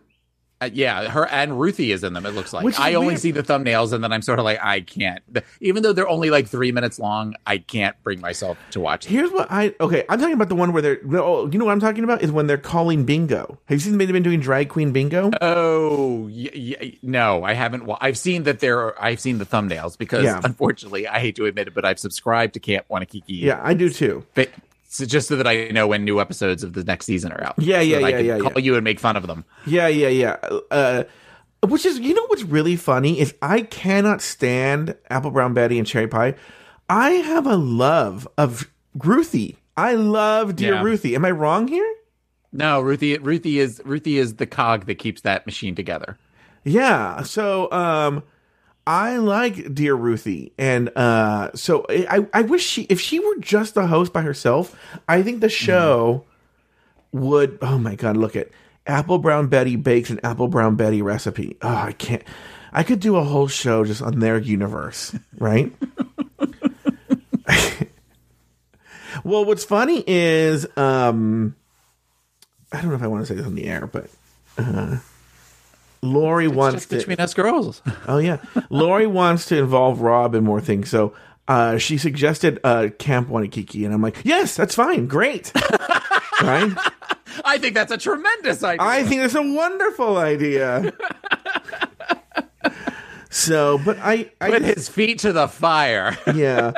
Uh, 0.63 0.69
yeah, 0.73 1.09
her 1.09 1.27
and 1.29 1.59
Ruthie 1.59 1.91
is 1.91 2.05
in 2.05 2.13
them. 2.13 2.27
It 2.27 2.33
looks 2.35 2.53
like 2.53 2.79
I 2.79 2.93
only 2.95 3.09
weird. 3.09 3.21
see 3.21 3.31
the 3.31 3.43
thumbnails, 3.43 3.95
and 3.95 4.05
then 4.05 4.13
I'm 4.13 4.21
sort 4.21 4.39
of 4.39 4.45
like, 4.45 4.59
I 4.63 4.83
can't. 4.83 5.23
Even 5.63 5.83
though 5.83 5.95
they're 5.95 6.09
only 6.09 6.29
like 6.29 6.49
three 6.49 6.71
minutes 6.71 6.99
long, 6.99 7.35
I 7.47 7.57
can't 7.59 7.97
bring 8.03 8.21
myself 8.21 8.59
to 8.73 8.81
watch. 8.81 9.05
Them. 9.07 9.15
Here's 9.15 9.31
what 9.31 9.51
I 9.51 9.75
okay. 9.81 10.05
I'm 10.09 10.19
talking 10.19 10.35
about 10.35 10.51
the 10.51 10.55
one 10.55 10.75
where 10.75 10.83
they're. 10.83 11.01
Oh, 11.15 11.49
you 11.51 11.59
know 11.59 11.65
what 11.65 11.73
I'm 11.73 11.81
talking 11.81 12.05
about 12.05 12.21
is 12.23 12.31
when 12.31 12.47
they're 12.47 12.59
calling 12.59 13.05
bingo. 13.05 13.59
Have 13.67 13.77
you 13.77 13.81
seen 13.81 13.97
them 13.97 14.07
been 14.13 14.23
doing 14.23 14.41
drag 14.41 14.69
queen 14.69 14.93
bingo? 14.93 15.31
Oh, 15.41 16.29
y- 16.31 16.51
y- 16.55 16.99
no, 17.03 17.43
I 17.43 17.55
haven't. 17.55 17.87
Wa- 17.87 17.97
I've 18.01 18.19
seen 18.19 18.43
that 18.43 18.61
there. 18.61 18.79
Are, 18.81 19.03
I've 19.03 19.19
seen 19.21 19.39
the 19.39 19.47
thumbnails 19.47 19.97
because, 19.97 20.25
Yeah. 20.25 20.41
unfortunately, 20.45 21.09
I 21.09 21.21
hate 21.21 21.37
to 21.37 21.47
admit 21.47 21.69
it, 21.69 21.75
but 21.75 21.87
I've 21.87 21.99
subscribed 21.99 22.53
to 22.55 22.61
Camp 22.61 22.85
Wanakiki. 22.91 23.23
Yeah, 23.29 23.61
I 23.63 23.73
do 23.73 23.89
too. 23.89 24.27
But, 24.35 24.51
so 24.93 25.07
just 25.07 25.29
so 25.29 25.37
that 25.37 25.47
I 25.47 25.69
know 25.69 25.87
when 25.87 26.05
new 26.05 26.21
episodes 26.21 26.63
of 26.65 26.73
the 26.73 26.83
next 26.83 27.07
season 27.07 27.31
are 27.33 27.43
out. 27.45 27.55
Yeah, 27.59 27.77
So 27.79 27.83
yeah, 27.83 27.97
I 27.99 28.01
yeah, 28.01 28.17
can 28.17 28.27
yeah, 28.27 28.39
Call 28.41 28.53
yeah. 28.57 28.59
you 28.59 28.75
and 28.75 28.83
make 28.85 28.99
fun 28.99 29.17
of 29.17 29.27
them. 29.27 29.45
Yeah, 29.65 29.87
yeah, 29.87 30.09
yeah. 30.09 30.37
Uh, 30.71 31.05
which 31.67 31.87
is, 31.87 32.01
you 32.01 32.13
know, 32.15 32.27
what's 32.27 32.43
really 32.43 32.75
funny 32.75 33.21
is 33.21 33.35
I 33.41 33.63
cannot 33.63 34.21
stand 34.21 34.97
Apple 35.09 35.31
Brown 35.31 35.55
Betty 35.55 35.79
and 35.79 35.87
Cherry 35.87 36.09
Pie. 36.09 36.35
I 36.89 37.11
have 37.11 37.47
a 37.47 37.57
love 37.57 38.27
of 38.37 38.69
Ruthie. 38.95 39.57
I 39.77 39.95
love 39.95 40.57
Dear 40.57 40.75
Yeah. 40.75 40.83
Ruthie. 40.83 41.15
Am 41.15 41.25
I 41.25 41.31
wrong 41.31 41.69
here? 41.69 41.89
No, 42.53 42.81
Ruthie. 42.81 43.17
Ruthie 43.19 43.61
is 43.61 43.81
Ruthie 43.85 44.19
is 44.19 44.37
the 44.37 44.47
cog 44.47 44.87
that 44.87 44.97
keeps 44.97 45.21
that 45.21 45.47
machine 45.47 45.77
together. 45.77 46.19
Yeah. 46.65 47.23
So, 47.23 47.71
um, 47.71 48.25
I 48.91 49.19
like 49.19 49.73
Dear 49.73 49.95
Ruthie, 49.95 50.53
and 50.59 50.91
uh, 50.97 51.53
so 51.55 51.87
I, 51.89 52.27
I 52.35 52.43
wish 52.43 52.67
she, 52.67 52.83
if 52.83 53.01
she 53.01 53.21
were 53.21 53.37
just 53.39 53.77
a 53.77 53.87
host 53.87 54.13
by 54.13 54.23
herself, 54.23 54.77
I 55.07 55.23
think 55.23 55.41
the 55.41 55.49
show 55.49 56.25
would. 57.13 57.61
Oh 57.63 57.79
my 57.79 57.95
god, 57.95 58.17
look 58.17 58.35
at 58.35 58.49
Apple 58.89 59.19
Brown 59.19 59.47
Betty 59.47 59.77
bakes 59.77 60.11
an 60.11 60.19
Apple 60.25 60.49
Brown 60.49 60.75
Betty 60.75 61.03
recipe. 61.03 61.57
Oh, 61.63 61.69
I 61.69 61.93
can't. 61.93 62.25
I 62.73 62.83
could 62.83 62.99
do 62.99 63.15
a 63.15 63.23
whole 63.23 63.47
show 63.47 63.85
just 63.85 64.03
on 64.03 64.19
their 64.19 64.39
universe, 64.39 65.15
right? 65.39 65.73
well, 69.23 69.45
what's 69.45 69.63
funny 69.63 70.03
is, 70.05 70.67
um, 70.77 71.55
I 72.73 72.81
don't 72.81 72.91
know 72.91 72.97
if 72.97 73.05
I 73.05 73.07
want 73.07 73.25
to 73.25 73.27
say 73.27 73.37
this 73.37 73.47
on 73.47 73.55
the 73.55 73.67
air, 73.67 73.87
but 73.87 74.11
uh, 74.59 74.97
Lori 76.03 76.49
wants 76.49 76.77
Just 76.77 76.91
to. 76.91 76.97
between 76.97 77.21
us 77.21 77.35
girls. 77.35 77.83
Oh 78.09 78.19
yeah, 78.19 78.39
Lori 78.71 79.07
wants 79.07 79.47
to 79.47 79.59
involve 79.59 80.01
Rob 80.01 80.35
in 80.35 80.45
more 80.45 80.61
things. 80.61 80.89
So 80.91 81.13
uh, 81.49 81.79
she 81.79 81.99
suggested 81.99 82.59
uh, 82.65 82.89
Camp 82.99 83.29
Wanakiki, 83.29 83.85
and 83.85 83.93
I'm 83.93 84.03
like, 84.03 84.19
yes, 84.25 84.57
that's 84.57 84.75
fine, 84.75 85.07
great, 85.07 85.53
right? 86.43 86.73
I 87.45 87.59
think 87.59 87.75
that's 87.75 87.93
a 87.93 87.99
tremendous 87.99 88.63
idea. 88.63 88.87
I 88.87 89.05
think 89.05 89.23
it's 89.23 89.35
a 89.35 89.43
wonderful 89.43 90.17
idea. 90.17 90.93
so, 93.31 93.79
but 93.85 93.99
I, 94.01 94.31
I 94.41 94.51
Put 94.51 94.63
his 94.63 94.89
feet 94.89 95.21
to 95.21 95.33
the 95.33 95.49
fire. 95.49 96.17
yeah. 96.35 96.73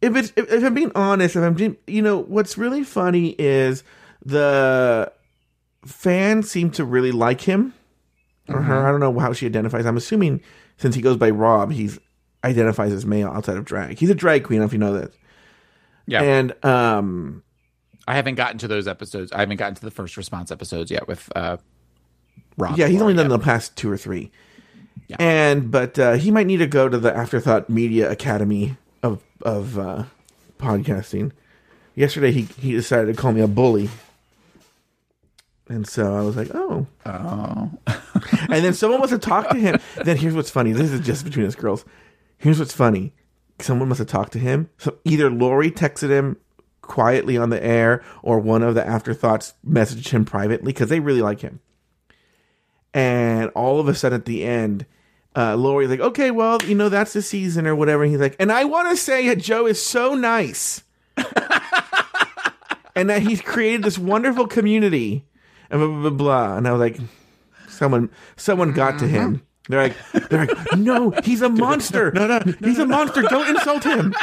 If 0.00 0.16
it's 0.16 0.32
if, 0.36 0.50
if 0.52 0.64
I'm 0.64 0.74
being 0.74 0.92
honest, 0.94 1.36
if 1.36 1.42
I'm 1.42 1.54
being, 1.54 1.76
you 1.86 2.02
know, 2.02 2.18
what's 2.18 2.58
really 2.58 2.84
funny 2.84 3.30
is 3.38 3.82
the 4.24 5.10
fans 5.86 6.50
seem 6.50 6.70
to 6.72 6.84
really 6.84 7.12
like 7.12 7.40
him 7.42 7.72
or 8.48 8.62
her. 8.62 8.86
I 8.86 8.90
don't 8.90 9.00
know 9.00 9.18
how 9.18 9.32
she 9.32 9.46
identifies. 9.46 9.86
I'm 9.86 9.96
assuming 9.96 10.40
since 10.76 10.94
he 10.94 11.02
goes 11.02 11.16
by 11.16 11.30
Rob, 11.30 11.72
he's 11.72 11.98
identifies 12.42 12.92
as 12.92 13.06
male 13.06 13.28
outside 13.28 13.56
of 13.56 13.64
drag. 13.64 13.98
He's 13.98 14.10
a 14.10 14.14
drag 14.14 14.44
queen, 14.44 14.62
if 14.62 14.72
you 14.72 14.78
know 14.78 14.92
that. 14.94 15.12
Yeah. 16.06 16.22
And 16.22 16.64
um, 16.64 17.42
I 18.06 18.16
haven't 18.16 18.34
gotten 18.34 18.58
to 18.58 18.68
those 18.68 18.86
episodes. 18.86 19.32
I 19.32 19.40
haven't 19.40 19.56
gotten 19.56 19.74
to 19.76 19.82
the 19.82 19.90
first 19.90 20.16
response 20.16 20.50
episodes 20.50 20.90
yet 20.90 21.08
with 21.08 21.30
uh 21.34 21.56
Rob. 22.56 22.76
yeah, 22.76 22.86
he's 22.86 23.00
only 23.00 23.14
done 23.14 23.30
yet. 23.30 23.36
the 23.36 23.42
past 23.42 23.76
two 23.76 23.90
or 23.90 23.96
three. 23.96 24.30
Yeah. 25.08 25.16
And 25.18 25.70
but 25.70 25.98
uh, 25.98 26.12
he 26.12 26.30
might 26.30 26.46
need 26.46 26.58
to 26.58 26.66
go 26.66 26.88
to 26.88 26.98
the 26.98 27.14
Afterthought 27.14 27.68
Media 27.68 28.10
Academy 28.10 28.76
of 29.02 29.22
of 29.42 29.78
uh, 29.78 30.04
podcasting. 30.58 31.32
Yesterday, 31.94 32.32
he 32.32 32.42
he 32.58 32.72
decided 32.72 33.14
to 33.14 33.20
call 33.20 33.32
me 33.32 33.40
a 33.40 33.48
bully, 33.48 33.90
and 35.68 35.86
so 35.86 36.14
I 36.14 36.22
was 36.22 36.36
like, 36.36 36.50
oh. 36.54 36.86
Oh. 37.06 37.70
And 38.50 38.64
then 38.64 38.74
someone 38.74 39.00
must 39.00 39.12
have 39.12 39.20
talked 39.20 39.50
to 39.52 39.58
him. 39.58 39.80
Then 40.04 40.16
here's 40.16 40.34
what's 40.34 40.50
funny. 40.50 40.72
This 40.72 40.90
is 40.90 41.00
just 41.00 41.24
between 41.24 41.46
us 41.46 41.54
girls. 41.54 41.84
Here's 42.36 42.58
what's 42.58 42.74
funny. 42.74 43.14
Someone 43.58 43.88
must 43.88 43.98
have 43.98 44.08
talked 44.08 44.32
to 44.34 44.38
him. 44.38 44.68
So 44.78 44.98
either 45.04 45.30
Lori 45.30 45.70
texted 45.70 46.10
him 46.10 46.36
quietly 46.82 47.36
on 47.38 47.50
the 47.50 47.64
air, 47.64 48.02
or 48.22 48.38
one 48.38 48.62
of 48.62 48.74
the 48.74 48.86
afterthoughts 48.86 49.54
messaged 49.66 50.10
him 50.10 50.24
privately 50.24 50.72
because 50.72 50.90
they 50.90 51.00
really 51.00 51.22
like 51.22 51.40
him. 51.40 51.60
And 52.92 53.50
all 53.50 53.80
of 53.80 53.88
a 53.88 53.94
sudden, 53.94 54.20
at 54.20 54.26
the 54.26 54.44
end, 54.44 54.86
uh, 55.34 55.56
Lori's 55.56 55.88
like, 55.88 56.00
"Okay, 56.00 56.30
well, 56.30 56.62
you 56.64 56.74
know 56.74 56.88
that's 56.88 57.12
the 57.14 57.22
season 57.22 57.66
or 57.66 57.74
whatever." 57.74 58.02
And 58.04 58.12
he's 58.12 58.20
like, 58.20 58.36
"And 58.38 58.52
I 58.52 58.64
want 58.64 58.90
to 58.90 58.96
say 58.96 59.28
that 59.28 59.38
Joe 59.38 59.66
is 59.66 59.82
so 59.82 60.14
nice, 60.14 60.84
and 62.94 63.10
that 63.10 63.22
he's 63.22 63.40
created 63.40 63.82
this 63.82 63.98
wonderful 63.98 64.46
community." 64.46 65.24
And 65.70 65.80
blah 65.80 65.88
blah 65.88 66.00
blah. 66.00 66.10
blah. 66.10 66.56
And 66.58 66.68
I 66.68 66.72
was 66.72 66.80
like, 66.80 66.98
someone 67.68 68.10
someone 68.36 68.72
got 68.72 68.98
to 69.00 69.06
him. 69.08 69.42
They're 69.68 69.82
like, 69.82 70.28
they're 70.28 70.46
like, 70.46 70.76
no, 70.76 71.10
he's 71.22 71.40
a 71.40 71.48
monster. 71.48 72.12
No, 72.12 72.26
no, 72.26 72.38
no 72.38 72.52
he's 72.60 72.78
a 72.78 72.86
monster. 72.86 73.22
Don't 73.22 73.48
insult 73.56 73.82
him. 73.84 74.14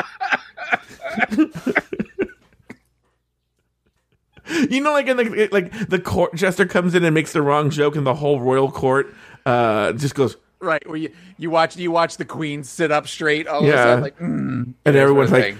you 4.69 4.81
know, 4.81 4.91
like 4.91 5.07
in 5.07 5.17
the 5.17 5.49
like 5.51 5.71
the 5.89 5.99
court 5.99 6.35
jester 6.35 6.65
comes 6.65 6.93
in 6.95 7.03
and 7.03 7.13
makes 7.13 7.33
the 7.33 7.41
wrong 7.41 7.69
joke, 7.69 7.95
and 7.95 8.05
the 8.05 8.13
whole 8.13 8.39
royal 8.39 8.71
court 8.71 9.13
uh, 9.45 9.93
just 9.93 10.13
goes, 10.15 10.37
Right, 10.59 10.85
where 10.87 10.97
you, 10.97 11.11
you 11.37 11.49
watch 11.49 11.75
you 11.77 11.89
watch 11.91 12.17
the 12.17 12.25
queen 12.25 12.63
sit 12.63 12.91
up 12.91 13.07
straight 13.07 13.47
all 13.47 13.61
of 13.61 13.65
Yeah. 13.65 13.73
a 13.73 13.77
sudden 13.77 14.03
like 14.03 14.19
mm, 14.19 14.73
and 14.85 14.95
everyone's 14.95 15.31
like, 15.31 15.55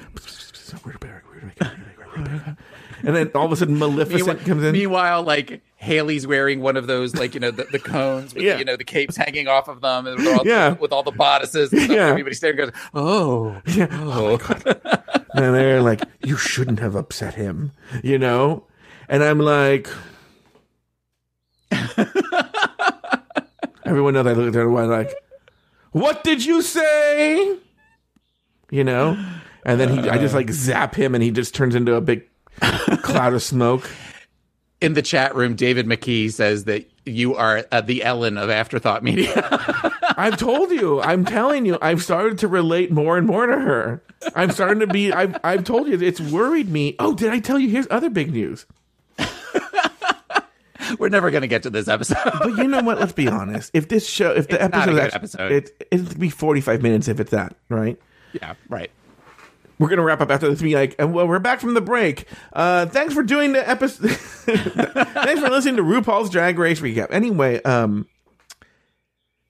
and 3.03 3.15
then 3.15 3.31
all 3.33 3.45
of 3.45 3.51
a 3.51 3.55
sudden 3.55 3.79
Maleficent 3.79 4.41
comes 4.41 4.63
in. 4.63 4.73
meanwhile, 4.73 5.23
like 5.23 5.61
Haley's 5.81 6.27
wearing 6.27 6.61
one 6.61 6.77
of 6.77 6.85
those, 6.85 7.15
like 7.15 7.33
you 7.33 7.39
know, 7.39 7.49
the, 7.49 7.63
the 7.63 7.79
cones 7.79 8.35
with 8.35 8.43
Yeah. 8.43 8.57
you 8.59 8.65
know 8.65 8.75
the 8.77 8.83
capes 8.83 9.15
hanging 9.17 9.47
off 9.47 9.67
of 9.67 9.81
them, 9.81 10.05
and 10.05 10.17
with 10.17 10.27
all, 10.37 10.45
Yeah. 10.47 10.73
with 10.73 10.91
all 10.93 11.01
the 11.01 11.11
bodices. 11.11 11.71
And 11.73 11.81
stuff. 11.81 11.95
Yeah. 11.95 12.07
Everybody 12.07 12.35
staring 12.35 12.57
goes, 12.57 12.71
"Oh, 12.93 13.59
Yeah. 13.65 13.87
oh, 13.91 14.37
oh. 14.39 14.63
and 15.33 15.55
they're 15.55 15.81
like, 15.81 16.01
"You 16.23 16.37
shouldn't 16.37 16.79
have 16.79 16.95
upset 16.95 17.33
him," 17.33 17.71
you 18.03 18.19
know. 18.19 18.67
And 19.09 19.23
I'm 19.23 19.39
like, 19.39 19.89
everyone 23.85 24.13
knows 24.13 24.27
I 24.27 24.33
look 24.33 24.47
at 24.47 24.53
their 24.53 24.69
one 24.69 24.89
like, 24.89 25.11
"What 25.91 26.23
did 26.23 26.45
you 26.45 26.61
say?" 26.61 27.57
You 28.69 28.83
know. 28.83 29.17
And 29.65 29.79
then 29.79 29.89
he, 29.89 30.09
I 30.09 30.17
just 30.17 30.33
like 30.33 30.49
zap 30.51 30.95
him, 30.95 31.13
and 31.13 31.23
he 31.23 31.29
just 31.31 31.53
turns 31.53 31.75
into 31.75 31.93
a 31.95 32.01
big 32.01 32.23
cloud 33.03 33.33
of 33.33 33.43
smoke. 33.43 33.89
In 34.81 34.93
the 34.93 35.01
chat 35.03 35.35
room, 35.35 35.55
David 35.55 35.85
McKee 35.85 36.31
says 36.31 36.63
that 36.65 36.89
you 37.05 37.35
are 37.35 37.63
uh, 37.71 37.81
the 37.81 38.03
Ellen 38.03 38.37
of 38.37 38.49
Afterthought 38.49 39.03
Media. 39.03 39.31
I've 40.17 40.37
told 40.37 40.71
you. 40.71 40.99
I'm 41.01 41.23
telling 41.23 41.65
you. 41.67 41.77
I've 41.81 42.01
started 42.03 42.39
to 42.39 42.47
relate 42.47 42.91
more 42.91 43.15
and 43.17 43.27
more 43.27 43.45
to 43.45 43.53
her. 43.59 44.03
I'm 44.35 44.49
starting 44.49 44.79
to 44.79 44.87
be. 44.87 45.13
I've 45.13 45.37
I've 45.43 45.63
told 45.63 45.87
you. 45.87 46.01
It's 46.01 46.19
worried 46.19 46.67
me. 46.69 46.95
Oh, 46.97 47.13
did 47.13 47.29
I 47.31 47.39
tell 47.39 47.59
you? 47.59 47.69
Here's 47.69 47.87
other 47.91 48.09
big 48.09 48.33
news. 48.33 48.65
We're 50.99 51.09
never 51.09 51.29
going 51.31 51.41
to 51.41 51.47
get 51.47 51.63
to 51.63 51.69
this 51.69 51.87
episode. 51.87 52.17
But 52.39 52.57
you 52.57 52.67
know 52.67 52.81
what? 52.81 52.99
Let's 52.99 53.13
be 53.13 53.27
honest. 53.27 53.71
If 53.73 53.87
this 53.87 54.07
show, 54.09 54.31
if 54.31 54.47
the 54.47 54.55
It's 54.55 54.63
episode, 54.63 54.97
actually- 54.99 55.15
episode. 55.15 55.51
it 55.51 55.87
it'll 55.91 56.17
be 56.19 56.29
45 56.29 56.81
minutes 56.81 57.07
if 57.07 57.19
it's 57.19 57.31
that, 57.31 57.55
right? 57.69 57.97
yeah, 58.33 58.55
right. 58.67 58.89
We're 59.81 59.89
gonna 59.89 60.03
wrap 60.03 60.21
up 60.21 60.29
after 60.29 60.47
this. 60.47 60.61
Be 60.61 60.75
like, 60.75 60.93
and 60.99 61.11
well, 61.11 61.27
we're 61.27 61.39
back 61.39 61.59
from 61.59 61.73
the 61.73 61.81
break. 61.81 62.27
Uh, 62.53 62.85
thanks 62.85 63.15
for 63.15 63.23
doing 63.23 63.53
the 63.53 63.67
episode. 63.67 64.11
thanks 64.11 65.41
for 65.41 65.49
listening 65.49 65.77
to 65.77 65.81
RuPaul's 65.81 66.29
Drag 66.29 66.59
Race 66.59 66.81
recap. 66.81 67.07
Anyway, 67.09 67.59
um, 67.63 68.07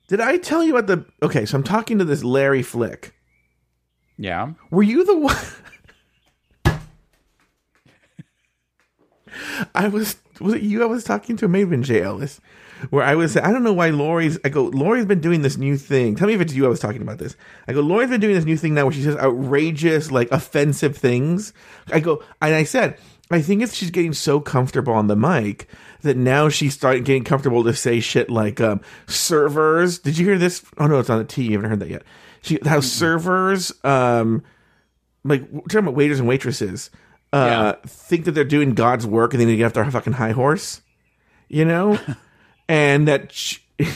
did 0.08 0.22
I 0.22 0.38
tell 0.38 0.64
you 0.64 0.78
about 0.78 0.88
the? 0.88 1.06
Okay, 1.22 1.46
so 1.46 1.58
I'm 1.58 1.64
talking 1.64 1.98
to 1.98 2.06
this 2.06 2.24
Larry 2.24 2.64
Flick. 2.64 3.14
Yeah. 4.18 4.54
Were 4.70 4.84
you 4.84 5.04
the 5.04 5.18
one? 5.18 5.36
I 9.76 9.90
was 9.90 10.16
was 10.40 10.54
it 10.54 10.62
you 10.62 10.84
I 10.84 10.86
was 10.86 11.04
talking 11.04 11.38
to? 11.38 11.46
It 11.46 11.50
may 11.50 11.60
have 11.62 11.70
been 11.70 11.84
Jay 11.84 12.02
Ellis. 12.02 12.40
Where 12.90 13.04
I 13.04 13.14
was 13.14 13.38
I 13.38 13.52
don't 13.52 13.64
know 13.64 13.74
why 13.74 13.92
Lori's 13.92 14.40
I 14.44 14.50
go, 14.50 14.64
Lori's 14.64 15.06
been 15.06 15.22
doing 15.22 15.44
this 15.44 15.56
new 15.56 15.78
thing. 15.78 16.16
Tell 16.16 16.28
me 16.28 16.34
if 16.34 16.42
it's 16.42 16.54
you 16.54 16.66
I 16.66 16.70
was 16.70 16.80
talking 16.80 17.04
about 17.04 17.20
this. 17.20 17.36
I 17.68 17.74
go, 17.74 17.82
Lori's 17.82 18.10
been 18.10 18.22
doing 18.22 18.34
this 18.34 18.46
new 18.46 18.58
thing 18.58 18.74
now 18.74 18.86
where 18.86 18.94
she 18.94 19.04
says 19.04 19.16
outrageous, 19.18 20.10
like 20.10 20.32
offensive 20.32 20.98
things. 20.98 21.54
I 21.92 22.00
go 22.00 22.24
and 22.42 22.56
I 22.56 22.64
said, 22.64 22.98
I 23.30 23.42
think 23.42 23.62
it's 23.62 23.76
she's 23.76 23.92
getting 23.92 24.14
so 24.14 24.40
comfortable 24.40 24.94
on 24.94 25.08
the 25.08 25.16
mic 25.16 25.68
that 26.02 26.18
now 26.18 26.50
she's 26.50 26.74
starting 26.74 27.04
getting 27.04 27.24
comfortable 27.24 27.64
to 27.64 27.74
say 27.74 28.00
shit 28.00 28.30
like 28.30 28.60
um, 28.60 28.82
servers. 29.08 30.00
Did 30.00 30.18
you 30.18 30.26
hear 30.26 30.38
this? 30.38 30.64
Oh 30.78 30.88
no, 30.88 31.00
it's 31.00 31.10
on 31.10 31.20
the 31.20 31.26
T. 31.26 31.44
You 31.44 31.54
haven't 31.54 31.70
heard 31.70 31.80
that 31.80 31.90
yet. 31.90 32.04
She 32.42 32.60
how 32.66 32.82
servers, 32.82 33.72
um, 33.84 34.44
like 35.24 35.48
we're 35.52 35.62
talking 35.62 35.80
about 35.80 35.96
waiters 35.96 36.20
and 36.20 36.28
waitresses, 36.28 36.90
uh, 37.34 37.74
think 37.86 38.26
that 38.26 38.32
they're 38.32 38.44
doing 38.44 38.74
God's 38.74 39.06
work 39.06 39.34
and 39.34 39.42
then 39.42 39.48
they 39.48 39.56
get 39.56 39.66
off 39.66 39.74
their 39.74 39.90
fucking 39.90 40.14
high 40.14 40.32
horse, 40.32 40.82
you 41.48 41.66
know, 41.66 42.00
and 42.70 43.08
that. 43.08 43.32
She, 43.32 43.60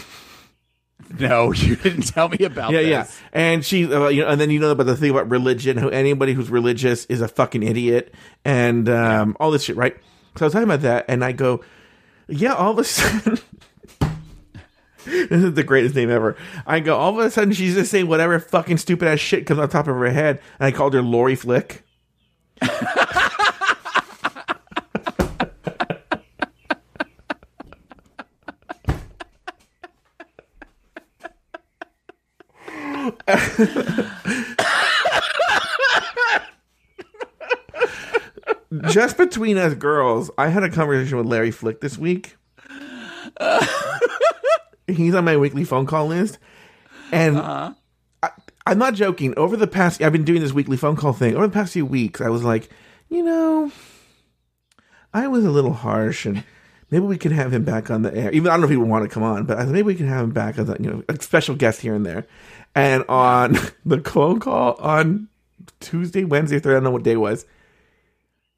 No, 1.20 1.52
you 1.52 1.76
didn't 1.76 2.08
tell 2.08 2.30
me 2.30 2.40
about 2.40 2.72
yeah, 2.72 2.82
this. 2.82 2.90
yeah. 2.90 3.08
And 3.32 3.64
she, 3.64 3.92
uh, 3.92 4.08
you 4.08 4.24
know, 4.24 4.30
and 4.30 4.42
then 4.42 4.50
you 4.50 4.60
know 4.60 4.72
about 4.72 4.86
the 4.86 4.96
thing 4.98 5.12
about 5.12 5.30
religion. 5.30 5.78
How 5.78 5.88
anybody 5.90 6.34
who's 6.34 6.50
religious 6.50 7.06
is 7.06 7.22
a 7.22 7.28
fucking 7.28 7.64
idiot, 7.64 8.14
and 8.44 8.90
um, 8.90 9.38
all 9.40 9.52
this 9.52 9.64
shit, 9.64 9.76
right? 9.78 9.96
So 10.36 10.44
I 10.44 10.48
was 10.48 10.54
talking 10.54 10.68
about 10.68 10.82
that, 10.82 11.06
and 11.08 11.24
I 11.24 11.32
go, 11.32 11.64
yeah. 12.28 12.54
All 12.54 12.72
of 12.72 12.80
a 12.80 12.84
sudden, 12.84 13.40
this 15.06 15.32
is 15.32 15.54
the 15.54 15.64
greatest 15.64 15.96
name 15.96 16.10
ever. 16.10 16.36
I 16.66 16.80
go, 16.80 16.98
all 16.98 17.18
of 17.18 17.26
a 17.26 17.32
sudden, 17.32 17.54
she's 17.54 17.76
just 17.76 17.92
saying 17.92 18.08
whatever 18.08 18.40
fucking 18.40 18.78
stupid 18.78 19.08
ass 19.08 19.20
shit 19.20 19.46
comes 19.46 19.60
on 19.60 19.70
top 19.70 19.88
of 19.88 19.96
her 19.96 20.10
head, 20.12 20.42
and 20.60 20.68
I 20.68 20.72
called 20.72 20.94
her 20.96 21.02
Lori 21.02 21.36
Flick. 21.36 21.84
Just 38.89 39.18
between 39.18 39.58
us 39.58 39.74
girls, 39.74 40.30
I 40.38 40.49
had 40.49 40.64
a 40.64 40.70
conversation 40.70 41.18
with 41.18 41.28
Larry 41.28 41.51
Flick 41.51 41.82
this 41.82 41.97
week. 41.97 42.36
He's 44.88 45.16
on 45.16 45.26
my 45.26 45.38
weekly 45.38 45.64
phone 45.64 45.86
call 45.86 46.08
list, 46.08 46.38
and 47.12 47.38
uh-huh. 47.38 47.74
I, 48.22 48.30
I'm 48.66 48.78
not 48.78 48.93
joking. 48.93 49.34
Over 49.38 49.58
the 49.58 49.68
past, 49.68 50.01
I've 50.01 50.12
been 50.12 50.26
doing 50.26 50.41
this 50.41 50.53
weekly 50.53 50.78
phone 50.78 50.95
call 50.95 51.14
thing. 51.14 51.36
Over 51.36 51.47
the 51.47 51.53
past 51.53 51.74
few 51.74 51.86
weeks, 51.86 52.22
I 52.22 52.30
was 52.30 52.43
like, 52.43 52.70
you 53.10 53.24
know, 53.24 53.72
I 55.14 55.28
was 55.28 55.45
a 55.45 55.51
little 55.51 55.74
harsh, 55.74 56.26
and 56.26 56.43
maybe 56.92 57.06
we 57.06 57.18
could 57.18 57.32
have 57.32 57.54
him 57.54 57.64
back 57.64 57.90
on 57.90 58.02
the 58.02 58.16
air. 58.16 58.32
Even 58.32 58.48
I 58.48 58.52
don't 58.52 58.62
know 58.62 58.66
if 58.66 58.72
he 58.72 58.78
would 58.78 58.90
want 58.90 59.04
to 59.04 59.10
come 59.10 59.24
on, 59.24 59.46
but 59.46 59.58
I 59.58 59.64
thought 59.64 59.74
maybe 59.74 59.84
we 59.84 59.96
can 59.96 60.08
have 60.08 60.24
him 60.24 60.32
back 60.32 60.58
as 60.58 60.70
a 60.70 60.78
you 60.80 60.90
know 60.90 61.04
a 61.08 61.22
special 61.22 61.56
guest 61.56 61.82
here 61.82 61.96
and 61.96 62.06
there. 62.06 62.26
And 62.74 63.04
on 63.08 63.54
the 63.86 64.00
phone 64.02 64.40
call 64.40 64.76
on 64.76 65.28
Tuesday, 65.80 66.24
Wednesday, 66.24 66.58
Thursday, 66.58 66.72
I 66.72 66.74
don't 66.76 66.84
know 66.84 66.92
what 66.92 67.04
day 67.04 67.14
it 67.14 67.18
was. 67.18 67.46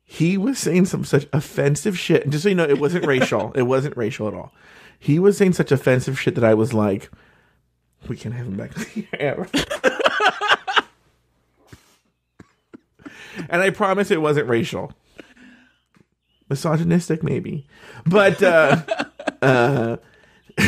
He 0.03 0.37
was 0.37 0.57
saying 0.57 0.85
some 0.85 1.03
such 1.03 1.27
offensive 1.33 1.99
shit. 1.99 2.23
And 2.23 2.31
just 2.31 2.43
so 2.43 2.49
you 2.49 2.55
know, 2.55 2.63
it 2.63 2.79
wasn't 2.79 3.05
racial. 3.05 3.51
It 3.55 3.63
wasn't 3.63 3.97
racial 3.97 4.27
at 4.27 4.33
all. 4.33 4.53
He 4.99 5.19
was 5.19 5.37
saying 5.37 5.53
such 5.53 5.71
offensive 5.71 6.19
shit 6.19 6.35
that 6.35 6.43
I 6.43 6.53
was 6.53 6.73
like, 6.73 7.11
we 8.07 8.15
can't 8.15 8.33
have 8.33 8.47
him 8.47 8.55
back 8.55 8.77
on 8.77 8.85
the 8.95 9.07
air. 9.19 9.47
and 13.49 13.61
I 13.61 13.69
promise 13.69 14.09
it 14.09 14.21
wasn't 14.21 14.47
racial. 14.47 14.93
Misogynistic, 16.49 17.23
maybe. 17.23 17.65
But 18.05 18.41
uh 18.41 18.83
uh 19.41 19.97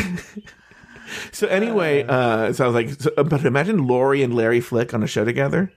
so 1.32 1.46
anyway, 1.48 2.04
uh 2.08 2.52
so 2.52 2.64
I 2.64 2.66
was 2.68 2.74
like 2.74 2.90
so, 3.00 3.10
but 3.24 3.44
imagine 3.44 3.86
Lori 3.86 4.22
and 4.22 4.34
Larry 4.34 4.60
Flick 4.60 4.94
on 4.94 5.02
a 5.02 5.06
show 5.06 5.24
together. 5.24 5.72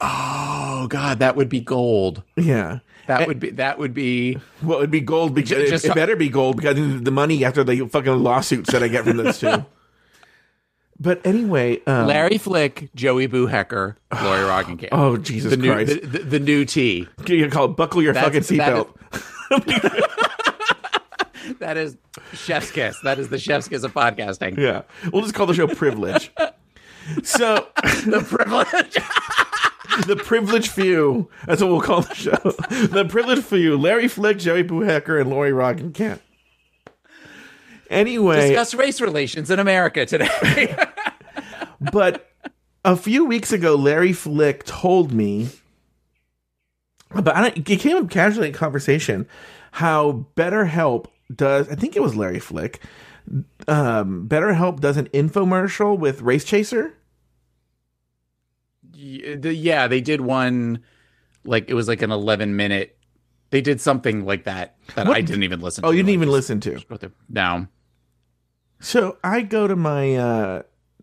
Oh 0.00 0.86
God, 0.88 1.20
that 1.20 1.36
would 1.36 1.48
be 1.48 1.60
gold. 1.60 2.22
Yeah. 2.36 2.80
That 3.06 3.26
would 3.28 3.38
be 3.38 3.50
that 3.50 3.78
would 3.78 3.92
be 3.94 4.38
Well, 4.62 4.78
it'd 4.78 4.90
be 4.90 5.00
gold 5.00 5.34
because 5.34 5.68
just- 5.70 5.84
it 5.84 5.94
better 5.94 6.16
be 6.16 6.28
gold 6.28 6.56
because 6.56 7.02
the 7.02 7.10
money 7.10 7.44
after 7.44 7.62
the 7.62 7.86
fucking 7.88 8.22
lawsuits 8.22 8.72
that 8.72 8.82
I 8.82 8.88
get 8.88 9.04
from 9.04 9.18
this 9.18 9.40
too. 9.40 9.64
But 10.98 11.26
anyway, 11.26 11.80
um, 11.86 12.06
Larry 12.06 12.38
Flick, 12.38 12.88
Joey 12.94 13.26
Boo 13.26 13.46
Hecker, 13.46 13.96
Lori 14.22 14.38
Roggenkamp. 14.48 14.88
oh 14.92 15.16
Jesus 15.16 15.50
the 15.50 15.56
new 15.56 15.72
Christ! 15.72 16.00
the, 16.02 16.06
the, 16.06 16.18
the 16.18 16.38
new 16.40 16.64
T. 16.64 17.08
you 17.26 17.48
call 17.50 17.64
it 17.66 17.76
buckle 17.76 18.02
your 18.02 18.12
That's- 18.12 18.46
fucking 18.48 18.58
seatbelt. 18.58 18.88
That 21.58 21.76
is 21.76 21.96
chef's 22.32 22.70
kiss. 22.70 22.98
That 23.04 23.18
is 23.18 23.28
the 23.28 23.38
chef's 23.38 23.68
kiss 23.68 23.82
of 23.82 23.92
podcasting. 23.92 24.56
Yeah, 24.56 24.82
we'll 25.12 25.20
just 25.22 25.34
call 25.34 25.44
the 25.46 25.52
show 25.52 25.66
privilege. 25.66 26.32
So 27.22 27.68
The 27.82 28.24
privilege. 28.26 28.94
the 30.06 30.16
privileged 30.16 30.70
few. 30.70 31.28
That's 31.46 31.60
what 31.60 31.70
we'll 31.70 31.80
call 31.82 32.00
the 32.00 32.14
show. 32.14 32.36
The 32.86 33.04
privileged 33.06 33.44
few: 33.44 33.76
Larry 33.76 34.08
Flick, 34.08 34.38
Joey 34.38 34.64
Boohecker, 34.64 35.20
and 35.20 35.28
Lori 35.28 35.50
Roggenkamp. 35.50 36.20
Anyway, 37.90 38.48
Discuss 38.48 38.74
race 38.74 39.00
relations 39.00 39.50
in 39.50 39.58
America 39.58 40.06
today. 40.06 40.74
but 41.92 42.30
a 42.84 42.96
few 42.96 43.24
weeks 43.24 43.52
ago, 43.52 43.74
Larry 43.74 44.12
Flick 44.12 44.64
told 44.64 45.12
me 45.12 45.48
about. 47.10 47.36
I 47.36 47.50
don't- 47.50 47.68
It 47.70 47.80
came 47.80 47.96
up 47.96 48.10
casually 48.10 48.48
in 48.48 48.54
conversation 48.54 49.26
how 49.72 50.26
BetterHelp 50.36 51.06
does. 51.34 51.68
I 51.68 51.74
think 51.74 51.96
it 51.96 52.02
was 52.02 52.14
Larry 52.16 52.38
Flick. 52.38 52.80
Um, 53.66 54.28
BetterHelp 54.28 54.80
does 54.80 54.96
an 54.96 55.08
infomercial 55.08 55.98
with 55.98 56.20
Race 56.22 56.44
Chaser. 56.44 56.94
Yeah, 58.94 59.88
they 59.88 60.00
did 60.00 60.20
one 60.20 60.82
like 61.44 61.68
it 61.68 61.74
was 61.74 61.88
like 61.88 62.02
an 62.02 62.10
11 62.10 62.56
minute. 62.56 62.96
They 63.54 63.60
did 63.60 63.80
something 63.80 64.24
like 64.26 64.42
that 64.44 64.74
that 64.96 65.06
What- 65.06 65.16
I 65.16 65.20
didn't 65.20 65.44
even 65.44 65.60
listen 65.60 65.82
to. 65.82 65.86
Oh, 65.88 65.92
you 65.92 65.98
didn't 66.02 66.14
even 66.14 66.28
listen 66.28 66.58
to. 66.58 66.80
No. 67.28 67.68
So 68.80 69.16
I 69.22 69.42
go 69.42 69.68
to 69.68 69.76
my 69.76 70.16
uh 70.16 70.62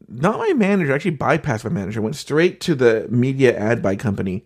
not 0.10 0.38
my 0.38 0.52
manager, 0.58 0.92
I 0.92 0.96
actually 0.96 1.16
bypassed 1.16 1.64
my 1.64 1.70
manager, 1.70 2.02
went 2.02 2.18
straight 2.18 2.60
to 2.68 2.76
the 2.76 3.08
media 3.10 3.58
ad 3.58 3.82
buy 3.82 3.96
company, 3.96 4.44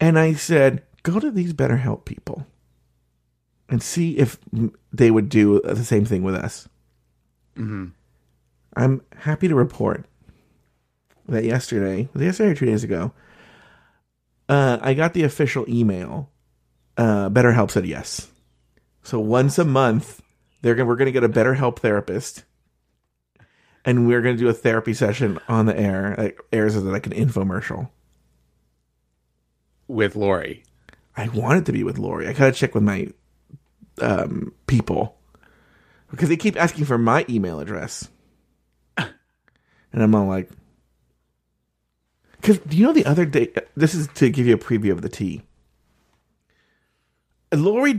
and 0.00 0.18
I 0.18 0.32
said, 0.32 0.82
"Go 1.04 1.20
to 1.20 1.30
these 1.30 1.52
BetterHelp 1.52 2.04
people 2.04 2.48
and 3.68 3.80
see 3.80 4.18
if 4.18 4.36
they 4.92 5.12
would 5.12 5.28
do 5.28 5.60
the 5.60 5.84
same 5.84 6.04
thing 6.04 6.24
with 6.24 6.34
us." 6.34 6.68
Mhm. 7.56 7.92
I'm 8.76 9.02
happy 9.18 9.46
to 9.46 9.54
report 9.54 10.06
that 11.28 11.44
yesterday, 11.44 12.08
yesterday 12.16 12.50
or 12.50 12.54
two 12.56 12.66
days 12.66 12.82
ago, 12.82 13.12
uh, 14.48 14.78
I 14.82 14.94
got 14.94 15.14
the 15.14 15.22
official 15.22 15.64
email. 15.68 16.28
Uh, 16.96 17.28
BetterHelp 17.30 17.70
said 17.70 17.86
yes. 17.86 18.30
So 19.02 19.20
once 19.20 19.58
a 19.58 19.64
month, 19.64 20.22
they're 20.62 20.74
gonna, 20.74 20.88
we're 20.88 20.96
going 20.96 21.06
to 21.06 21.12
get 21.12 21.24
a 21.24 21.28
BetterHelp 21.28 21.78
therapist, 21.78 22.44
and 23.84 24.06
we're 24.06 24.22
going 24.22 24.36
to 24.36 24.42
do 24.42 24.48
a 24.48 24.54
therapy 24.54 24.94
session 24.94 25.38
on 25.48 25.66
the 25.66 25.78
air. 25.78 26.12
It 26.14 26.36
airs 26.52 26.76
as 26.76 26.84
like 26.84 27.06
an 27.06 27.12
infomercial. 27.12 27.90
With 29.86 30.16
Lori. 30.16 30.64
I 31.16 31.28
want 31.28 31.58
it 31.58 31.66
to 31.66 31.72
be 31.72 31.84
with 31.84 31.98
Lori. 31.98 32.26
I 32.26 32.32
gotta 32.32 32.52
check 32.52 32.74
with 32.74 32.82
my 32.82 33.08
um, 34.00 34.52
people 34.66 35.16
because 36.10 36.28
they 36.28 36.36
keep 36.36 36.56
asking 36.56 36.86
for 36.86 36.98
my 36.98 37.24
email 37.28 37.60
address, 37.60 38.08
and 38.96 39.12
I'm 39.92 40.14
all 40.14 40.26
like, 40.26 40.50
because 42.40 42.58
do 42.58 42.76
you 42.76 42.84
know 42.84 42.92
the 42.92 43.06
other 43.06 43.24
day? 43.24 43.52
This 43.76 43.94
is 43.94 44.08
to 44.14 44.28
give 44.28 44.46
you 44.46 44.54
a 44.54 44.58
preview 44.58 44.90
of 44.90 45.02
the 45.02 45.08
tea. 45.08 45.42
Lori, 47.54 47.94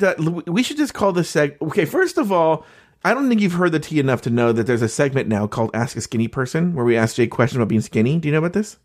we 0.47 0.64
should 0.64 0.78
just 0.78 0.93
call 0.93 1.12
this 1.14 1.32
seg. 1.34 1.60
Okay, 1.62 1.86
first 1.86 2.18
of 2.18 2.32
all, 2.32 2.66
I 3.03 3.14
don't 3.14 3.30
think 3.30 3.41
you've 3.41 3.53
heard 3.53 3.72
the 3.72 3.80
tea 3.80 3.99
enough 3.99 4.22
to 4.24 4.30
know 4.30 4.51
that 4.51 4.66
there's 4.68 4.82
a 4.82 4.89
segment 4.89 5.28
now 5.30 5.47
called 5.47 5.72
"Ask 5.74 5.95
a 5.97 6.01
Skinny 6.01 6.28
Person" 6.28 6.74
where 6.74 6.86
we 6.86 6.95
ask 6.97 7.16
Jake 7.16 7.32
questions 7.32 7.58
about 7.58 7.68
being 7.68 7.82
skinny. 7.82 8.18
Do 8.20 8.28
you 8.28 8.32
know 8.32 8.39
about 8.39 8.53
this? 8.53 8.78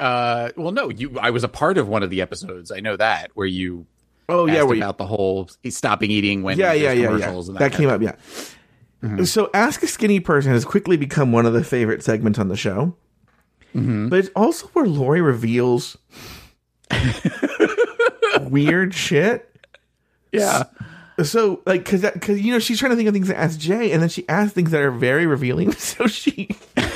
Uh, 0.00 0.50
well, 0.56 0.72
no, 0.72 0.88
you. 0.90 1.18
I 1.18 1.30
was 1.30 1.44
a 1.44 1.48
part 1.48 1.78
of 1.78 1.88
one 1.88 2.02
of 2.02 2.10
the 2.10 2.20
episodes. 2.20 2.70
I 2.72 2.80
know 2.80 2.96
that 2.96 3.30
where 3.34 3.46
you 3.46 3.86
Oh 4.28 4.46
asked 4.46 4.56
yeah, 4.56 4.62
where 4.64 4.76
you- 4.76 4.82
about 4.82 4.98
the 4.98 5.06
whole 5.06 5.48
stopping 5.68 6.10
eating 6.10 6.42
when 6.42 6.58
yeah, 6.58 6.72
yeah, 6.72 6.92
yeah, 6.92 7.00
yeah. 7.00 7.06
commercials 7.06 7.48
and 7.48 7.56
That, 7.58 7.70
that, 7.72 7.76
came 7.76 7.88
up, 7.88 8.02
yeah. 8.02 9.24
So, 9.24 9.50
Ask 9.52 9.82
a 9.82 9.88
Skinny 9.88 10.20
Person 10.20 10.52
has 10.52 10.64
quickly 10.64 10.96
become 10.96 11.32
one 11.32 11.44
of 11.44 11.52
the 11.54 11.64
favorite 11.64 12.04
segments 12.04 12.38
on 12.38 12.46
the 12.48 12.56
show. 12.56 12.94
But 13.74 14.18
it's 14.18 14.28
also 14.36 14.66
where 14.68 14.86
Lori 14.86 15.20
reveals 15.20 15.96
weird 18.42 18.94
shit. 18.94 19.51
Yeah. 20.32 20.64
So, 21.22 21.60
like, 21.66 21.84
because 21.84 22.00
because 22.00 22.40
you 22.40 22.52
know 22.52 22.58
she's 22.58 22.78
trying 22.78 22.90
to 22.90 22.96
think 22.96 23.06
of 23.06 23.14
things 23.14 23.28
to 23.28 23.38
ask 23.38 23.58
Jay, 23.58 23.92
and 23.92 24.02
then 24.02 24.08
she 24.08 24.26
asks 24.28 24.54
things 24.54 24.70
that 24.70 24.80
are 24.80 24.90
very 24.90 25.26
revealing. 25.26 25.72
So 25.78 26.06
she 26.06 26.48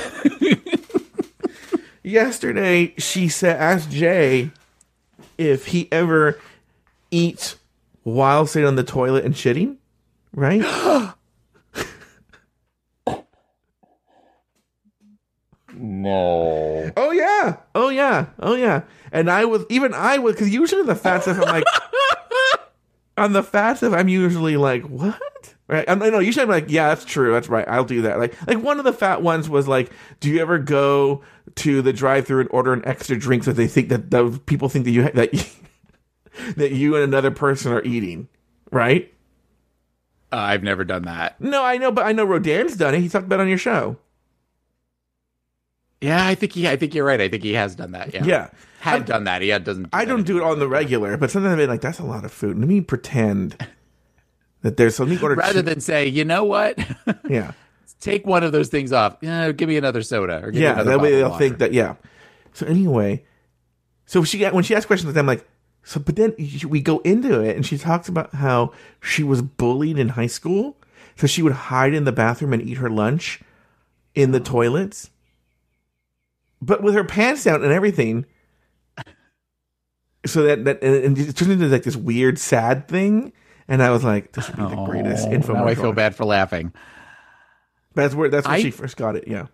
yesterday 2.03 2.93
she 2.97 3.29
said 3.29 3.57
asked 3.57 3.91
Jay 3.91 4.51
if 5.37 5.67
he 5.67 5.87
ever 5.91 6.39
eats 7.11 7.57
while 8.03 8.47
sitting 8.47 8.67
on 8.67 8.75
the 8.75 8.83
toilet 8.83 9.23
and 9.23 9.35
shitting, 9.35 9.77
right? 10.33 10.63
No. 15.79 16.91
Oh 16.97 17.11
yeah, 17.11 17.57
oh 17.75 17.89
yeah, 17.89 18.27
oh 18.39 18.55
yeah. 18.55 18.81
And 19.11 19.29
I 19.29 19.45
was 19.45 19.63
even 19.69 19.93
I 19.93 20.17
was 20.17 20.33
because 20.33 20.49
usually 20.49 20.83
the 20.83 20.95
fat 20.95 21.21
stuff 21.21 21.37
I'm 21.37 21.43
like, 21.43 21.65
on 23.17 23.33
the 23.33 23.43
fat 23.43 23.77
stuff, 23.77 23.93
I'm 23.93 24.07
usually 24.07 24.57
like, 24.57 24.83
what? 24.83 25.55
Right? 25.67 25.83
I'm, 25.89 25.99
no, 25.99 26.19
usually 26.19 26.43
I'm 26.43 26.49
like, 26.49 26.69
yeah, 26.69 26.89
that's 26.89 27.03
true. 27.03 27.33
That's 27.33 27.49
right. 27.49 27.67
I'll 27.67 27.83
do 27.83 28.03
that. 28.03 28.19
Like, 28.19 28.47
like 28.47 28.61
one 28.61 28.79
of 28.79 28.85
the 28.85 28.93
fat 28.93 29.21
ones 29.21 29.49
was 29.49 29.67
like, 29.67 29.91
do 30.19 30.29
you 30.29 30.39
ever 30.39 30.59
go 30.59 31.23
to 31.55 31.81
the 31.81 31.91
drive-through 31.91 32.41
and 32.41 32.49
order 32.51 32.71
an 32.73 32.83
extra 32.85 33.17
drink 33.17 33.43
so 33.43 33.51
they 33.51 33.67
think 33.67 33.89
that 33.89 34.11
the 34.11 34.39
people 34.45 34.69
think 34.69 34.85
that 34.85 34.91
you 34.91 35.09
that 35.11 35.33
you, 35.33 35.41
that 36.55 36.71
you 36.71 36.95
and 36.95 37.03
another 37.03 37.31
person 37.31 37.73
are 37.73 37.83
eating, 37.83 38.29
right? 38.71 39.13
Uh, 40.31 40.37
I've 40.37 40.63
never 40.63 40.83
done 40.83 41.03
that. 41.03 41.39
No, 41.41 41.63
I 41.63 41.77
know, 41.77 41.91
but 41.91 42.05
I 42.05 42.11
know 42.11 42.25
Rodan's 42.25 42.75
done 42.75 42.93
it. 42.95 43.01
He 43.01 43.09
talked 43.09 43.25
about 43.25 43.39
it 43.39 43.43
on 43.43 43.49
your 43.49 43.57
show. 43.57 43.97
Yeah, 46.01 46.25
I 46.25 46.35
think 46.35 46.53
he. 46.53 46.67
I 46.67 46.75
think 46.75 46.93
you're 46.93 47.05
right. 47.05 47.19
I 47.19 47.27
think 47.27 47.43
he 47.43 47.53
has 47.53 47.75
done 47.75 47.91
that. 47.91 48.13
Yeah, 48.13 48.23
Yeah. 48.23 48.49
Had 48.79 48.93
I'm- 48.95 49.03
done 49.05 49.23
that. 49.25 49.41
He 49.41 49.49
had 49.49 49.63
doesn't. 49.63 49.89
I 49.93 50.05
don't 50.05 50.23
do 50.23 50.37
it 50.37 50.43
on 50.43 50.59
the 50.59 50.67
regular, 50.67 51.17
but 51.17 51.31
sometimes 51.31 51.59
I'm 51.59 51.67
like, 51.67 51.81
that's 51.81 51.99
a 51.99 52.03
lot 52.05 52.25
of 52.25 52.31
food. 52.31 52.57
Let 52.59 52.67
me 52.67 52.81
pretend 52.81 53.57
that 54.61 54.77
there's 54.77 54.95
something 54.95 55.21
order. 55.21 55.35
Rather 55.35 55.53
two- 55.55 55.61
than 55.63 55.79
say, 55.81 56.07
you 56.07 56.25
know 56.25 56.43
what, 56.43 56.77
yeah, 57.29 57.51
take 57.99 58.25
one 58.25 58.43
of 58.43 58.51
those 58.51 58.69
things 58.69 58.91
off. 58.91 59.17
Yeah, 59.21 59.51
give 59.51 59.69
me 59.69 59.77
another 59.77 60.01
soda. 60.01 60.37
Or 60.43 60.51
give 60.51 60.55
me 60.55 60.61
yeah. 60.61 60.73
another 60.73 60.91
That 60.91 60.99
way 61.01 61.11
they'll 61.11 61.37
think 61.37 61.57
that. 61.59 61.73
Yeah. 61.73 61.95
So 62.53 62.65
anyway, 62.65 63.23
so 64.05 64.23
she 64.23 64.39
got 64.39 64.53
when 64.53 64.63
she 64.63 64.75
asked 64.75 64.87
questions, 64.87 65.15
I'm 65.15 65.25
like, 65.27 65.47
so. 65.83 65.99
But 65.99 66.15
then 66.15 66.33
we 66.67 66.81
go 66.81 66.99
into 66.99 67.41
it, 67.41 67.55
and 67.55 67.65
she 67.65 67.77
talks 67.77 68.07
about 68.09 68.33
how 68.35 68.73
she 69.01 69.23
was 69.23 69.41
bullied 69.41 69.97
in 69.99 70.09
high 70.09 70.27
school, 70.27 70.77
so 71.15 71.27
she 71.27 71.41
would 71.41 71.53
hide 71.53 71.93
in 71.93 72.03
the 72.03 72.11
bathroom 72.11 72.53
and 72.53 72.61
eat 72.61 72.77
her 72.77 72.89
lunch 72.89 73.41
in 74.15 74.31
the 74.31 74.39
toilets, 74.39 75.11
but 76.61 76.81
with 76.81 76.95
her 76.95 77.03
pants 77.03 77.43
down 77.43 77.63
and 77.63 77.71
everything. 77.71 78.25
So 80.27 80.43
that 80.43 80.65
that 80.65 80.83
and 80.83 81.17
it 81.17 81.35
turned 81.35 81.51
into 81.51 81.67
like 81.67 81.83
this 81.83 81.95
weird 81.95 82.37
sad 82.39 82.87
thing, 82.87 83.33
and 83.67 83.81
I 83.81 83.89
was 83.91 84.03
like, 84.03 84.33
"This 84.33 84.47
would 84.47 84.57
be 84.57 84.75
the 84.75 84.81
oh, 84.81 84.85
greatest 84.85 85.27
Oh, 85.27 85.31
infomercial." 85.31 85.53
Now 85.53 85.67
I 85.67 85.75
feel 85.75 85.93
bad 85.93 86.15
for 86.15 86.25
laughing. 86.25 86.73
That's 87.95 88.13
where 88.13 88.29
that's 88.29 88.47
where 88.47 88.57
I- 88.57 88.61
she 88.61 88.71
first 88.71 88.97
got 88.97 89.15
it. 89.15 89.27
Yeah. 89.27 89.47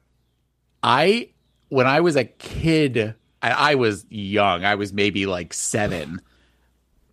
I 0.82 1.30
when 1.70 1.88
I 1.88 2.02
was 2.02 2.16
a 2.16 2.26
kid, 2.26 3.16
I, 3.42 3.72
I 3.72 3.76
was 3.76 4.06
young. 4.10 4.66
I 4.66 4.76
was 4.76 4.92
maybe 4.94 5.26
like 5.26 5.54
seven. 5.54 6.22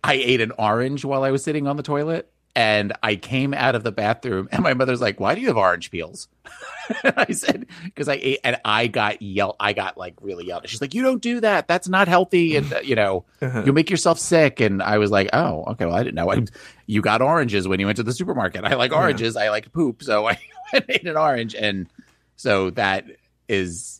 I 0.03 0.13
ate 0.13 0.41
an 0.41 0.51
orange 0.57 1.05
while 1.05 1.23
I 1.23 1.31
was 1.31 1.43
sitting 1.43 1.67
on 1.67 1.77
the 1.77 1.83
toilet, 1.83 2.30
and 2.55 2.93
I 3.03 3.15
came 3.15 3.53
out 3.53 3.75
of 3.75 3.83
the 3.83 3.91
bathroom, 3.91 4.49
and 4.51 4.61
my 4.63 4.73
mother's 4.73 5.01
like, 5.01 5.19
"Why 5.19 5.35
do 5.35 5.41
you 5.41 5.47
have 5.47 5.57
orange 5.57 5.91
peels?" 5.91 6.27
I 7.03 7.31
said, 7.31 7.67
"Because 7.85 8.09
I 8.09 8.15
ate," 8.21 8.39
and 8.43 8.57
I 8.65 8.87
got 8.87 9.21
yelled. 9.21 9.55
I 9.59 9.73
got 9.73 9.97
like 9.97 10.15
really 10.21 10.45
yelled. 10.45 10.67
She's 10.67 10.81
like, 10.81 10.93
"You 10.93 11.01
don't 11.03 11.21
do 11.21 11.39
that. 11.41 11.67
That's 11.67 11.87
not 11.87 12.07
healthy, 12.07 12.55
and 12.55 12.71
uh, 12.73 12.79
you 12.83 12.95
know, 12.95 13.25
Uh-huh. 13.41 13.63
you'll 13.65 13.75
make 13.75 13.89
yourself 13.89 14.19
sick." 14.19 14.59
And 14.59 14.81
I 14.83 14.97
was 14.97 15.11
like, 15.11 15.29
"Oh, 15.33 15.63
okay. 15.69 15.85
Well, 15.85 15.95
I 15.95 16.03
didn't 16.03 16.15
know. 16.15 16.31
I, 16.31 16.43
you 16.87 17.01
got 17.01 17.21
oranges 17.21 17.67
when 17.67 17.79
you 17.79 17.85
went 17.85 17.97
to 17.97 18.03
the 18.03 18.13
supermarket. 18.13 18.65
I 18.65 18.75
like 18.75 18.91
oranges. 18.91 19.35
I 19.35 19.49
like 19.49 19.71
poop, 19.71 20.03
so 20.03 20.27
I 20.27 20.37
ate 20.89 21.07
an 21.07 21.17
orange, 21.17 21.55
and 21.55 21.87
so 22.35 22.69
that 22.71 23.05
is." 23.47 23.97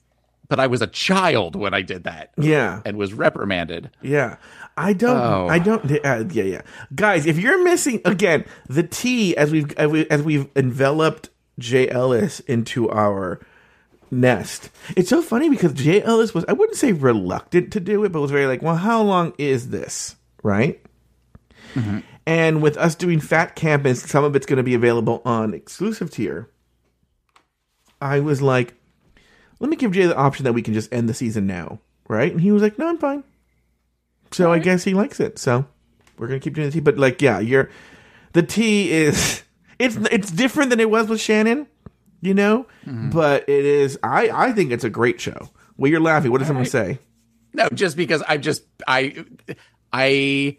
But 0.49 0.59
I 0.59 0.67
was 0.67 0.81
a 0.81 0.87
child 0.87 1.55
when 1.55 1.73
I 1.73 1.81
did 1.81 2.03
that 2.03 2.31
Yeah. 2.37 2.81
and 2.83 2.97
was 2.97 3.13
reprimanded. 3.13 3.89
Yeah. 4.01 4.35
I 4.77 4.93
don't. 4.93 5.17
Oh. 5.17 5.47
I 5.49 5.59
don't. 5.59 5.83
Uh, 5.91 6.25
yeah, 6.31 6.43
yeah, 6.43 6.61
guys. 6.95 7.25
If 7.25 7.37
you're 7.37 7.63
missing 7.63 8.01
again 8.05 8.45
the 8.67 8.83
T 8.83 9.35
as 9.35 9.51
we've 9.51 9.71
as, 9.73 9.89
we, 9.89 10.09
as 10.09 10.21
we've 10.23 10.47
enveloped 10.55 11.29
Jay 11.59 11.89
Ellis 11.89 12.39
into 12.41 12.89
our 12.89 13.39
nest, 14.09 14.69
it's 14.95 15.09
so 15.09 15.21
funny 15.21 15.49
because 15.49 15.73
Jay 15.73 16.01
Ellis 16.01 16.33
was 16.33 16.45
I 16.47 16.53
wouldn't 16.53 16.77
say 16.77 16.93
reluctant 16.93 17.73
to 17.73 17.79
do 17.79 18.03
it, 18.03 18.11
but 18.11 18.21
was 18.21 18.31
very 18.31 18.47
like, 18.47 18.61
well, 18.61 18.77
how 18.77 19.01
long 19.01 19.33
is 19.37 19.69
this, 19.69 20.15
right? 20.43 20.81
And 22.25 22.61
with 22.61 22.77
us 22.77 22.95
doing 22.95 23.19
Fat 23.19 23.55
Camp 23.55 23.85
and 23.85 23.97
some 23.97 24.23
of 24.23 24.35
it's 24.35 24.45
going 24.45 24.57
to 24.57 24.63
be 24.63 24.73
available 24.73 25.21
on 25.25 25.53
exclusive 25.53 26.11
tier, 26.11 26.49
I 28.01 28.19
was 28.19 28.41
like, 28.41 28.75
let 29.59 29.69
me 29.69 29.75
give 29.75 29.91
Jay 29.91 30.05
the 30.05 30.15
option 30.15 30.43
that 30.45 30.53
we 30.53 30.61
can 30.61 30.73
just 30.73 30.91
end 30.93 31.09
the 31.09 31.13
season 31.13 31.45
now, 31.47 31.79
right? 32.07 32.31
And 32.31 32.41
he 32.41 32.51
was 32.51 32.61
like, 32.61 32.77
no, 32.77 32.87
I'm 32.87 32.97
fine. 32.97 33.23
So 34.31 34.51
I 34.51 34.59
guess 34.59 34.83
he 34.83 34.93
likes 34.93 35.19
it. 35.19 35.37
So 35.37 35.65
we're 36.17 36.27
gonna 36.27 36.39
keep 36.39 36.53
doing 36.53 36.67
the 36.67 36.73
tea. 36.73 36.79
But 36.79 36.97
like, 36.97 37.21
yeah, 37.21 37.39
you're 37.39 37.69
the 38.33 38.43
tea 38.43 38.91
is 38.91 39.43
it's 39.79 39.97
it's 40.11 40.31
different 40.31 40.69
than 40.69 40.79
it 40.79 40.89
was 40.89 41.07
with 41.07 41.19
Shannon, 41.19 41.67
you 42.21 42.33
know. 42.33 42.67
Mm-hmm. 42.85 43.09
But 43.09 43.47
it 43.49 43.65
is. 43.65 43.97
I 44.03 44.29
I 44.29 44.51
think 44.51 44.71
it's 44.71 44.83
a 44.83 44.89
great 44.89 45.19
show. 45.19 45.49
Well, 45.77 45.89
you're 45.89 45.99
laughing. 45.99 46.31
What 46.31 46.39
did 46.39 46.47
someone 46.47 46.65
say? 46.65 46.99
No, 47.53 47.67
just 47.73 47.97
because 47.97 48.23
I'm 48.27 48.41
just 48.41 48.63
I 48.87 49.25
I 49.91 50.57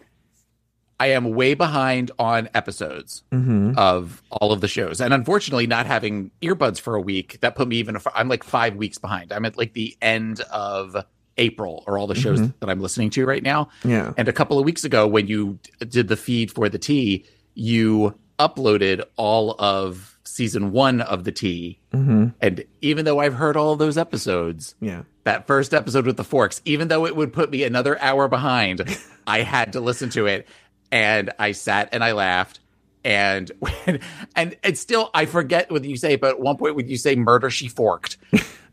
I 1.01 1.07
am 1.07 1.33
way 1.33 1.55
behind 1.55 2.11
on 2.19 2.49
episodes 2.55 3.25
mm-hmm. 3.33 3.73
of 3.77 4.23
all 4.31 4.53
of 4.53 4.61
the 4.61 4.69
shows, 4.69 5.01
and 5.01 5.15
unfortunately, 5.15 5.67
not 5.67 5.87
having 5.87 6.31
earbuds 6.43 6.81
for 6.81 6.95
a 6.95 7.01
week 7.01 7.41
that 7.41 7.57
put 7.57 7.69
me 7.69 7.77
even. 7.77 7.97
I'm 8.15 8.29
like 8.29 8.45
five 8.45 8.77
weeks 8.77 8.99
behind. 8.99 9.33
I'm 9.33 9.45
at 9.45 9.57
like 9.57 9.73
the 9.73 9.97
end 10.03 10.41
of 10.43 10.97
April 11.39 11.85
or 11.87 11.99
all 11.99 12.07
the 12.07 12.15
shows 12.15 12.41
mm-hmm. 12.41 12.51
that 12.61 12.69
I'm 12.71 12.81
listening 12.81 13.11
to 13.11 13.25
right 13.27 13.43
now. 13.43 13.69
Yeah. 13.85 14.13
And 14.17 14.29
a 14.29 14.33
couple 14.33 14.59
of 14.59 14.65
weeks 14.65 14.85
ago, 14.85 15.07
when 15.07 15.27
you 15.27 15.59
did 15.79 16.09
the 16.09 16.17
feed 16.17 16.51
for 16.51 16.69
the 16.69 16.79
tea, 16.79 17.25
you 17.55 18.15
uploaded 18.39 19.05
all 19.17 19.55
of 19.59 20.19
season 20.25 20.73
one 20.73 21.01
of 21.01 21.25
the 21.25 21.33
tea. 21.33 21.79
Mm-hmm. 21.93 22.29
And 22.41 22.65
even 22.81 23.05
though 23.05 23.21
I've 23.21 23.35
heard 23.35 23.57
all 23.57 23.73
of 23.73 23.79
those 23.79 23.99
episodes, 23.99 24.75
Yeah. 24.81 25.03
that 25.25 25.47
first 25.47 25.75
episode 25.75 26.07
with 26.07 26.17
the 26.17 26.25
forks, 26.25 26.61
even 26.65 26.89
though 26.89 27.07
it 27.07 27.15
would 27.15 27.33
put 27.33 27.51
me 27.51 27.65
another 27.65 28.01
hour 28.01 28.29
behind, 28.29 28.99
I 29.27 29.43
had 29.43 29.75
to 29.75 29.81
listen 29.81 30.11
to 30.11 30.27
it. 30.27 30.49
And 30.91 31.33
I 31.39 31.53
sat 31.53 31.91
and 31.93 32.03
I 32.05 32.13
laughed. 32.13 32.61
And 33.05 33.51
when, 33.59 34.01
and 34.37 34.57
it's 34.63 34.81
still 34.81 35.11
I 35.15 35.27
forget 35.27 35.71
what 35.71 35.85
you 35.85 35.97
say, 35.97 36.17
but 36.17 36.31
at 36.31 36.41
one 36.41 36.57
point 36.57 36.77
when 36.77 36.89
you 36.89 36.97
say 36.97 37.17
murder, 37.17 37.51
she 37.51 37.69
forked. 37.69 38.19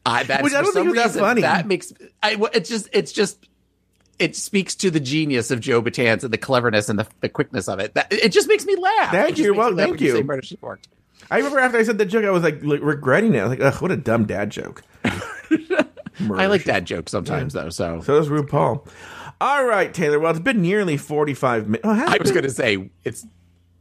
I 0.06 0.24
that's 0.24 0.44
Which 0.44 0.54
I 0.54 0.62
don't 0.62 0.74
think 0.74 0.96
is 0.96 1.16
funny. 1.16 1.42
That 1.42 1.68
makes 1.68 1.94
I 2.22 2.38
it's 2.54 2.70
just 2.70 2.90
it's 2.92 3.12
just 3.12 3.48
it 4.20 4.36
speaks 4.36 4.76
to 4.76 4.92
the 4.92 5.00
genius 5.00 5.50
of 5.50 5.62
Joe 5.62 5.82
Betance 5.82 6.24
and 6.24 6.34
the 6.34 6.38
cleverness 6.38 6.90
and 6.90 7.00
the, 7.00 7.08
the 7.22 7.30
quickness 7.30 7.68
of 7.70 7.80
it. 7.80 7.94
That 7.94 8.12
it 8.12 8.32
just 8.32 8.48
makes 8.48 8.66
me 8.66 8.76
laugh. 8.76 9.12
Thank 9.12 9.38
you. 9.38 9.54
Well, 9.54 9.76
thank 9.76 10.00
when 10.00 10.04
you. 10.04 10.24
murder, 10.24 10.42
she 10.42 10.58
forked. 10.58 10.90
I 11.32 11.38
remember 11.38 11.60
after 11.60 11.78
I 11.78 11.84
said 11.84 11.98
that 12.00 12.06
joke, 12.06 12.26
I 12.26 12.32
was 12.32 12.44
like 12.44 12.62
li- 12.64 12.80
regretting 12.80 13.34
it. 13.36 13.40
I 13.40 13.44
was 13.44 13.52
like, 13.52 13.62
ugh, 13.62 13.82
what 13.82 13.92
a 13.92 13.98
dumb 13.98 14.26
dad 14.26 14.50
joke. 14.50 14.84
I 15.04 16.48
like 16.48 16.66
dad 16.66 16.86
jokes 16.86 17.12
sometimes 17.12 17.54
though. 17.54 17.70
So 17.70 18.02
So 18.02 18.20
does 18.20 18.30
RuPaul. 18.30 18.86
All 19.42 19.66
right, 19.66 19.94
Taylor. 19.94 20.20
Well, 20.20 20.32
it's 20.32 20.40
been 20.40 20.62
nearly 20.62 20.98
forty-five 20.98 21.68
minutes. 21.68 21.86
Oh, 21.86 21.92
I 21.92 22.18
was 22.18 22.32
going 22.32 22.44
to 22.44 22.50
say 22.50 22.90
it's 23.06 23.26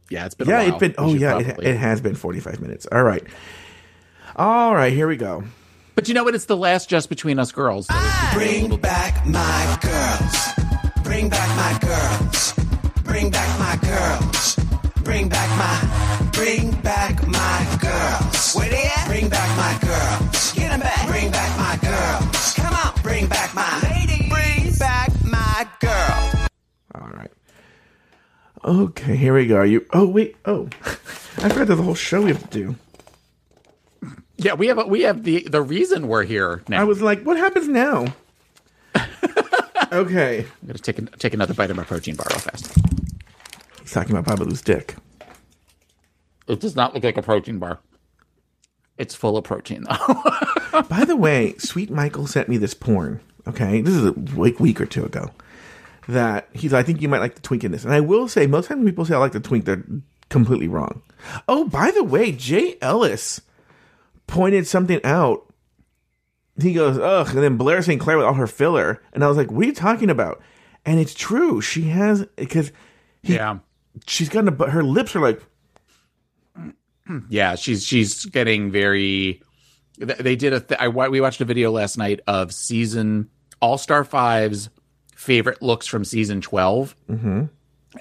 yeah, 0.09 0.25
it's 0.25 0.35
been 0.35 0.47
a 0.47 0.51
Yeah, 0.51 0.57
while. 0.59 0.67
it's 0.69 0.77
been. 0.79 0.95
Oh, 0.97 1.13
yeah, 1.13 1.37
it, 1.39 1.45
probably- 1.45 1.65
it 1.65 1.77
has 1.77 2.01
been 2.01 2.15
forty-five 2.15 2.59
minutes. 2.61 2.87
All 2.91 3.03
right. 3.03 3.23
All 4.35 4.73
right, 4.75 4.93
here 4.93 5.07
we 5.07 5.17
go. 5.17 5.43
But 5.95 6.07
you 6.07 6.13
know 6.13 6.23
what? 6.23 6.33
It's 6.35 6.45
the 6.45 6.55
last 6.57 6.87
just 6.89 7.09
between 7.09 7.39
us 7.39 7.51
girls. 7.51 7.87
So 7.87 7.95
Bring 8.33 8.75
back 8.77 9.25
my 9.25 9.77
girls. 9.81 11.03
Bring 11.03 11.29
back 11.29 11.49
my 11.57 11.77
girls. 11.87 12.53
Bring 13.03 13.29
back 13.31 13.59
my 13.59 13.75
girls. 13.87 14.55
Bring 15.03 15.27
back 15.27 15.49
my. 15.57 16.29
Bring 16.31 16.71
back 16.81 17.27
my 17.27 17.77
girls. 17.81 18.53
Where 18.53 18.69
Okay, 28.63 29.15
here 29.15 29.33
we 29.33 29.47
go. 29.47 29.55
Are 29.57 29.65
you? 29.65 29.85
Oh 29.93 30.07
wait. 30.07 30.35
Oh, 30.45 30.69
I 31.37 31.49
forgot 31.49 31.67
there's 31.67 31.79
a 31.79 31.83
whole 31.83 31.95
show 31.95 32.21
we 32.21 32.31
have 32.31 32.49
to 32.49 32.75
do. 34.01 34.11
yeah, 34.37 34.53
we 34.53 34.67
have 34.67 34.85
we 34.87 35.01
have 35.01 35.23
the 35.23 35.43
the 35.43 35.61
reason 35.61 36.07
we're 36.07 36.23
here 36.23 36.63
now. 36.67 36.81
I 36.81 36.83
was 36.83 37.01
like, 37.01 37.23
what 37.23 37.37
happens 37.37 37.67
now? 37.67 38.13
okay. 39.91 40.39
I'm 40.39 40.67
going 40.67 40.77
to 40.77 40.81
take 40.81 41.17
take 41.19 41.33
another 41.33 41.53
bite 41.53 41.69
of 41.69 41.77
my 41.77 41.83
protein 41.83 42.15
bar 42.15 42.27
real 42.29 42.39
fast. 42.39 42.73
He's 43.81 43.91
talking 43.91 44.15
about 44.15 44.25
Babalu's 44.37 44.61
dick. 44.61 44.95
It 46.47 46.59
does 46.59 46.75
not 46.75 46.93
look 46.93 47.03
like 47.03 47.17
a 47.17 47.21
protein 47.21 47.59
bar. 47.59 47.79
It's 48.97 49.15
full 49.15 49.37
of 49.37 49.45
protein 49.45 49.85
though. 49.89 50.81
By 50.89 51.05
the 51.05 51.15
way, 51.15 51.55
Sweet 51.57 51.89
Michael 51.89 52.27
sent 52.27 52.49
me 52.49 52.57
this 52.57 52.73
porn. 52.73 53.21
Okay, 53.47 53.81
this 53.81 53.95
is 53.95 54.05
a 54.05 54.11
week, 54.11 54.59
week 54.59 54.81
or 54.81 54.85
two 54.85 55.05
ago. 55.05 55.31
That 56.09 56.49
he's, 56.53 56.73
I 56.73 56.81
think 56.83 57.01
you 57.01 57.09
might 57.09 57.19
like 57.19 57.35
the 57.35 57.41
twink 57.41 57.63
in 57.63 57.71
this, 57.71 57.83
and 57.85 57.93
I 57.93 57.99
will 57.99 58.27
say, 58.27 58.47
most 58.47 58.67
times 58.67 58.79
when 58.79 58.87
people 58.87 59.05
say 59.05 59.13
I 59.13 59.19
like 59.19 59.31
the 59.31 59.39
twink, 59.39 59.65
they're 59.65 59.83
completely 60.29 60.67
wrong. 60.67 61.01
Oh, 61.47 61.65
by 61.65 61.91
the 61.91 62.03
way, 62.03 62.31
Jay 62.31 62.77
Ellis 62.81 63.41
pointed 64.25 64.65
something 64.65 64.99
out. 65.03 65.53
He 66.59 66.73
goes, 66.73 66.97
ugh, 66.97 67.29
and 67.29 67.43
then 67.43 67.57
Blair 67.57 67.81
St. 67.81 68.01
Clair 68.01 68.17
with 68.17 68.25
all 68.25 68.33
her 68.33 68.47
filler, 68.47 69.03
and 69.13 69.23
I 69.23 69.27
was 69.27 69.37
like, 69.37 69.51
what 69.51 69.63
are 69.63 69.67
you 69.67 69.73
talking 69.73 70.09
about? 70.09 70.41
And 70.85 70.99
it's 70.99 71.13
true, 71.13 71.61
she 71.61 71.83
has 71.83 72.25
because 72.35 72.71
yeah. 73.21 73.59
she's 74.07 74.29
got 74.29 74.47
a, 74.47 74.69
her 74.69 74.83
lips 74.83 75.15
are 75.15 75.21
like 75.21 75.41
Yeah, 77.29 77.55
she's 77.55 77.85
she's 77.85 78.25
getting 78.25 78.71
very. 78.71 79.41
They 79.97 80.35
did 80.35 80.53
a. 80.53 80.59
Th- 80.59 80.79
I 80.79 80.87
we 80.87 81.21
watched 81.21 81.41
a 81.41 81.45
video 81.45 81.71
last 81.71 81.97
night 81.97 82.21
of 82.27 82.53
season 82.53 83.29
All 83.61 83.77
Star 83.77 84.03
5's 84.03 84.69
favorite 85.19 85.61
looks 85.61 85.85
from 85.85 86.05
season 86.05 86.39
12 86.39 86.95
mm-hmm. 87.09 87.43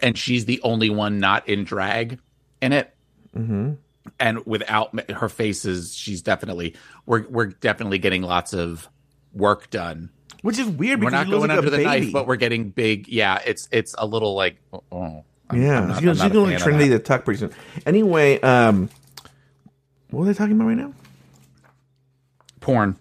and 0.01 0.17
she's 0.17 0.45
the 0.45 0.61
only 0.63 0.89
one 0.89 1.19
not 1.19 1.49
in 1.49 1.65
drag 1.65 2.21
in 2.63 2.73
it. 2.73 2.95
Mm-hmm. 3.37 3.73
And 4.21 4.47
without 4.47 5.11
her 5.11 5.29
faces, 5.29 5.97
she's 5.97 6.23
definitely 6.23 6.77
we're 7.07 7.27
we're 7.29 7.47
definitely 7.47 7.99
getting 7.99 8.23
lots 8.23 8.55
of 8.55 8.89
work 9.33 9.69
done. 9.71 10.11
Which 10.43 10.61
is 10.61 10.69
weird. 10.69 11.03
We're 11.03 11.11
not 11.11 11.29
going 11.29 11.49
like 11.49 11.59
under 11.59 11.71
the 11.71 11.79
baby. 11.79 11.85
knife, 11.85 12.13
but 12.13 12.29
we're 12.29 12.37
getting 12.37 12.71
big. 12.71 13.09
Yeah, 13.09 13.43
it's 13.45 13.69
it's 13.73 13.97
a 13.99 14.07
little 14.07 14.35
like 14.35 14.57
oh, 14.73 15.25
I'm- 15.51 15.61
yeah, 15.61 15.81
I'm 15.81 15.89
not- 15.89 15.97
she's 15.97 16.05
gonna, 16.05 16.11
I'm 16.11 16.15
she's 16.15 16.19
not 16.19 16.31
a 16.31 16.35
gonna 16.35 16.35
fan 16.35 16.45
like 16.47 16.55
of 16.55 16.63
Trinity 16.63 16.89
that. 16.91 16.99
the 16.99 17.05
Tuck 17.05 17.25
pretty 17.25 17.41
soon. 17.41 17.51
Anyway, 17.85 18.41
um, 18.41 18.89
what 20.11 20.23
are 20.23 20.27
they 20.27 20.35
talking 20.35 20.55
about 20.55 20.69
right 20.69 20.77
now? 20.77 20.95
porn. 22.61 22.97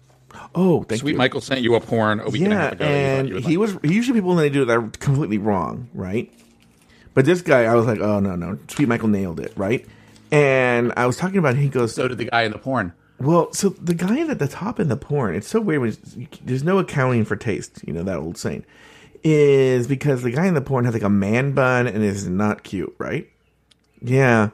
Oh, 0.54 0.82
thank 0.82 1.00
Sweet 1.00 1.12
you. 1.12 1.18
Michael 1.18 1.40
sent 1.40 1.60
you 1.60 1.74
a 1.74 1.80
porn 1.80 2.20
oh, 2.20 2.26
a 2.26 2.30
week 2.30 2.42
and 2.42 2.52
a 2.52 2.56
yeah, 2.56 2.62
half 2.62 2.72
ago. 2.72 2.84
and 2.84 3.28
he 3.28 3.56
like. 3.56 3.58
was 3.58 3.78
usually 3.82 4.18
people 4.18 4.30
when 4.30 4.38
they 4.38 4.50
do 4.50 4.62
it 4.62 4.70
are 4.70 4.82
completely 4.98 5.38
wrong, 5.38 5.88
right? 5.94 6.32
But 7.14 7.24
this 7.24 7.42
guy, 7.42 7.64
I 7.64 7.74
was 7.74 7.86
like, 7.86 8.00
oh 8.00 8.20
no, 8.20 8.36
no, 8.36 8.58
Sweet 8.68 8.88
Michael 8.88 9.08
nailed 9.08 9.40
it, 9.40 9.52
right? 9.56 9.86
And 10.30 10.92
I 10.96 11.06
was 11.06 11.16
talking 11.16 11.38
about, 11.38 11.54
it, 11.54 11.60
he 11.60 11.68
goes, 11.68 11.94
so 11.94 12.06
did 12.06 12.18
the 12.18 12.26
guy 12.26 12.42
in 12.42 12.52
the 12.52 12.58
porn. 12.58 12.92
Well, 13.18 13.52
so 13.52 13.70
the 13.70 13.94
guy 13.94 14.20
at 14.20 14.38
the 14.38 14.46
top 14.46 14.78
in 14.78 14.88
the 14.88 14.96
porn, 14.96 15.34
it's 15.34 15.48
so 15.48 15.60
weird. 15.60 15.80
When 15.80 16.28
there's 16.44 16.62
no 16.62 16.78
accounting 16.78 17.24
for 17.24 17.34
taste, 17.34 17.80
you 17.84 17.92
know 17.92 18.04
that 18.04 18.18
old 18.18 18.38
saying, 18.38 18.64
is 19.24 19.88
because 19.88 20.22
the 20.22 20.30
guy 20.30 20.46
in 20.46 20.54
the 20.54 20.60
porn 20.60 20.84
has 20.84 20.94
like 20.94 21.02
a 21.02 21.08
man 21.08 21.52
bun 21.52 21.86
and 21.88 22.04
is 22.04 22.28
not 22.28 22.62
cute, 22.62 22.94
right? 22.98 23.28
Yeah, 24.00 24.50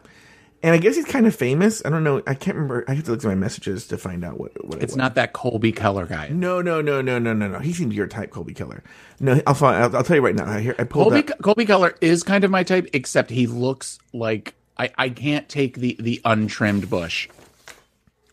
and 0.65 0.75
I 0.75 0.79
guess 0.79 0.97
he's 0.97 1.05
kind 1.05 1.27
of 1.27 1.37
famous. 1.37 1.81
I 1.85 1.91
don't 1.91 2.03
know. 2.03 2.23
I 2.27 2.35
can't 2.35 2.57
remember. 2.57 2.85
I 2.89 2.95
have 2.95 3.05
to 3.05 3.11
look 3.13 3.21
at 3.23 3.29
my 3.29 3.35
messages 3.37 3.87
to 3.89 3.99
find 3.99 4.25
out 4.25 4.41
what 4.41 4.53
what 4.67 4.79
it 4.79 4.83
It's 4.85 4.93
was. 4.95 4.97
not 4.97 5.15
that 5.15 5.33
Colby 5.35 5.71
Keller 5.73 6.07
guy. 6.07 6.29
No, 6.31 6.61
no, 6.63 6.81
no, 6.81 7.01
no, 7.03 7.19
no, 7.21 7.33
no, 7.35 7.47
no. 7.49 7.59
He 7.61 7.73
seems 7.73 7.95
your 7.95 8.07
type, 8.09 8.31
Colby 8.31 8.55
Keller. 8.55 8.83
No, 9.21 9.41
I'll 9.47 9.55
find. 9.55 9.77
I'll, 9.83 9.97
I'll 9.99 10.03
tell 10.03 10.17
you 10.17 10.23
right 10.25 10.35
now. 10.35 10.47
I 10.47 10.61
hear. 10.61 10.75
I 10.79 10.85
pulled 10.85 11.13
Colby 11.13 11.29
up. 11.33 11.43
Colby 11.43 11.67
Keller 11.67 11.95
is 12.01 12.23
kind 12.25 12.43
of 12.43 12.51
my 12.51 12.63
type, 12.65 12.89
except 12.95 13.31
he 13.31 13.47
looks 13.47 13.99
like 14.13 14.55
I, 14.77 14.91
I 14.99 15.09
can't 15.11 15.49
take 15.49 15.77
the 15.77 15.97
the 16.01 16.21
untrimmed 16.25 16.89
bush 16.91 17.29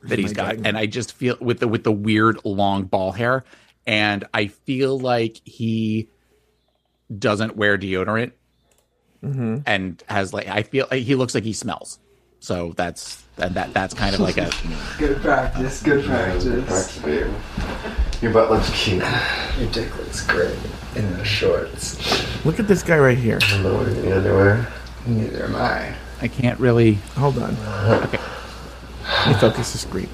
that 0.03 0.17
he's 0.17 0.33
got, 0.33 0.55
God. 0.55 0.65
and 0.65 0.77
I 0.77 0.87
just 0.87 1.13
feel 1.13 1.37
with 1.39 1.59
the 1.59 1.67
with 1.67 1.83
the 1.83 1.91
weird 1.91 2.39
long 2.45 2.85
ball 2.85 3.11
hair, 3.11 3.43
and 3.85 4.23
I 4.33 4.47
feel 4.47 4.97
like 4.97 5.39
he 5.43 6.07
doesn't 7.15 7.55
wear 7.57 7.77
deodorant, 7.77 8.31
Mm-hmm. 9.23 9.57
and 9.67 10.01
has 10.07 10.33
like 10.33 10.47
I 10.47 10.63
feel 10.63 10.87
he 10.87 11.13
looks 11.15 11.35
like 11.35 11.43
he 11.43 11.53
smells. 11.53 11.99
So 12.41 12.73
that's 12.75 13.23
and 13.37 13.53
that 13.53 13.71
that's 13.71 13.93
kind 13.93 14.15
of 14.15 14.19
like 14.19 14.37
a 14.37 14.49
Good 14.97 15.21
practice, 15.21 15.81
good 15.83 16.03
practice. 16.03 16.65
Practice, 16.65 16.97
babe. 16.99 17.31
Your 18.19 18.33
butt 18.33 18.49
looks 18.49 18.69
cute. 18.71 19.03
Your 19.59 19.69
dick 19.71 19.95
looks 19.95 20.25
great 20.25 20.57
in 20.95 21.13
the 21.13 21.23
shorts. 21.23 22.43
Look 22.43 22.59
at 22.59 22.67
this 22.67 22.81
guy 22.81 22.97
right 22.97 23.17
here. 23.17 23.37
I'm 23.43 23.61
not 23.61 23.73
wearing 23.73 23.95
any 23.97 24.11
underwear. 24.11 24.67
Neither 25.05 25.45
am 25.45 25.55
I. 25.55 25.95
I 26.19 26.27
can't 26.27 26.59
really. 26.59 26.93
Hold 27.15 27.37
on. 27.37 27.55
Okay, 28.03 28.19
Let 29.03 29.27
me 29.27 29.33
focus 29.35 29.71
the 29.73 29.77
screen. 29.77 30.09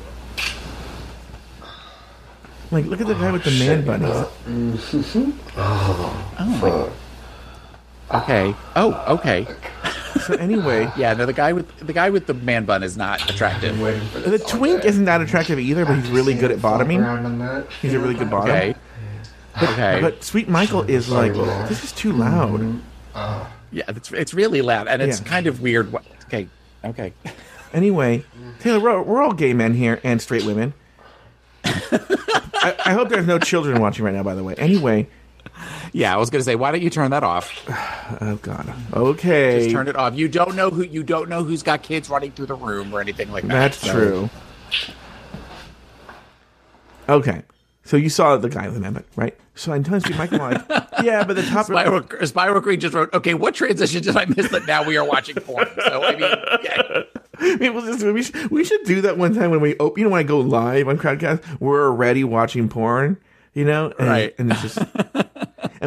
Like, 2.71 2.85
look 2.85 2.99
at 2.99 3.07
the 3.07 3.13
guy 3.13 3.31
with 3.31 3.45
the 3.45 3.55
oh, 3.55 3.65
man 3.65 3.85
bun. 3.85 4.01
He's- 4.01 5.15
oh 5.57 6.91
my, 8.11 8.19
okay, 8.21 8.53
oh 8.75 9.15
okay, 9.15 9.47
So 10.27 10.33
anyway, 10.35 10.91
yeah. 10.97 11.13
No, 11.13 11.25
the 11.25 11.33
guy 11.33 11.53
with 11.53 11.75
the 11.79 11.93
guy 11.93 12.09
with 12.09 12.27
the 12.27 12.33
man 12.33 12.65
bun 12.65 12.83
is 12.83 12.97
not 12.97 13.29
attractive. 13.29 13.77
The 13.77 14.39
twink 14.47 14.81
day. 14.81 14.89
isn't 14.89 15.05
that 15.05 15.21
attractive 15.21 15.59
either, 15.59 15.85
but 15.85 15.95
he's 15.95 16.09
really 16.09 16.33
good 16.33 16.51
at 16.51 16.61
bottoming. 16.61 17.01
Around 17.01 17.25
on 17.25 17.39
that. 17.39 17.71
He's 17.81 17.93
a 17.93 17.99
really 17.99 18.15
good 18.15 18.29
bottom. 18.29 18.51
Okay, 18.51 18.75
okay. 19.63 19.99
But 20.01 20.23
Sweet 20.23 20.47
Michael 20.49 20.83
is 20.83 21.09
like, 21.09 21.33
this 21.33 21.83
is 21.83 21.91
too 21.91 22.11
loud. 22.11 22.81
Yeah, 23.71 23.83
it's 23.87 24.11
it's 24.11 24.33
really 24.33 24.61
loud 24.61 24.87
and 24.87 25.01
it's 25.01 25.19
Yeah. 25.21 25.27
kind 25.27 25.47
of 25.47 25.61
weird. 25.61 25.93
Okay, 26.25 26.47
okay. 26.83 27.13
Anyway, 27.73 28.23
Taylor, 28.61 28.79
we're, 28.79 29.01
we're 29.01 29.21
all 29.21 29.33
gay 29.33 29.53
men 29.53 29.73
here 29.73 29.99
and 30.01 30.21
straight 30.21 30.45
women. 30.45 30.73
I, 31.65 32.75
I 32.85 32.93
hope 32.93 33.09
there's 33.09 33.27
no 33.27 33.37
children 33.39 33.81
watching 33.81 34.05
right 34.05 34.13
now, 34.13 34.23
by 34.23 34.35
the 34.35 34.43
way. 34.43 34.55
Anyway, 34.55 35.09
Yeah, 35.93 36.13
I 36.13 36.17
was 36.17 36.29
gonna 36.29 36.43
say, 36.43 36.55
why 36.55 36.71
don't 36.71 36.81
you 36.81 36.89
turn 36.89 37.11
that 37.11 37.23
off? 37.23 37.51
oh 38.21 38.35
god, 38.41 38.71
okay, 38.93 39.59
Just 39.61 39.71
turn 39.71 39.87
it 39.87 39.95
off. 39.95 40.15
You 40.15 40.27
don't 40.27 40.55
know 40.55 40.69
who 40.69 40.83
you 40.83 41.01
don't 41.03 41.29
know 41.29 41.43
who's 41.43 41.63
got 41.63 41.81
kids 41.81 42.09
running 42.09 42.31
through 42.31 42.47
the 42.47 42.55
room 42.55 42.93
or 42.93 42.99
anything 43.01 43.31
like 43.31 43.43
that. 43.43 43.53
that's 43.53 43.77
So- 43.77 43.91
true. 43.93 44.29
Okay, 47.09 47.41
so 47.83 47.95
you 47.95 48.09
saw 48.09 48.35
the 48.37 48.49
guy 48.49 48.67
with 48.67 48.75
the 48.75 48.91
bun, 48.91 49.03
right? 49.15 49.35
So 49.55 49.71
I'm 49.71 49.83
telling 49.83 50.03
you, 50.09 50.15
Michael, 50.15 50.39
like, 50.39 50.61
yeah, 51.03 51.23
but 51.23 51.35
the 51.37 51.43
top 51.43 51.65
Spiral, 51.67 52.03
Spiral 52.27 52.59
Green 52.61 52.79
just 52.81 52.93
wrote, 52.93 53.13
"Okay, 53.13 53.33
what 53.33 53.55
transition 53.55 54.03
did 54.03 54.15
I 54.17 54.25
miss 54.25 54.49
that 54.51 54.67
now 54.67 54.83
we 54.83 54.97
are 54.97 55.05
watching 55.05 55.35
porn?" 55.35 55.67
So 55.85 56.03
I 56.03 56.11
mean, 56.15 56.29
yeah. 56.63 57.01
People 57.57 57.81
just 57.81 58.03
we 58.03 58.23
should, 58.23 58.51
we 58.51 58.63
should 58.65 58.83
do 58.83 59.01
that 59.01 59.17
one 59.17 59.33
time 59.33 59.51
when 59.51 59.61
we 59.61 59.77
open. 59.77 59.99
You 60.01 60.05
know, 60.05 60.11
when 60.11 60.19
I 60.19 60.23
go 60.23 60.39
live 60.41 60.87
on 60.89 60.97
Crowdcast, 60.97 61.59
we're 61.61 61.85
already 61.87 62.23
watching 62.23 62.67
porn. 62.67 63.17
You 63.53 63.65
know, 63.65 63.91
and, 63.97 64.07
Right. 64.07 64.35
And 64.37 64.51
it's 64.51 64.61
just, 64.61 64.77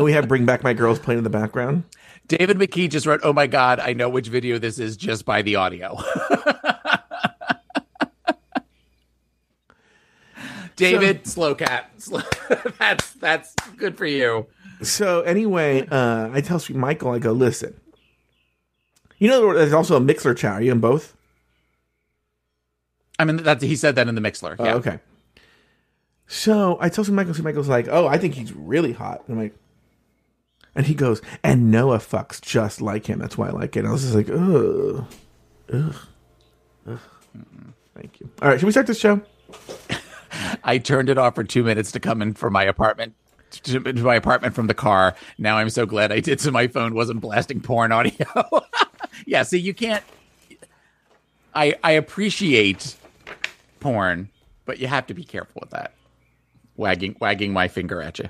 and 0.00 0.04
we 0.06 0.12
have 0.12 0.26
"Bring 0.28 0.46
Back 0.46 0.62
My 0.64 0.72
Girls" 0.72 0.98
playing 0.98 1.18
in 1.18 1.24
the 1.24 1.30
background. 1.30 1.84
David 2.26 2.56
McKee 2.56 2.88
just 2.90 3.04
wrote, 3.06 3.20
"Oh 3.22 3.34
my 3.34 3.46
god, 3.46 3.80
I 3.80 3.92
know 3.92 4.08
which 4.08 4.28
video 4.28 4.58
this 4.58 4.78
is 4.78 4.96
just 4.96 5.26
by 5.26 5.42
the 5.42 5.56
audio." 5.56 5.98
David, 10.76 11.26
slow 11.26 11.54
cat. 11.54 11.90
Slow, 11.98 12.22
that's 12.78 13.12
that's 13.14 13.54
good 13.76 13.98
for 13.98 14.06
you. 14.06 14.46
So 14.82 15.20
anyway, 15.20 15.86
uh, 15.90 16.30
I 16.32 16.40
tell 16.40 16.58
Sweet 16.58 16.78
Michael, 16.78 17.10
I 17.10 17.18
go, 17.18 17.32
listen. 17.32 17.78
You 19.18 19.28
know, 19.28 19.52
there's 19.52 19.74
also 19.74 19.96
a 19.96 20.00
Mixlr 20.00 20.34
chat. 20.34 20.52
Are 20.54 20.62
you 20.62 20.72
in 20.72 20.80
both? 20.80 21.14
I 23.18 23.26
mean, 23.26 23.36
that's 23.36 23.62
he 23.62 23.76
said 23.76 23.96
that 23.96 24.08
in 24.08 24.14
the 24.14 24.22
Mixlr. 24.22 24.56
Oh, 24.58 24.64
Yeah. 24.64 24.74
okay. 24.76 25.00
So 26.26 26.78
I 26.80 26.88
tell 26.88 27.04
Sweet 27.04 27.12
Michael, 27.14 27.34
Sweet 27.34 27.44
Michael's 27.44 27.68
like, 27.68 27.88
oh, 27.90 28.06
I 28.06 28.16
think 28.16 28.32
he's 28.34 28.54
really 28.54 28.92
hot. 28.92 29.22
And 29.26 29.36
I'm 29.36 29.42
like, 29.42 29.54
and 30.74 30.86
he 30.86 30.94
goes, 30.94 31.20
and 31.42 31.70
Noah 31.70 31.98
fucks 31.98 32.40
just 32.40 32.80
like 32.80 33.06
him. 33.06 33.18
That's 33.18 33.36
why 33.36 33.48
I 33.48 33.52
like 33.52 33.76
it. 33.76 33.80
And 33.80 33.88
I 33.88 33.92
was 33.92 34.02
just 34.02 34.14
like, 34.14 34.30
ugh, 34.30 35.04
ugh, 35.72 35.96
ugh. 36.88 37.00
Thank 37.94 38.20
you. 38.20 38.30
All 38.40 38.48
right, 38.48 38.58
should 38.58 38.66
we 38.66 38.72
start 38.72 38.86
this 38.86 38.98
show? 38.98 39.20
I 40.64 40.78
turned 40.78 41.10
it 41.10 41.18
off 41.18 41.34
for 41.34 41.44
two 41.44 41.64
minutes 41.64 41.92
to 41.92 42.00
come 42.00 42.22
in 42.22 42.34
from 42.34 42.52
my 42.52 42.64
apartment 42.64 43.14
to, 43.50 43.80
to 43.80 44.02
my 44.02 44.14
apartment 44.14 44.54
from 44.54 44.66
the 44.66 44.74
car. 44.74 45.14
Now 45.38 45.58
I'm 45.58 45.70
so 45.70 45.86
glad 45.86 46.12
I 46.12 46.20
did, 46.20 46.40
so 46.40 46.50
my 46.50 46.68
phone 46.68 46.94
wasn't 46.94 47.20
blasting 47.20 47.60
porn 47.60 47.92
audio. 47.92 48.26
yeah, 49.26 49.42
see, 49.42 49.58
you 49.58 49.74
can't. 49.74 50.04
I 51.54 51.74
I 51.82 51.92
appreciate 51.92 52.96
porn, 53.80 54.28
but 54.66 54.78
you 54.78 54.86
have 54.86 55.06
to 55.08 55.14
be 55.14 55.24
careful 55.24 55.60
with 55.60 55.70
that. 55.70 55.94
Wagging 56.76 57.16
wagging 57.20 57.52
my 57.52 57.68
finger 57.68 58.00
at 58.00 58.18
you. 58.18 58.28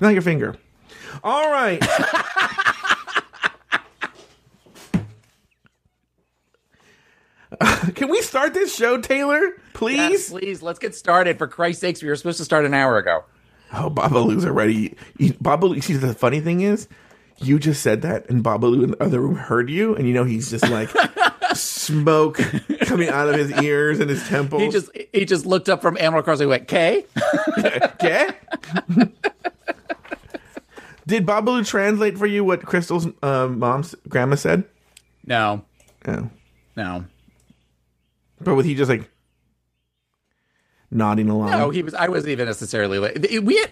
Not 0.00 0.12
your 0.12 0.22
finger. 0.22 0.56
All 1.22 1.50
right. 1.50 1.80
Can 7.94 8.08
we 8.08 8.20
start 8.22 8.54
this 8.54 8.74
show, 8.74 9.00
Taylor? 9.00 9.52
Please? 9.74 9.96
Yes, 9.96 10.30
please, 10.30 10.62
let's 10.62 10.78
get 10.78 10.94
started. 10.94 11.38
For 11.38 11.46
Christ's 11.46 11.82
sakes, 11.82 12.02
we 12.02 12.08
were 12.08 12.16
supposed 12.16 12.38
to 12.38 12.44
start 12.44 12.64
an 12.64 12.74
hour 12.74 12.98
ago. 12.98 13.24
Oh, 13.72 13.90
Babaloo's 13.90 14.44
already. 14.44 14.96
You, 15.18 15.32
Babaloo. 15.34 15.82
See, 15.82 15.94
the 15.94 16.14
funny 16.14 16.40
thing 16.40 16.60
is, 16.60 16.88
you 17.38 17.58
just 17.58 17.82
said 17.82 18.02
that, 18.02 18.28
and 18.30 18.44
Babaloo 18.44 18.84
in 18.84 18.90
the 18.92 19.02
other 19.02 19.20
room 19.20 19.36
heard 19.36 19.70
you, 19.70 19.94
and 19.94 20.06
you 20.06 20.14
know 20.14 20.24
he's 20.24 20.50
just 20.50 20.68
like 20.68 20.90
smoke 21.54 22.38
coming 22.82 23.08
out 23.08 23.28
of 23.28 23.36
his 23.36 23.50
ears 23.62 24.00
and 24.00 24.10
his 24.10 24.26
temples. 24.28 24.62
He 24.62 24.70
just 24.70 24.90
he 25.12 25.24
just 25.24 25.46
looked 25.46 25.68
up 25.68 25.82
from 25.82 25.96
Animal 25.98 26.22
Crossing 26.22 26.44
and 26.44 26.50
went, 26.50 26.68
"K." 26.68 27.06
okay. 27.58 28.28
Did 31.06 31.26
Babaloo 31.26 31.66
translate 31.66 32.16
for 32.18 32.26
you 32.26 32.44
what 32.44 32.62
Crystal's 32.64 33.06
um, 33.22 33.58
mom's 33.58 33.94
grandma 34.08 34.36
said? 34.36 34.64
No, 35.26 35.64
Oh, 36.06 36.28
no, 36.76 37.04
but 38.40 38.54
was 38.54 38.66
he 38.66 38.74
just 38.74 38.90
like 38.90 39.10
nodding 40.90 41.28
along? 41.28 41.50
no. 41.50 41.70
He 41.70 41.82
was. 41.82 41.94
I 41.94 42.08
wasn't 42.08 42.32
even 42.32 42.46
necessarily. 42.46 42.98
Like, 42.98 43.26
we 43.42 43.56
had, 43.58 43.70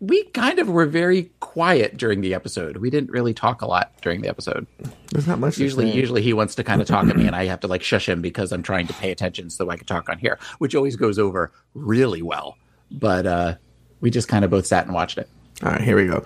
we 0.00 0.24
kind 0.24 0.58
of 0.58 0.68
were 0.68 0.86
very 0.86 1.30
quiet 1.40 1.96
during 1.96 2.20
the 2.22 2.34
episode. 2.34 2.78
We 2.78 2.90
didn't 2.90 3.10
really 3.10 3.34
talk 3.34 3.62
a 3.62 3.66
lot 3.66 3.92
during 4.02 4.20
the 4.22 4.28
episode. 4.28 4.66
There's 5.12 5.26
not 5.28 5.38
much. 5.38 5.56
to 5.56 5.62
Usually, 5.62 5.90
say. 5.92 5.96
usually 5.96 6.22
he 6.22 6.32
wants 6.32 6.54
to 6.56 6.64
kind 6.64 6.80
of 6.80 6.88
talk 6.88 7.06
at 7.06 7.16
me, 7.16 7.26
and 7.26 7.36
I 7.36 7.46
have 7.46 7.60
to 7.60 7.68
like 7.68 7.82
shush 7.82 8.08
him 8.08 8.20
because 8.20 8.50
I'm 8.52 8.62
trying 8.62 8.86
to 8.88 8.92
pay 8.94 9.10
attention 9.12 9.50
so 9.50 9.70
I 9.70 9.76
can 9.76 9.86
talk 9.86 10.08
on 10.08 10.18
here, 10.18 10.38
which 10.58 10.74
always 10.74 10.96
goes 10.96 11.18
over 11.18 11.52
really 11.74 12.22
well. 12.22 12.56
But 12.90 13.26
uh 13.26 13.54
we 14.00 14.10
just 14.10 14.28
kind 14.28 14.44
of 14.44 14.50
both 14.50 14.66
sat 14.66 14.86
and 14.86 14.94
watched 14.94 15.18
it. 15.18 15.28
All 15.62 15.70
right, 15.70 15.80
here 15.82 15.94
we 15.94 16.06
go. 16.06 16.24